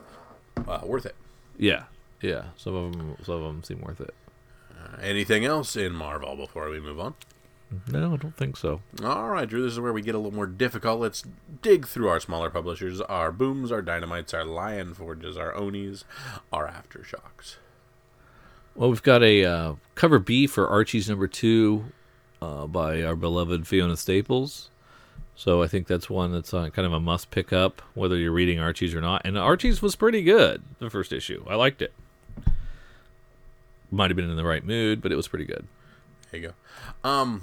uh, 0.67 0.81
worth 0.85 1.07
it. 1.07 1.17
Yeah, 1.59 1.85
yeah. 2.21 2.47
Some 2.57 2.75
of 2.75 2.93
them, 2.93 3.17
some 3.23 3.35
of 3.35 3.43
them 3.43 3.63
seem 3.63 3.81
worth 3.81 4.01
it. 4.01 4.15
Uh, 4.71 4.97
anything 5.01 5.45
else 5.45 5.77
in 5.77 5.93
Marvel 5.93 6.35
before 6.37 6.71
we 6.71 6.81
move 6.81 6.99
on? 6.99 7.15
No, 7.91 8.15
I 8.15 8.17
don't 8.17 8.37
think 8.37 8.57
so. 8.57 8.83
All 9.03 9.31
right, 9.31 9.49
Drew. 9.49 9.63
This 9.63 9.73
is 9.73 9.81
where 9.81 9.93
we 9.93 10.03
get 10.03 10.15
a 10.15 10.19
little 10.19 10.35
more 10.35 10.47
difficult. 10.47 11.01
Let's 11.01 11.25
dig 11.63 11.87
through 11.87 12.09
our 12.09 12.21
smaller 12.21 12.51
publishers, 12.51 13.01
our 13.01 13.33
booms, 13.33 13.73
our 13.73 13.81
dynamites, 13.81 14.35
our 14.35 14.45
lion 14.45 14.93
forges, 14.95 15.39
our 15.39 15.55
onis, 15.55 16.05
our 16.53 16.69
aftershocks. 16.69 17.57
Well, 18.75 18.91
we've 18.91 19.03
got 19.03 19.23
a 19.23 19.45
uh, 19.45 19.75
cover 19.95 20.19
B 20.19 20.47
for 20.47 20.69
Archie's 20.69 21.09
number 21.09 21.29
two 21.29 21.87
uh, 22.43 22.67
by 22.67 23.03
our 23.03 23.15
beloved 23.15 23.67
Fiona 23.69 23.97
Staples. 23.97 24.71
So 25.35 25.63
I 25.63 25.69
think 25.69 25.87
that's 25.87 26.11
one 26.11 26.33
that's 26.33 26.53
uh, 26.53 26.71
kind 26.71 26.85
of 26.85 26.93
a 26.93 27.01
must 27.01 27.31
pick 27.31 27.53
up, 27.53 27.81
whether 27.95 28.17
you're 28.17 28.33
reading 28.33 28.59
Archie's 28.59 28.95
or 28.95 29.01
not. 29.01 29.23
And 29.25 29.39
Archie's 29.39 29.81
was 29.81 29.97
pretty 29.97 30.23
good, 30.23 30.63
the 30.79 30.91
first 30.91 31.13
issue. 31.13 31.45
I 31.49 31.55
liked 31.55 31.81
it. 31.81 31.93
Might 33.91 34.11
have 34.11 34.17
been 34.17 34.29
in 34.29 34.37
the 34.37 34.45
right 34.45 34.65
mood, 34.65 35.01
but 35.01 35.13
it 35.13 35.17
was 35.17 35.29
pretty 35.29 35.45
good. 35.45 35.67
There 36.31 36.41
you 36.41 36.53
go. 37.05 37.09
Um, 37.09 37.43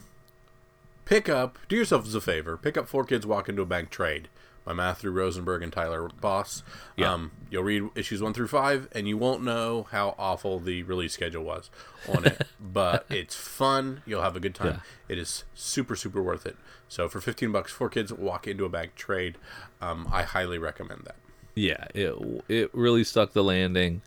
pick 1.05 1.29
up. 1.29 1.57
Do 1.67 1.75
yourself 1.75 2.13
a 2.13 2.21
favor. 2.21 2.57
Pick 2.57 2.77
up 2.77 2.87
Four 2.87 3.05
Kids 3.05 3.25
Walk 3.25 3.47
into 3.47 3.61
a 3.61 3.65
Bank 3.65 3.89
Trade 3.89 4.27
by 4.66 4.74
Matthew 4.74 5.10
Rosenberg 5.10 5.64
and 5.64 5.72
Tyler 5.74 6.10
Boss. 6.22 6.64
Yeah. 6.95 7.14
Um, 7.14 7.32
you'll 7.49 7.64
read 7.64 7.84
issues 7.95 8.22
one 8.22 8.34
through 8.34 8.47
five, 8.49 8.88
and 8.91 9.07
you 9.07 9.18
won't 9.18 9.43
know 9.43 9.88
how 9.91 10.16
awful 10.18 10.60
the 10.60 10.84
release 10.84 11.14
schedule 11.14 11.43
was 11.43 11.70
on 12.07 12.26
it. 12.26 12.47
but 12.60 13.05
it's 13.10 13.36
fun. 13.36 14.01
You'll 14.05 14.22
have 14.22 14.36
a 14.36 14.39
good 14.39 14.55
time. 14.55 14.82
It 15.07 15.18
is 15.18 15.43
super 15.53 15.95
super 15.95 16.22
worth 16.22 16.45
it. 16.45 16.55
So 16.88 17.07
for 17.10 17.20
fifteen 17.22 17.51
bucks, 17.51 17.72
Four 17.72 17.89
Kids 17.89 18.12
Walk 18.14 18.47
into 18.47 18.66
a 18.66 18.70
bag 18.70 18.95
Trade. 18.95 19.38
Um, 19.82 20.07
I 20.12 20.24
highly 20.24 20.57
recommend 20.57 21.01
that. 21.05 21.16
Yeah, 21.55 21.86
it 21.93 22.43
it 22.47 22.70
really 22.74 23.03
stuck 23.03 23.34
the 23.34 23.43
landing 23.43 24.01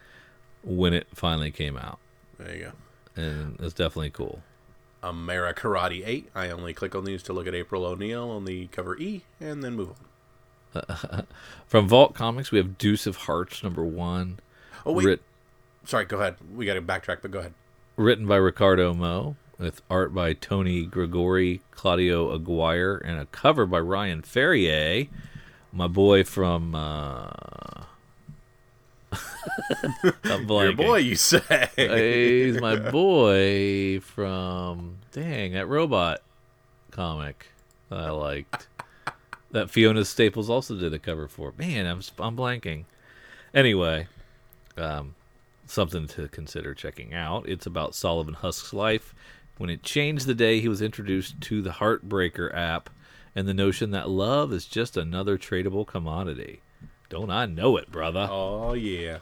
when 0.65 0.95
it 0.95 1.09
finally 1.13 1.51
came 1.51 1.77
out, 1.77 1.99
There 2.39 2.55
you 2.55 2.63
go. 3.17 3.23
and 3.23 3.59
it's 3.59 3.75
definitely 3.75 4.11
cool. 4.11 4.43
Amera 5.03 5.53
Karate 5.53 6.07
8. 6.07 6.31
I 6.37 6.51
only 6.51 6.73
click 6.73 6.95
on 6.95 7.05
these 7.05 7.23
to 7.25 7.33
look 7.33 7.49
at 7.49 7.55
April 7.57 7.85
O'Neil 7.85 8.31
on 8.31 8.45
the 8.45 8.69
cover 8.69 8.97
E 8.97 9.25
and 9.41 9.65
then 9.65 9.75
move 9.75 9.89
on. 9.91 9.97
From 11.66 11.89
Vault 11.89 12.14
Comics, 12.14 12.51
we 12.53 12.59
have 12.59 12.79
Deuce 12.79 13.07
of 13.07 13.16
Hearts 13.16 13.62
number 13.62 13.85
one, 13.85 14.39
Oh, 14.87 14.93
wait. 14.93 15.05
writ- 15.07 15.23
Sorry, 15.85 16.05
go 16.05 16.18
ahead. 16.18 16.37
We 16.55 16.64
got 16.66 16.75
to 16.75 16.83
backtrack, 16.83 17.18
but 17.23 17.31
go 17.31 17.41
ahead. 17.41 17.55
written 17.97 18.27
by 18.27 18.37
Ricardo 18.37 18.95
Mo 18.95 19.37
with 19.59 19.83
art 19.91 20.14
by 20.14 20.33
Tony 20.33 20.87
Gregori, 20.87 21.61
Claudio 21.73 22.33
Aguirre, 22.33 23.01
and 23.05 23.18
a 23.18 23.27
cover 23.27 23.66
by 23.66 23.79
Ryan 23.81 24.23
Ferrier, 24.23 25.07
my 25.73 25.87
boy 25.89 26.25
from. 26.25 26.75
Uh... 26.75 27.31
Your 30.25 30.73
boy, 30.73 30.97
you 30.97 31.16
say? 31.16 31.68
He's 31.77 32.61
my 32.61 32.77
boy 32.91 34.01
from 34.01 34.99
dang 35.12 35.53
that 35.53 35.66
robot 35.68 36.23
comic 36.91 37.49
that 37.91 37.99
I 37.99 38.11
liked. 38.11 38.68
That 39.53 39.71
Fiona 39.71 40.05
Staples 40.05 40.51
also 40.51 40.77
did 40.77 40.93
a 40.93 40.99
cover 40.99 41.29
for. 41.29 41.53
Man, 41.57 41.87
I'm 41.87 42.01
I'm 42.19 42.37
blanking. 42.37 42.85
Anyway, 43.55 44.09
um, 44.77 45.15
something 45.67 46.07
to 46.09 46.29
consider 46.29 46.75
checking 46.75 47.15
out. 47.15 47.49
It's 47.49 47.67
about 47.67 47.95
Sullivan 47.95 48.35
Husk's 48.35 48.73
life 48.73 49.15
when 49.59 49.71
it 49.71 49.83
changed 49.83 50.27
the 50.27 50.35
day 50.35 50.61
he 50.61 50.69
was 50.69 50.83
introduced 50.83 51.41
to 51.43 51.63
the 51.63 51.71
Heartbreaker 51.71 52.53
app 52.55 52.91
and 53.35 53.47
the 53.47 53.55
notion 53.55 53.91
that 53.91 54.09
love 54.09 54.53
is 54.53 54.65
just 54.65 54.97
another 54.97 55.39
tradable 55.39 55.87
commodity. 55.87 56.61
Don't 57.09 57.31
I 57.31 57.47
know 57.47 57.77
it, 57.77 57.91
brother? 57.91 58.27
Oh 58.31 58.73
yeah. 58.73 59.19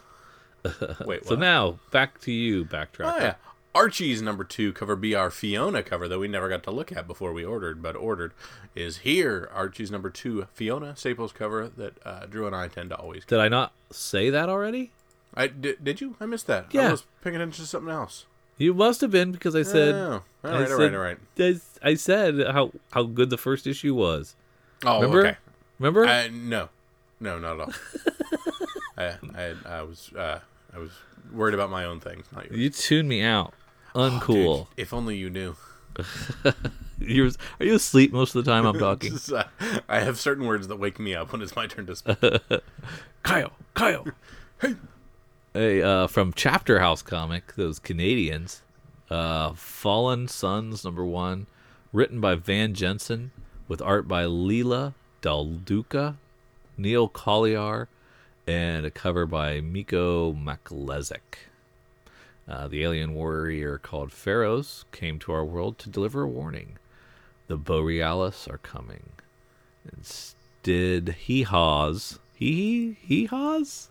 Wait, 1.04 1.26
so 1.26 1.34
now 1.34 1.78
back 1.90 2.20
to 2.20 2.32
you, 2.32 2.64
backtracker. 2.64 3.14
Oh 3.14 3.18
yeah. 3.18 3.34
Archie's 3.74 4.20
number 4.20 4.42
two 4.44 4.72
cover, 4.72 4.96
be 4.96 5.14
our 5.14 5.30
Fiona 5.30 5.82
cover 5.82 6.08
that 6.08 6.18
we 6.18 6.26
never 6.28 6.48
got 6.48 6.62
to 6.64 6.70
look 6.72 6.90
at 6.92 7.06
before 7.06 7.32
we 7.32 7.44
ordered, 7.44 7.80
but 7.82 7.94
ordered 7.96 8.32
is 8.74 8.98
here. 8.98 9.48
Archie's 9.54 9.90
number 9.90 10.10
two 10.10 10.46
Fiona 10.52 10.96
Staples 10.96 11.32
cover 11.32 11.68
that 11.76 11.94
uh, 12.04 12.26
Drew 12.26 12.46
and 12.46 12.56
I 12.56 12.66
tend 12.68 12.90
to 12.90 12.96
always. 12.96 13.24
Did 13.24 13.38
I 13.38 13.48
not 13.48 13.72
say 13.90 14.28
that 14.30 14.48
already? 14.48 14.90
I 15.34 15.46
did, 15.46 15.84
did 15.84 16.00
you? 16.00 16.16
I 16.20 16.26
missed 16.26 16.48
that. 16.48 16.66
Yeah. 16.72 16.88
I 16.88 16.90
was 16.92 17.04
paying 17.22 17.36
attention 17.36 17.64
to 17.64 17.68
something 17.68 17.92
else. 17.92 18.26
You 18.58 18.74
must 18.74 19.00
have 19.02 19.10
been 19.12 19.30
because 19.32 19.54
I 19.54 19.62
said. 19.62 19.94
Oh, 19.94 20.22
all 20.44 20.50
I 20.50 20.50
right, 20.50 20.60
all 20.62 20.66
said- 20.66 20.92
right, 20.92 20.94
all 20.94 21.00
right. 21.00 21.18
I, 21.82 21.90
I 21.90 21.94
said 21.94 22.34
how 22.52 22.72
how 22.90 23.04
good 23.04 23.30
the 23.30 23.38
first 23.38 23.66
issue 23.68 23.94
was. 23.94 24.34
Oh, 24.84 24.96
Remember? 25.00 25.26
okay. 25.28 25.36
Remember? 25.78 26.04
Uh, 26.06 26.28
no, 26.32 26.68
no, 27.20 27.38
not 27.38 27.60
at 27.60 27.60
all. 27.60 27.72
I, 28.98 29.04
I, 29.34 29.54
I 29.78 29.82
was, 29.82 30.10
uh, 30.14 30.40
I 30.74 30.78
was 30.78 30.90
worried 31.32 31.54
about 31.54 31.70
my 31.70 31.84
own 31.84 32.00
things, 32.00 32.26
not 32.34 32.46
yours. 32.46 32.58
you 32.58 32.68
tuned 32.70 33.08
me 33.08 33.22
out. 33.22 33.54
Oh, 33.94 34.00
Uncool. 34.10 34.58
dude, 34.58 34.66
if 34.76 34.92
only 34.94 35.16
you 35.16 35.30
knew. 35.30 35.56
You're 37.00 37.30
are 37.58 37.64
you 37.66 37.74
asleep 37.74 38.12
most 38.12 38.34
of 38.34 38.44
the 38.44 38.50
time 38.50 38.66
I'm 38.66 38.78
talking? 38.78 39.12
Just, 39.12 39.32
uh, 39.32 39.44
I 39.88 40.00
have 40.00 40.18
certain 40.18 40.46
words 40.46 40.68
that 40.68 40.76
wake 40.76 40.98
me 40.98 41.14
up 41.14 41.32
when 41.32 41.40
it's 41.42 41.56
my 41.56 41.66
turn 41.66 41.86
to 41.86 41.96
speak. 41.96 42.16
Kyle, 43.22 43.52
Kyle. 43.74 44.06
hey, 45.54 45.82
uh, 45.82 46.06
from 46.06 46.32
Chapter 46.34 46.78
House 46.80 47.02
comic, 47.02 47.54
those 47.54 47.78
Canadians, 47.78 48.62
uh, 49.08 49.52
Fallen 49.54 50.28
Sons 50.28 50.84
number 50.84 51.04
one, 51.04 51.46
written 51.92 52.20
by 52.20 52.34
Van 52.34 52.74
Jensen, 52.74 53.30
with 53.66 53.80
art 53.80 54.06
by 54.06 54.24
Leela 54.24 54.94
Dalduca, 55.22 56.16
Neil 56.76 57.08
Collier, 57.08 57.88
and 58.46 58.84
a 58.84 58.90
cover 58.90 59.26
by 59.26 59.60
Miko 59.60 60.32
Maklezek. 60.32 61.48
Uh, 62.50 62.66
the 62.66 62.82
alien 62.82 63.14
warrior 63.14 63.78
called 63.78 64.10
Pharaohs 64.10 64.84
came 64.90 65.20
to 65.20 65.32
our 65.32 65.44
world 65.44 65.78
to 65.78 65.88
deliver 65.88 66.22
a 66.22 66.28
warning. 66.28 66.78
The 67.46 67.56
Borealis 67.56 68.48
are 68.48 68.58
coming. 68.58 69.12
Instead, 69.96 71.14
he 71.20 71.44
haws. 71.44 72.18
He 72.34 72.96
he 73.00 73.26
haws. 73.26 73.90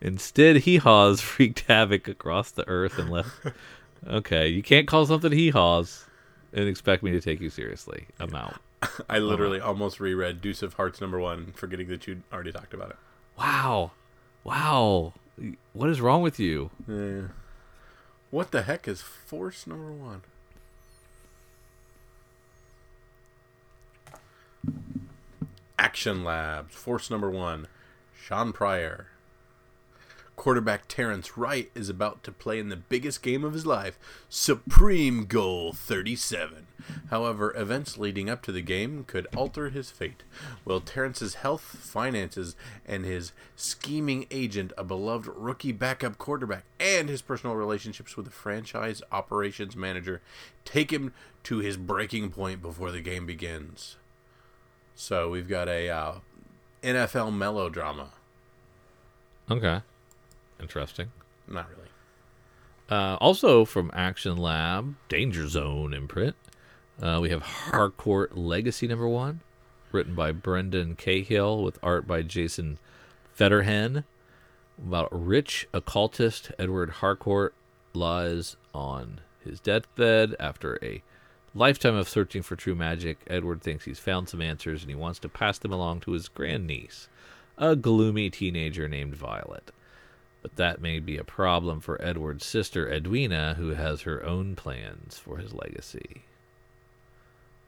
Instead, 0.00 0.58
he 0.58 0.76
haws 0.76 1.22
wreaked 1.38 1.60
havoc 1.66 2.06
across 2.06 2.52
the 2.52 2.66
earth 2.68 2.98
and 2.98 3.10
left. 3.10 3.30
Okay, 4.08 4.48
you 4.48 4.62
can't 4.62 4.88
call 4.88 5.04
something 5.04 5.30
he 5.30 5.50
haws 5.50 6.06
and 6.54 6.66
expect 6.66 7.02
me 7.02 7.10
to 7.10 7.20
take 7.20 7.38
you 7.38 7.50
seriously. 7.50 8.06
I'm 8.18 8.34
out. 8.34 8.56
I 9.10 9.18
literally 9.18 9.60
almost 9.60 10.00
reread 10.00 10.40
Deuce 10.40 10.62
of 10.62 10.72
Hearts 10.72 11.02
number 11.02 11.20
one, 11.20 11.52
forgetting 11.54 11.88
that 11.88 12.06
you'd 12.06 12.22
already 12.32 12.50
talked 12.50 12.72
about 12.72 12.88
it. 12.88 12.96
Wow, 13.38 13.90
wow. 14.42 15.12
What 15.74 15.90
is 15.90 16.00
wrong 16.00 16.22
with 16.22 16.40
you? 16.40 16.70
Yeah. 16.88 17.28
What 18.30 18.52
the 18.52 18.62
heck 18.62 18.86
is 18.86 19.02
Force 19.02 19.66
number 19.66 19.90
one? 19.90 20.22
Action 25.78 26.22
Labs, 26.22 26.74
Force 26.74 27.10
number 27.10 27.30
one, 27.30 27.66
Sean 28.14 28.52
Pryor. 28.52 29.08
Quarterback 30.40 30.88
Terrence 30.88 31.36
Wright 31.36 31.70
is 31.74 31.90
about 31.90 32.24
to 32.24 32.32
play 32.32 32.58
in 32.58 32.70
the 32.70 32.76
biggest 32.76 33.22
game 33.22 33.44
of 33.44 33.52
his 33.52 33.66
life, 33.66 33.98
Supreme 34.30 35.26
Goal 35.26 35.74
37. 35.74 36.66
However, 37.10 37.54
events 37.54 37.98
leading 37.98 38.30
up 38.30 38.40
to 38.44 38.52
the 38.52 38.62
game 38.62 39.04
could 39.04 39.26
alter 39.36 39.68
his 39.68 39.90
fate. 39.90 40.22
Will 40.64 40.80
Terrence's 40.80 41.34
health, 41.34 41.60
finances, 41.60 42.56
and 42.86 43.04
his 43.04 43.32
scheming 43.54 44.24
agent, 44.30 44.72
a 44.78 44.82
beloved 44.82 45.28
rookie 45.36 45.72
backup 45.72 46.16
quarterback, 46.16 46.64
and 46.80 47.10
his 47.10 47.20
personal 47.20 47.54
relationships 47.54 48.16
with 48.16 48.24
the 48.24 48.32
franchise 48.32 49.02
operations 49.12 49.76
manager 49.76 50.22
take 50.64 50.90
him 50.90 51.12
to 51.42 51.58
his 51.58 51.76
breaking 51.76 52.30
point 52.30 52.62
before 52.62 52.90
the 52.90 53.02
game 53.02 53.26
begins? 53.26 53.96
So 54.94 55.28
we've 55.28 55.48
got 55.50 55.68
a 55.68 55.90
uh, 55.90 56.14
NFL 56.82 57.36
melodrama. 57.36 58.12
Okay, 59.50 59.82
interesting. 60.60 61.10
Not 61.48 61.68
really. 61.70 61.88
Uh, 62.90 63.16
also 63.20 63.64
from 63.64 63.90
Action 63.94 64.36
Lab, 64.36 64.96
Danger 65.08 65.46
Zone 65.46 65.94
imprint, 65.94 66.34
uh, 67.00 67.18
we 67.22 67.30
have 67.30 67.42
Harcourt 67.42 68.36
Legacy 68.36 68.86
number 68.86 69.08
one, 69.08 69.40
written 69.92 70.14
by 70.14 70.32
Brendan 70.32 70.96
Cahill 70.96 71.62
with 71.62 71.78
art 71.82 72.06
by 72.06 72.22
Jason 72.22 72.78
Fetterhen. 73.36 74.04
About 74.78 75.08
rich 75.12 75.68
occultist 75.72 76.52
Edward 76.58 76.90
Harcourt 76.90 77.54
lies 77.94 78.56
on 78.74 79.20
his 79.44 79.60
deathbed 79.60 80.34
after 80.40 80.78
a 80.82 81.02
lifetime 81.54 81.94
of 81.94 82.08
searching 82.08 82.42
for 82.42 82.56
true 82.56 82.74
magic. 82.74 83.18
Edward 83.26 83.62
thinks 83.62 83.84
he's 83.84 83.98
found 83.98 84.28
some 84.28 84.42
answers 84.42 84.82
and 84.82 84.90
he 84.90 84.96
wants 84.96 85.18
to 85.20 85.28
pass 85.28 85.58
them 85.58 85.72
along 85.72 86.00
to 86.00 86.12
his 86.12 86.28
grandniece, 86.28 87.08
a 87.56 87.76
gloomy 87.76 88.30
teenager 88.30 88.88
named 88.88 89.14
Violet. 89.14 89.70
But 90.42 90.56
that 90.56 90.80
may 90.80 90.98
be 91.00 91.18
a 91.18 91.24
problem 91.24 91.80
for 91.80 92.00
Edward's 92.02 92.46
sister 92.46 92.90
Edwina, 92.90 93.54
who 93.58 93.70
has 93.70 94.02
her 94.02 94.24
own 94.24 94.56
plans 94.56 95.18
for 95.18 95.36
his 95.36 95.52
legacy. 95.52 96.22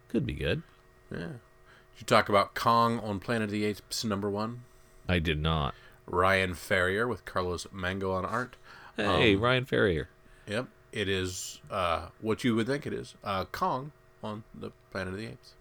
Could 0.09 0.25
be 0.25 0.33
good. 0.33 0.62
Yeah. 1.11 1.18
Did 1.18 2.01
you 2.01 2.07
talk 2.07 2.29
about 2.31 2.55
Kong 2.55 2.99
on 3.01 3.20
Planet 3.20 3.47
of 3.47 3.51
the 3.51 3.64
Apes 3.64 4.05
number 4.05 4.31
one? 4.31 4.62
I 5.09 5.18
did 5.18 5.41
not. 5.41 5.75
Ryan 6.07 6.55
Ferrier 6.55 7.07
with 7.07 7.25
Carlos 7.25 7.66
Magno 7.73 8.12
on 8.12 8.25
art. 8.25 8.57
Hey, 8.97 9.35
Um, 9.35 9.41
Ryan 9.43 9.64
Ferrier. 9.66 10.09
Yep. 10.47 10.68
It 10.93 11.09
is 11.09 11.61
uh, 11.70 12.07
what 12.20 12.45
you 12.45 12.55
would 12.55 12.66
think 12.66 12.87
it 12.87 12.93
is. 12.93 13.14
Uh, 13.23 13.45
Kong 13.47 13.93
on 14.23 14.45
the 14.55 14.70
Planet 14.91 15.14
of 15.14 15.18
the 15.20 15.27
Apes. 15.27 15.53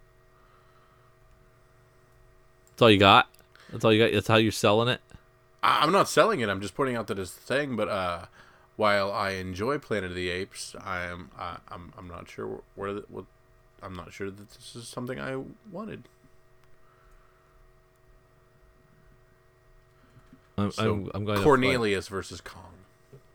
That's 2.72 2.82
all 2.82 2.92
you 2.92 2.98
got. 2.98 3.28
That's 3.72 3.84
all 3.86 3.94
you 3.94 4.04
got. 4.06 4.14
That's 4.14 4.28
how 4.28 4.38
you're 4.38 4.52
selling 4.52 4.88
it. 4.90 5.02
I- 5.64 5.82
I'm 5.84 5.92
not 5.92 6.10
selling 6.10 6.40
it. 6.40 6.50
I'm 6.50 6.62
just 6.62 6.76
pointing 6.76 6.96
out 6.96 7.08
that 7.08 7.20
it's 7.20 7.34
the 7.34 7.42
thing. 7.42 7.76
But 7.76 7.88
uh, 7.90 8.26
while 8.78 9.12
I 9.12 9.32
enjoy 9.32 9.78
Planet 9.78 10.12
of 10.12 10.16
the 10.16 10.30
Apes, 10.30 10.76
I 10.84 11.04
am 11.04 11.30
I, 11.38 11.58
I'm 11.70 11.94
I'm 11.98 12.08
not 12.08 12.30
sure 12.30 12.62
where 12.76 12.94
the, 12.94 13.04
what 13.10 13.26
I'm 13.84 13.96
not 13.96 14.12
sure 14.14 14.30
that 14.32 14.50
this 14.52 14.76
is 14.76 14.88
something 14.88 15.20
I 15.20 15.42
wanted. 15.72 16.04
I'm, 20.58 20.72
So 20.72 20.94
I'm, 20.94 21.12
I'm 21.14 21.26
going. 21.26 21.38
to 21.38 21.44
Cornelius 21.44 22.08
versus 22.08 22.42
Kong. 22.42 22.64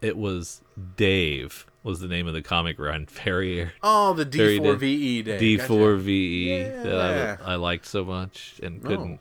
It 0.03 0.17
was 0.17 0.61
Dave. 0.97 1.67
Was 1.83 2.01
the 2.01 2.09
name 2.09 2.27
of 2.27 2.35
the 2.35 2.43
comic 2.43 2.79
Ryan 2.79 3.07
Ferrier. 3.07 3.73
Oh, 3.83 4.13
the 4.13 4.27
D4VE 4.27 4.83
E 4.83 5.23
day. 5.23 5.39
D 5.39 5.57
Gotcha. 5.57 5.69
four 5.69 5.95
VE 5.97 6.59
that 6.63 6.85
Yeah. 6.85 7.37
I, 7.45 7.53
I 7.53 7.55
liked 7.57 7.87
so 7.87 8.05
much 8.05 8.59
and 8.63 8.83
couldn't 8.83 9.21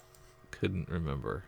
couldn't 0.66 0.90
remember. 0.90 1.44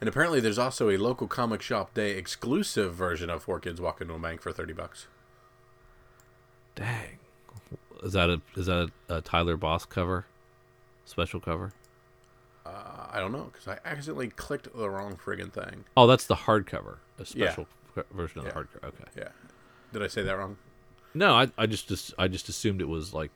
And 0.00 0.08
apparently, 0.08 0.40
there's 0.40 0.58
also 0.58 0.88
a 0.88 0.96
local 0.96 1.26
comic 1.26 1.60
shop 1.60 1.92
day 1.92 2.12
exclusive 2.12 2.94
version 2.94 3.28
of 3.28 3.42
Four 3.42 3.60
Kids 3.60 3.80
Walk 3.80 4.00
into 4.00 4.14
a 4.14 4.18
Bank 4.18 4.40
for 4.40 4.52
thirty 4.52 4.72
bucks. 4.72 5.06
Dang, 6.74 7.18
is 8.02 8.14
that 8.14 8.30
a 8.30 8.40
is 8.56 8.66
that 8.66 8.90
a, 9.08 9.16
a 9.16 9.20
Tyler 9.20 9.56
Boss 9.58 9.84
cover? 9.84 10.24
Special 11.04 11.40
cover? 11.40 11.72
Uh, 12.64 13.08
I 13.10 13.20
don't 13.20 13.32
know 13.32 13.50
because 13.52 13.68
I 13.68 13.78
accidentally 13.84 14.28
clicked 14.28 14.74
the 14.74 14.88
wrong 14.88 15.16
friggin' 15.22 15.52
thing. 15.52 15.84
Oh, 15.96 16.06
that's 16.06 16.26
the 16.26 16.34
hardcover. 16.34 16.96
A 17.18 17.26
special 17.26 17.66
co- 17.94 18.04
version 18.10 18.38
of 18.40 18.46
Yeah. 18.46 18.52
the 18.52 18.58
hardcover. 18.60 18.84
Okay. 18.88 19.04
Yeah, 19.18 19.28
did 19.92 20.02
I 20.02 20.06
say 20.06 20.22
that 20.22 20.32
wrong? 20.38 20.56
No, 21.12 21.34
I 21.34 21.50
I 21.58 21.66
just 21.66 21.88
just 21.88 22.14
I 22.18 22.26
just 22.28 22.48
assumed 22.48 22.80
it 22.80 22.88
was 22.88 23.12
like 23.12 23.30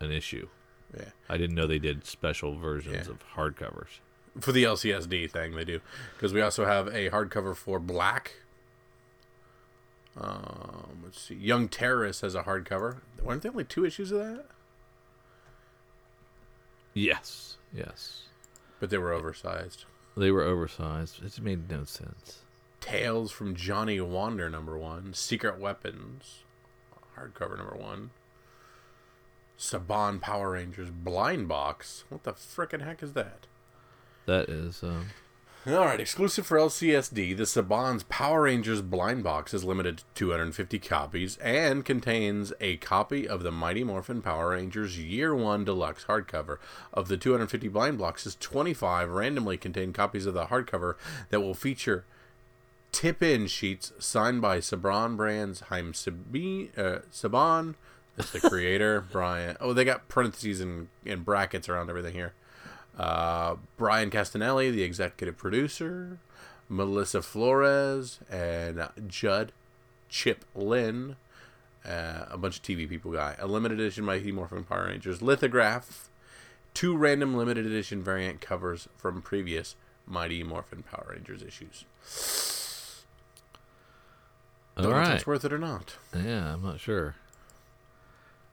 an 0.00 0.10
issue. 0.10 0.48
Yeah, 0.96 1.10
I 1.28 1.36
didn't 1.36 1.54
know 1.56 1.66
they 1.66 1.78
did 1.78 2.04
special 2.06 2.56
versions 2.58 3.06
Yeah. 3.06 3.12
of 3.12 3.18
hardcovers. 3.34 3.98
for 4.40 4.52
the 4.52 4.62
LCSD 4.64 5.28
thing 5.30 5.54
they 5.56 5.64
do 5.64 5.80
because 6.14 6.32
we 6.32 6.40
also 6.40 6.64
have 6.64 6.86
a 6.88 7.10
hardcover 7.10 7.56
for 7.56 7.78
Black. 7.80 8.36
Um, 10.16 11.00
let's 11.04 11.20
see. 11.20 11.34
Young 11.34 11.68
Terrorist 11.68 12.22
has 12.22 12.34
a 12.34 12.42
hardcover. 12.44 12.98
Weren't 13.22 13.42
there 13.42 13.50
only 13.52 13.64
two 13.64 13.84
issues 13.84 14.10
of 14.12 14.18
that? 14.20 14.46
Yes, 16.94 17.56
yes. 17.72 18.22
But 18.80 18.90
they 18.90 18.98
were 18.98 19.12
oversized. 19.12 19.84
They 20.16 20.30
were 20.30 20.42
oversized. 20.42 21.22
It 21.22 21.40
made 21.40 21.70
no 21.70 21.84
sense. 21.84 22.40
Tales 22.80 23.30
from 23.30 23.54
Johnny 23.54 24.00
Wander, 24.00 24.48
number 24.48 24.76
one. 24.78 25.14
Secret 25.14 25.58
Weapons, 25.58 26.42
hardcover 27.16 27.56
number 27.58 27.76
one. 27.76 28.10
Saban 29.58 30.20
Power 30.20 30.52
Rangers 30.52 30.90
Blind 30.90 31.48
Box. 31.48 32.04
What 32.08 32.22
the 32.22 32.32
frickin' 32.32 32.84
heck 32.84 33.02
is 33.02 33.12
that? 33.14 33.46
That 34.26 34.48
is 34.48 34.82
um, 34.82 35.08
All 35.66 35.84
right, 35.84 36.00
exclusive 36.00 36.46
for 36.46 36.58
LCSD, 36.58 37.36
the 37.36 37.42
Saban's 37.42 38.04
Power 38.04 38.42
Rangers 38.42 38.82
blind 38.82 39.24
box 39.24 39.52
is 39.52 39.64
limited 39.64 39.98
to 39.98 40.04
250 40.14 40.78
copies 40.78 41.36
and 41.38 41.84
contains 41.84 42.52
a 42.60 42.76
copy 42.76 43.26
of 43.26 43.42
the 43.42 43.50
Mighty 43.50 43.82
Morphin 43.84 44.22
Power 44.22 44.50
Rangers 44.50 44.98
Year 44.98 45.34
1 45.34 45.64
Deluxe 45.64 46.04
hardcover. 46.04 46.58
Of 46.92 47.08
the 47.08 47.16
250 47.16 47.68
blind 47.68 47.98
boxes, 47.98 48.36
25 48.38 49.10
randomly 49.10 49.56
contain 49.56 49.92
copies 49.92 50.26
of 50.26 50.34
the 50.34 50.46
hardcover 50.46 50.94
that 51.30 51.40
will 51.40 51.54
feature 51.54 52.04
tip-in 52.92 53.46
sheets 53.46 53.92
signed 53.98 54.40
by 54.40 54.58
Saban 54.58 55.16
Brands 55.16 55.60
Haim 55.68 55.92
Sabi, 55.92 56.70
uh, 56.76 57.00
Saban, 57.12 57.74
that's 58.18 58.32
the 58.32 58.40
creator, 58.40 59.04
Brian. 59.12 59.56
Oh, 59.60 59.72
they 59.72 59.84
got 59.84 60.08
parentheses 60.08 60.60
and, 60.60 60.88
and 61.06 61.24
brackets 61.24 61.68
around 61.68 61.88
everything 61.88 62.14
here. 62.14 62.34
Uh, 62.98 63.54
Brian 63.76 64.10
Castanelli, 64.10 64.72
the 64.72 64.82
executive 64.82 65.36
producer, 65.36 66.18
Melissa 66.68 67.22
Flores, 67.22 68.18
and 68.28 68.88
Judd 69.06 69.52
Chip 70.08 70.44
Lynn, 70.56 71.14
uh, 71.86 72.24
a 72.28 72.36
bunch 72.36 72.56
of 72.56 72.62
TV 72.64 72.88
people 72.88 73.12
guy. 73.12 73.36
A 73.38 73.46
limited 73.46 73.78
edition 73.78 74.04
Mighty 74.04 74.32
Morphin 74.32 74.64
Power 74.64 74.86
Rangers 74.86 75.22
lithograph, 75.22 76.10
two 76.74 76.96
random 76.96 77.36
limited 77.36 77.66
edition 77.66 78.02
variant 78.02 78.40
covers 78.40 78.88
from 78.96 79.22
previous 79.22 79.76
Mighty 80.06 80.42
Morphin 80.42 80.82
Power 80.82 81.12
Rangers 81.12 81.42
issues. 81.42 81.84
all 84.76 84.82
Don't 84.82 84.92
know 84.92 85.02
if 85.02 85.16
it's 85.18 85.26
worth 85.26 85.44
it 85.44 85.52
or 85.52 85.58
not. 85.58 85.94
Yeah, 86.12 86.54
I'm 86.54 86.64
not 86.64 86.80
sure. 86.80 87.14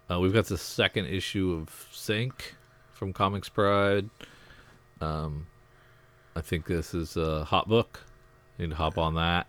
Uh, 0.09 0.19
we've 0.19 0.33
got 0.33 0.45
the 0.45 0.57
second 0.57 1.07
issue 1.07 1.51
of 1.53 1.87
Sink 1.91 2.55
from 2.91 3.11
ComixTribe. 3.11 4.09
Um, 5.01 5.47
I 6.35 6.41
think 6.41 6.65
this 6.65 6.93
is 6.93 7.17
a 7.17 7.45
hot 7.45 7.67
book. 7.67 8.01
You 8.57 8.67
need 8.67 8.71
to 8.71 8.77
hop 8.77 8.97
on 8.97 9.15
that. 9.15 9.47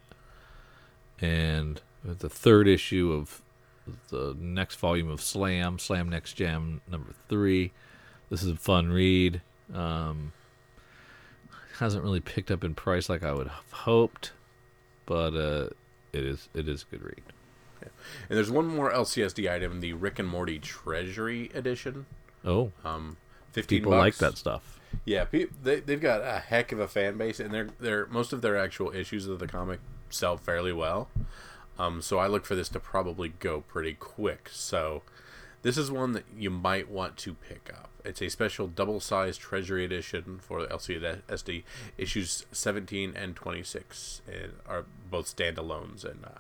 And 1.21 1.81
the 2.05 2.29
third 2.29 2.69
issue 2.69 3.13
of 3.13 3.43
the 4.09 4.37
next 4.39 4.77
volume 4.77 5.11
of 5.11 5.21
Slam, 5.21 5.79
Slam 5.79 6.09
Next 6.09 6.35
Jam 6.35 6.81
number 6.91 7.13
three. 7.29 7.73
This 8.31 8.43
is 8.43 8.51
a 8.51 8.57
fun 8.57 8.91
read. 8.91 9.43
Um, 9.73 10.33
hasn't 11.79 12.03
really 12.03 12.21
picked 12.21 12.51
up 12.51 12.65
in 12.65 12.75
price 12.75 13.09
like 13.09 13.23
I 13.23 13.33
would 13.33 13.49
have 13.49 13.73
hoped, 13.73 14.33
but 15.05 15.35
uh, 15.35 15.69
it 16.13 16.25
is 16.25 16.49
it 16.55 16.69
is 16.69 16.85
a 16.89 16.97
good 16.97 17.05
read. 17.05 17.23
And 18.29 18.37
there's 18.37 18.51
one 18.51 18.67
more 18.67 18.91
LCSD 18.93 19.51
item, 19.51 19.81
the 19.81 19.93
Rick 19.95 20.19
and 20.19 20.29
Morty 20.29 20.59
Treasury 20.59 21.51
Edition. 21.55 22.07
Oh, 22.45 22.73
Um, 22.85 23.17
15 23.53 23.79
people 23.79 23.93
like 23.93 24.17
that 24.17 24.37
stuff. 24.37 24.79
Yeah, 25.05 25.25
pe- 25.25 25.47
they 25.63 25.81
they've 25.81 26.01
got 26.01 26.21
a 26.23 26.39
heck 26.39 26.73
of 26.73 26.79
a 26.79 26.89
fan 26.89 27.17
base, 27.19 27.41
and 27.41 27.53
they're 27.53 27.69
they're 27.81 28.07
most 28.07 28.33
of 28.33 28.41
their 28.43 28.57
actual 28.57 28.93
issues 28.95 29.27
of 29.27 29.39
the 29.39 29.47
comic 29.47 29.81
sell 30.11 30.37
fairly 30.37 30.73
well. 30.73 31.09
Um, 31.79 32.01
so 32.01 32.19
I 32.19 32.27
look 32.27 32.45
for 32.47 32.55
this 32.55 32.69
to 32.71 32.81
probably 32.81 33.29
go 33.31 33.61
pretty 33.63 33.95
quick. 33.95 34.49
So 34.53 35.03
this 35.63 35.77
is 35.77 35.91
one 35.91 36.13
that 36.13 36.25
you 36.37 36.49
might 36.51 36.89
want 36.91 37.17
to 37.19 37.35
pick 37.35 37.71
up. 37.75 37.91
It's 38.05 38.23
a 38.23 38.29
special 38.31 38.69
double-sized 38.69 39.41
Treasury 39.41 39.85
edition 39.85 40.39
for 40.41 40.63
the 40.63 40.69
LCSD 40.69 41.65
issues 41.99 42.47
17 42.53 43.15
and 43.17 43.35
26, 43.37 44.23
and 44.33 44.53
are 44.67 44.85
both 45.11 45.35
standalones 45.37 46.05
and 46.05 46.25
uh, 46.25 46.39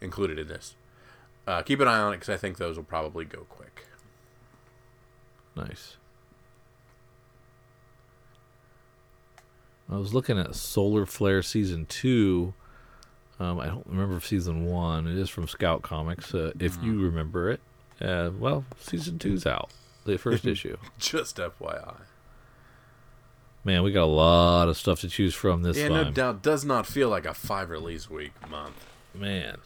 included 0.00 0.38
in 0.38 0.48
this. 0.48 0.74
Uh, 1.46 1.62
keep 1.62 1.80
an 1.80 1.88
eye 1.88 1.98
on 1.98 2.12
it 2.12 2.16
because 2.16 2.28
I 2.28 2.36
think 2.36 2.58
those 2.58 2.76
will 2.76 2.84
probably 2.84 3.24
go 3.24 3.46
quick. 3.48 3.86
Nice. 5.56 5.96
I 9.90 9.96
was 9.96 10.12
looking 10.12 10.38
at 10.38 10.54
Solar 10.54 11.06
Flare 11.06 11.42
season 11.42 11.86
two. 11.86 12.52
Um, 13.40 13.58
I 13.60 13.66
don't 13.66 13.86
remember 13.86 14.20
season 14.20 14.66
one. 14.66 15.06
It 15.06 15.16
is 15.16 15.30
from 15.30 15.48
Scout 15.48 15.82
Comics. 15.82 16.34
Uh, 16.34 16.52
if 16.58 16.76
you 16.82 17.00
remember 17.00 17.50
it, 17.50 17.60
uh, 18.00 18.30
well, 18.38 18.64
season 18.78 19.18
two's 19.18 19.46
out. 19.46 19.70
The 20.04 20.18
first 20.18 20.44
issue. 20.46 20.76
Just 20.98 21.36
FYI. 21.36 21.96
Man, 23.64 23.82
we 23.82 23.92
got 23.92 24.04
a 24.04 24.06
lot 24.06 24.68
of 24.68 24.76
stuff 24.76 25.00
to 25.00 25.08
choose 25.08 25.34
from 25.34 25.62
this 25.62 25.76
Yeah, 25.76 25.88
time. 25.88 26.04
no 26.04 26.10
doubt. 26.10 26.42
Does 26.42 26.64
not 26.64 26.86
feel 26.86 27.08
like 27.08 27.24
a 27.26 27.34
five 27.34 27.70
release 27.70 28.08
week 28.10 28.32
month. 28.50 28.86
Man, 29.14 29.58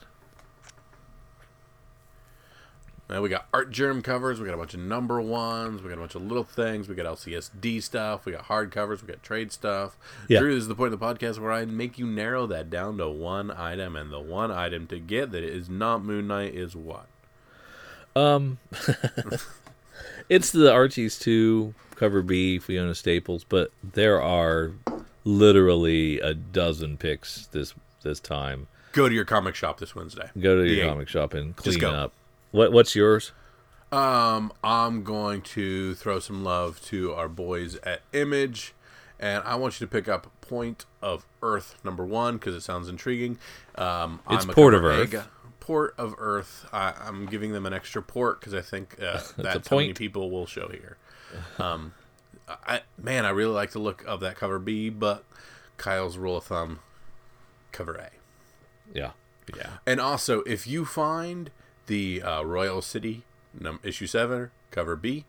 Now 3.08 3.20
we 3.20 3.28
got 3.28 3.46
Artgerm 3.52 4.02
covers. 4.02 4.40
We 4.40 4.46
got 4.46 4.54
a 4.54 4.58
bunch 4.58 4.74
of 4.74 4.80
number 4.80 5.20
ones. 5.20 5.82
We 5.82 5.88
got 5.88 5.98
a 5.98 6.00
bunch 6.00 6.14
of 6.14 6.22
little 6.22 6.44
things. 6.44 6.88
We 6.88 6.94
got 6.94 7.04
LCSD 7.04 7.82
stuff. 7.82 8.24
We 8.24 8.32
got 8.32 8.42
hard 8.42 8.70
covers. 8.70 9.02
We 9.02 9.08
got 9.08 9.22
trade 9.22 9.52
stuff. 9.52 9.96
Yeah. 10.28 10.38
Drew, 10.38 10.54
this 10.54 10.62
is 10.62 10.68
the 10.68 10.74
point 10.74 10.94
of 10.94 11.00
the 11.00 11.06
podcast 11.06 11.38
where 11.38 11.52
I 11.52 11.64
make 11.64 11.98
you 11.98 12.06
narrow 12.06 12.46
that 12.46 12.70
down 12.70 12.98
to 12.98 13.10
one 13.10 13.50
item, 13.50 13.96
and 13.96 14.10
the 14.10 14.20
one 14.20 14.50
item 14.50 14.86
to 14.86 14.98
get 14.98 15.30
that 15.32 15.44
is 15.44 15.68
not 15.68 16.02
Moon 16.02 16.28
Knight 16.28 16.54
is 16.54 16.74
what? 16.74 17.06
Um, 18.14 18.58
it's 20.28 20.50
the 20.50 20.72
Archie's 20.72 21.18
2 21.18 21.74
cover 21.96 22.22
B 22.22 22.58
Fiona 22.58 22.94
Staples, 22.94 23.44
but 23.44 23.72
there 23.82 24.20
are 24.20 24.72
literally 25.24 26.18
a 26.20 26.34
dozen 26.34 26.96
picks 26.96 27.46
this 27.48 27.74
this 28.02 28.20
time. 28.20 28.68
Go 28.92 29.08
to 29.08 29.14
your 29.14 29.24
comic 29.24 29.54
shop 29.54 29.78
this 29.80 29.94
Wednesday. 29.94 30.30
Go 30.38 30.62
to 30.62 30.68
your 30.68 30.88
comic 30.88 31.08
shop 31.08 31.34
and 31.34 31.56
clean 31.56 31.84
up. 31.84 32.12
What 32.52 32.70
what's 32.72 32.94
yours? 32.94 33.32
Um, 33.90 34.52
I'm 34.64 35.02
going 35.02 35.42
to 35.42 35.94
throw 35.94 36.18
some 36.18 36.44
love 36.44 36.80
to 36.86 37.12
our 37.12 37.28
boys 37.28 37.76
at 37.82 38.00
Image, 38.12 38.72
and 39.20 39.42
I 39.44 39.56
want 39.56 39.80
you 39.80 39.86
to 39.86 39.90
pick 39.90 40.08
up 40.08 40.28
Point 40.40 40.86
of 41.02 41.26
Earth 41.42 41.78
number 41.84 42.04
one 42.04 42.36
because 42.36 42.54
it 42.54 42.62
sounds 42.62 42.88
intriguing. 42.88 43.38
Um, 43.74 44.20
It's 44.30 44.46
Port 44.46 44.72
of 44.72 44.84
Earth. 44.84 45.28
Port 45.60 45.94
of 45.98 46.14
Earth. 46.18 46.66
I, 46.72 46.94
I'm 47.00 47.26
giving 47.26 47.52
them 47.52 47.66
an 47.66 47.74
extra 47.74 48.02
port 48.02 48.40
because 48.40 48.54
I 48.54 48.62
think 48.62 48.96
uh, 49.02 49.20
that's 49.36 49.68
how 49.68 49.76
many 49.76 49.92
people 49.92 50.30
will 50.30 50.46
show 50.46 50.68
here. 50.68 50.96
Um, 51.58 51.92
I 52.48 52.82
man, 52.98 53.24
I 53.24 53.30
really 53.30 53.54
like 53.54 53.70
the 53.72 53.78
look 53.78 54.04
of 54.06 54.20
that 54.20 54.36
cover 54.36 54.58
B, 54.58 54.88
but 54.90 55.24
Kyle's 55.76 56.16
rule 56.16 56.36
of 56.36 56.44
thumb, 56.44 56.80
cover 57.72 57.94
A. 57.94 58.10
Yeah. 58.94 59.12
Yeah. 59.56 59.70
And 59.86 60.00
also, 60.00 60.42
if 60.42 60.66
you 60.66 60.84
find 60.84 61.50
the 61.86 62.22
uh, 62.22 62.42
Royal 62.42 62.80
City 62.82 63.22
num- 63.58 63.80
issue 63.82 64.06
seven 64.06 64.50
cover 64.70 64.96
B, 64.96 65.24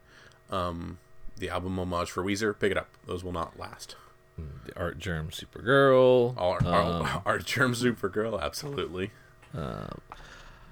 um, 0.49 0.99
the 1.37 1.49
album 1.49 1.77
homage 1.79 2.11
for 2.11 2.23
Weezer, 2.23 2.57
pick 2.57 2.71
it 2.71 2.77
up. 2.77 2.89
Those 3.05 3.23
will 3.23 3.31
not 3.33 3.59
last. 3.59 3.95
The 4.65 4.75
Artgerm 4.75 5.29
Supergirl. 5.29 6.33
Our, 6.39 6.57
Um, 6.59 7.01
our, 7.03 7.21
our 7.25 7.39
Germ 7.39 7.73
Supergirl, 7.73 8.41
absolutely. 8.41 9.11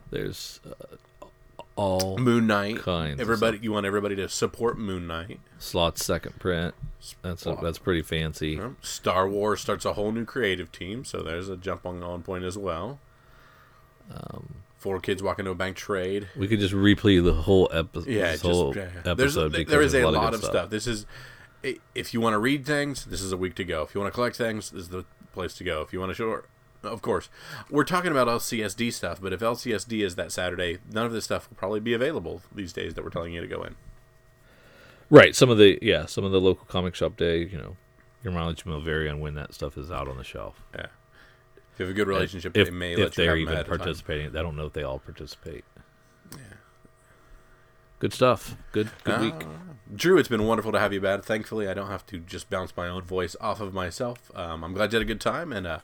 There's 0.09 0.59
uh, 0.65 1.25
all 1.75 2.17
Moon 2.17 2.47
Knight. 2.47 2.79
kinds 2.79 3.19
Everybody, 3.21 3.59
you 3.61 3.71
want 3.71 3.86
everybody 3.86 4.15
to 4.17 4.27
support 4.29 4.77
Moon 4.77 5.07
Knight. 5.07 5.39
Slot's 5.59 6.03
second 6.03 6.38
print. 6.39 6.75
That's 7.21 7.45
a, 7.45 7.57
that's 7.61 7.77
pretty 7.77 8.01
fancy. 8.01 8.59
Um, 8.59 8.77
Star 8.82 9.27
Wars 9.29 9.61
starts 9.61 9.86
a 9.86 9.93
whole 9.93 10.11
new 10.11 10.25
creative 10.25 10.71
team, 10.71 11.05
so 11.05 11.21
there's 11.21 11.47
a 11.49 11.55
jump 11.57 11.86
on 11.86 12.03
on 12.03 12.23
point 12.23 12.43
as 12.43 12.57
well. 12.57 12.99
Um, 14.13 14.55
Four 14.82 14.99
kids 14.99 15.21
walk 15.21 15.38
into 15.38 15.51
a 15.51 15.55
bank 15.55 15.77
trade. 15.77 16.27
We 16.36 16.47
could 16.47 16.59
just 16.59 16.73
replay 16.73 17.23
the 17.23 17.34
whole, 17.34 17.69
epi- 17.71 18.01
Yeah, 18.07 18.32
just 18.32 18.41
whole 18.41 18.75
yeah. 18.75 18.88
episode. 19.05 19.53
There's, 19.53 19.67
there 19.67 19.79
is 19.79 19.91
there's 19.91 20.03
a 20.03 20.09
lot, 20.09 20.13
lot 20.15 20.34
of 20.34 20.39
of 20.39 20.45
stuff. 20.49 20.71
This 20.71 20.88
is 20.88 21.05
if 21.93 22.15
you 22.15 22.19
want 22.19 22.34
to 22.34 22.39
read 22.39 22.65
things, 22.65 23.05
this 23.05 23.21
is 23.21 23.32
a 23.32 23.38
week 23.38 23.53
to 23.57 23.63
go. 23.63 23.84
If 23.84 23.93
you 23.93 24.01
want 24.01 24.11
to 24.11 24.15
collect 24.15 24.36
things, 24.38 24.71
this 24.71 24.82
is 24.82 24.89
the 24.89 25.05
place 25.34 25.53
to 25.57 25.63
go. 25.63 25.82
If 25.84 25.93
you 25.93 25.99
want 25.99 26.09
to 26.09 26.15
show, 26.15 26.41
of 26.82 27.03
course, 27.03 27.29
we're 27.69 27.84
talking 27.84 28.09
about 28.09 28.27
LCSD 28.27 28.91
stuff. 28.91 29.21
But 29.21 29.34
if 29.34 29.41
LCSD 29.41 30.03
is 30.03 30.15
that 30.15 30.32
Saturday, 30.32 30.79
none 30.91 31.05
of 31.05 31.11
this 31.11 31.25
stuff 31.25 31.47
will 31.47 31.57
probably 31.57 31.79
be 31.79 31.93
available 31.93 32.41
these 32.51 32.73
days 32.73 32.95
that 32.95 33.03
we're 33.03 33.11
telling 33.11 33.34
you 33.34 33.41
to 33.41 33.47
go 33.47 33.61
in. 33.61 33.75
Right. 35.11 35.36
Some 35.36 35.51
of 35.51 35.59
the 35.59 35.77
yeah, 35.79 36.07
some 36.07 36.23
of 36.23 36.32
the 36.32 36.41
local 36.41 36.65
comic 36.65 36.95
shop 36.95 37.17
day, 37.17 37.43
you 37.43 37.59
know, 37.59 37.77
your 38.23 38.34
mileage 38.34 38.65
will 38.65 38.82
vary 38.82 39.07
on 39.07 39.19
when 39.19 39.36
that 39.36 39.53
stuff 39.53 39.77
is 39.77 39.91
out 39.91 40.07
on 40.07 40.17
the 40.17 40.23
shelf. 40.23 40.63
Yeah. 40.73 40.88
If 41.74 41.80
you 41.80 41.86
have 41.86 41.91
a 41.91 41.97
good 41.97 42.07
relationship, 42.07 42.55
if, 42.55 42.67
they 42.67 42.72
may 42.72 42.93
if 42.93 42.99
let 42.99 43.17
you 43.17 43.24
they're 43.24 43.38
have 43.38 43.49
even 43.49 43.63
participating. 43.65 44.28
I 44.38 44.41
don't 44.41 44.55
know 44.55 44.65
if 44.65 44.74
they 44.74 44.84
all 44.84 44.99
participate. 44.99 45.63
Yeah. 46.32 46.38
Good 47.99 48.13
stuff. 48.13 48.55
Good 48.72 48.89
good 49.03 49.15
Uh, 49.15 49.22
week. 49.22 49.47
Drew, 49.93 50.17
it's 50.17 50.30
been 50.30 50.45
wonderful 50.45 50.72
to 50.72 50.80
have 50.80 50.93
you 50.93 51.01
back. 51.01 51.24
Thankfully, 51.24 51.67
I 51.67 51.74
don't 51.74 51.88
have 51.89 52.05
to 52.07 52.19
just 52.19 52.49
bounce 52.49 52.76
my 52.76 52.88
own 52.88 53.01
voice 53.03 53.36
off 53.41 53.59
of 53.61 53.74
myself. 53.74 54.32
Um, 54.36 54.63
I'm 54.63 54.74
glad 54.74 54.91
you 54.91 54.97
had 54.97 55.03
a 55.03 55.05
good 55.05 55.22
time, 55.22 55.51
and 55.51 55.67
uh, 55.67 55.80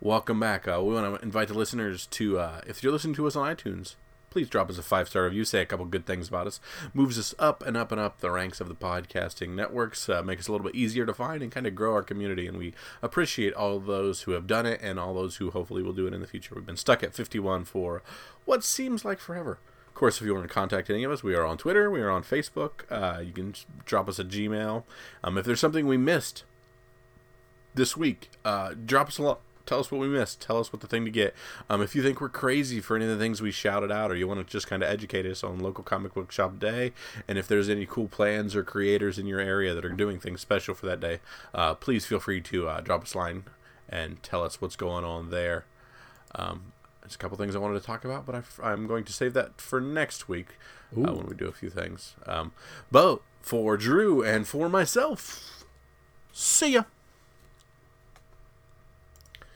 welcome 0.00 0.38
back. 0.40 0.66
Uh, 0.68 0.80
we 0.82 0.94
want 0.94 1.16
to 1.16 1.22
invite 1.22 1.48
the 1.48 1.54
listeners 1.54 2.06
to, 2.06 2.38
uh, 2.38 2.60
if 2.66 2.82
you're 2.82 2.92
listening 2.92 3.14
to 3.16 3.26
us 3.26 3.34
on 3.36 3.54
iTunes, 3.54 3.96
please 4.30 4.48
drop 4.48 4.70
us 4.70 4.78
a 4.78 4.82
five 4.82 5.08
star 5.08 5.24
review. 5.24 5.44
Say 5.44 5.60
a 5.60 5.66
couple 5.66 5.86
good 5.86 6.06
things 6.06 6.28
about 6.28 6.46
us. 6.46 6.60
Moves 6.94 7.18
us 7.18 7.34
up 7.38 7.64
and 7.66 7.76
up 7.76 7.92
and 7.92 8.00
up 8.00 8.20
the 8.20 8.30
ranks 8.30 8.60
of 8.60 8.68
the 8.68 8.74
podcasting 8.74 9.50
networks. 9.50 10.08
Uh, 10.08 10.22
make 10.22 10.38
us 10.38 10.48
a 10.48 10.52
little 10.52 10.66
bit 10.66 10.74
easier 10.74 11.06
to 11.06 11.14
find 11.14 11.42
and 11.42 11.52
kind 11.52 11.66
of 11.66 11.74
grow 11.74 11.94
our 11.94 12.02
community. 12.02 12.46
And 12.46 12.58
we 12.58 12.74
appreciate 13.02 13.54
all 13.54 13.78
those 13.78 14.22
who 14.22 14.32
have 14.32 14.46
done 14.46 14.66
it 14.66 14.80
and 14.82 14.98
all 14.98 15.14
those 15.14 15.36
who 15.36 15.50
hopefully 15.50 15.82
will 15.82 15.92
do 15.92 16.06
it 16.06 16.14
in 16.14 16.20
the 16.20 16.26
future. 16.26 16.54
We've 16.54 16.66
been 16.66 16.76
stuck 16.76 17.02
at 17.02 17.14
51 17.14 17.64
for 17.64 18.02
what 18.44 18.64
seems 18.64 19.04
like 19.04 19.18
forever. 19.18 19.58
Of 19.88 19.94
course, 19.94 20.20
if 20.20 20.26
you 20.26 20.34
want 20.34 20.46
to 20.46 20.54
contact 20.54 20.90
any 20.90 21.02
of 21.04 21.10
us, 21.10 21.24
we 21.24 21.34
are 21.34 21.44
on 21.44 21.58
Twitter, 21.58 21.90
we 21.90 22.00
are 22.00 22.10
on 22.10 22.22
Facebook. 22.22 22.82
Uh, 22.88 23.20
you 23.20 23.32
can 23.32 23.54
drop 23.84 24.08
us 24.08 24.18
a 24.18 24.24
Gmail. 24.24 24.84
Um, 25.24 25.36
if 25.36 25.44
there's 25.44 25.58
something 25.58 25.86
we 25.86 25.96
missed 25.96 26.44
this 27.74 27.96
week, 27.96 28.30
uh, 28.44 28.74
drop 28.84 29.08
us 29.08 29.18
a 29.18 29.22
lot. 29.22 29.40
Tell 29.68 29.80
us 29.80 29.92
what 29.92 30.00
we 30.00 30.08
missed. 30.08 30.40
Tell 30.40 30.58
us 30.58 30.72
what 30.72 30.80
the 30.80 30.86
thing 30.86 31.04
to 31.04 31.10
get. 31.10 31.34
Um, 31.68 31.82
if 31.82 31.94
you 31.94 32.02
think 32.02 32.22
we're 32.22 32.30
crazy 32.30 32.80
for 32.80 32.96
any 32.96 33.04
of 33.04 33.10
the 33.10 33.18
things 33.18 33.42
we 33.42 33.50
shouted 33.50 33.92
out, 33.92 34.10
or 34.10 34.14
you 34.14 34.26
want 34.26 34.40
to 34.40 34.50
just 34.50 34.66
kind 34.66 34.82
of 34.82 34.88
educate 34.88 35.26
us 35.26 35.44
on 35.44 35.58
local 35.58 35.84
comic 35.84 36.14
book 36.14 36.32
shop 36.32 36.58
day, 36.58 36.92
and 37.28 37.36
if 37.36 37.46
there's 37.46 37.68
any 37.68 37.84
cool 37.84 38.08
plans 38.08 38.56
or 38.56 38.64
creators 38.64 39.18
in 39.18 39.26
your 39.26 39.40
area 39.40 39.74
that 39.74 39.84
are 39.84 39.90
doing 39.90 40.18
things 40.18 40.40
special 40.40 40.74
for 40.74 40.86
that 40.86 41.00
day, 41.00 41.20
uh, 41.52 41.74
please 41.74 42.06
feel 42.06 42.18
free 42.18 42.40
to 42.40 42.66
uh, 42.66 42.80
drop 42.80 43.02
us 43.02 43.12
a 43.12 43.18
line 43.18 43.44
and 43.90 44.22
tell 44.22 44.42
us 44.42 44.58
what's 44.58 44.74
going 44.74 45.04
on 45.04 45.28
there. 45.28 45.66
Um, 46.34 46.72
there's 47.02 47.16
a 47.16 47.18
couple 47.18 47.36
things 47.36 47.54
I 47.54 47.58
wanted 47.58 47.78
to 47.78 47.86
talk 47.86 48.06
about, 48.06 48.24
but 48.24 48.42
I, 48.62 48.72
am 48.72 48.86
going 48.86 49.04
to 49.04 49.12
save 49.12 49.34
that 49.34 49.60
for 49.60 49.82
next 49.82 50.30
week 50.30 50.56
uh, 50.96 51.12
when 51.12 51.26
we 51.26 51.34
do 51.34 51.46
a 51.46 51.52
few 51.52 51.68
things. 51.68 52.16
Um, 52.26 52.52
but 52.90 53.20
for 53.42 53.76
Drew 53.76 54.22
and 54.22 54.48
for 54.48 54.70
myself, 54.70 55.66
see 56.32 56.72
ya. 56.72 56.84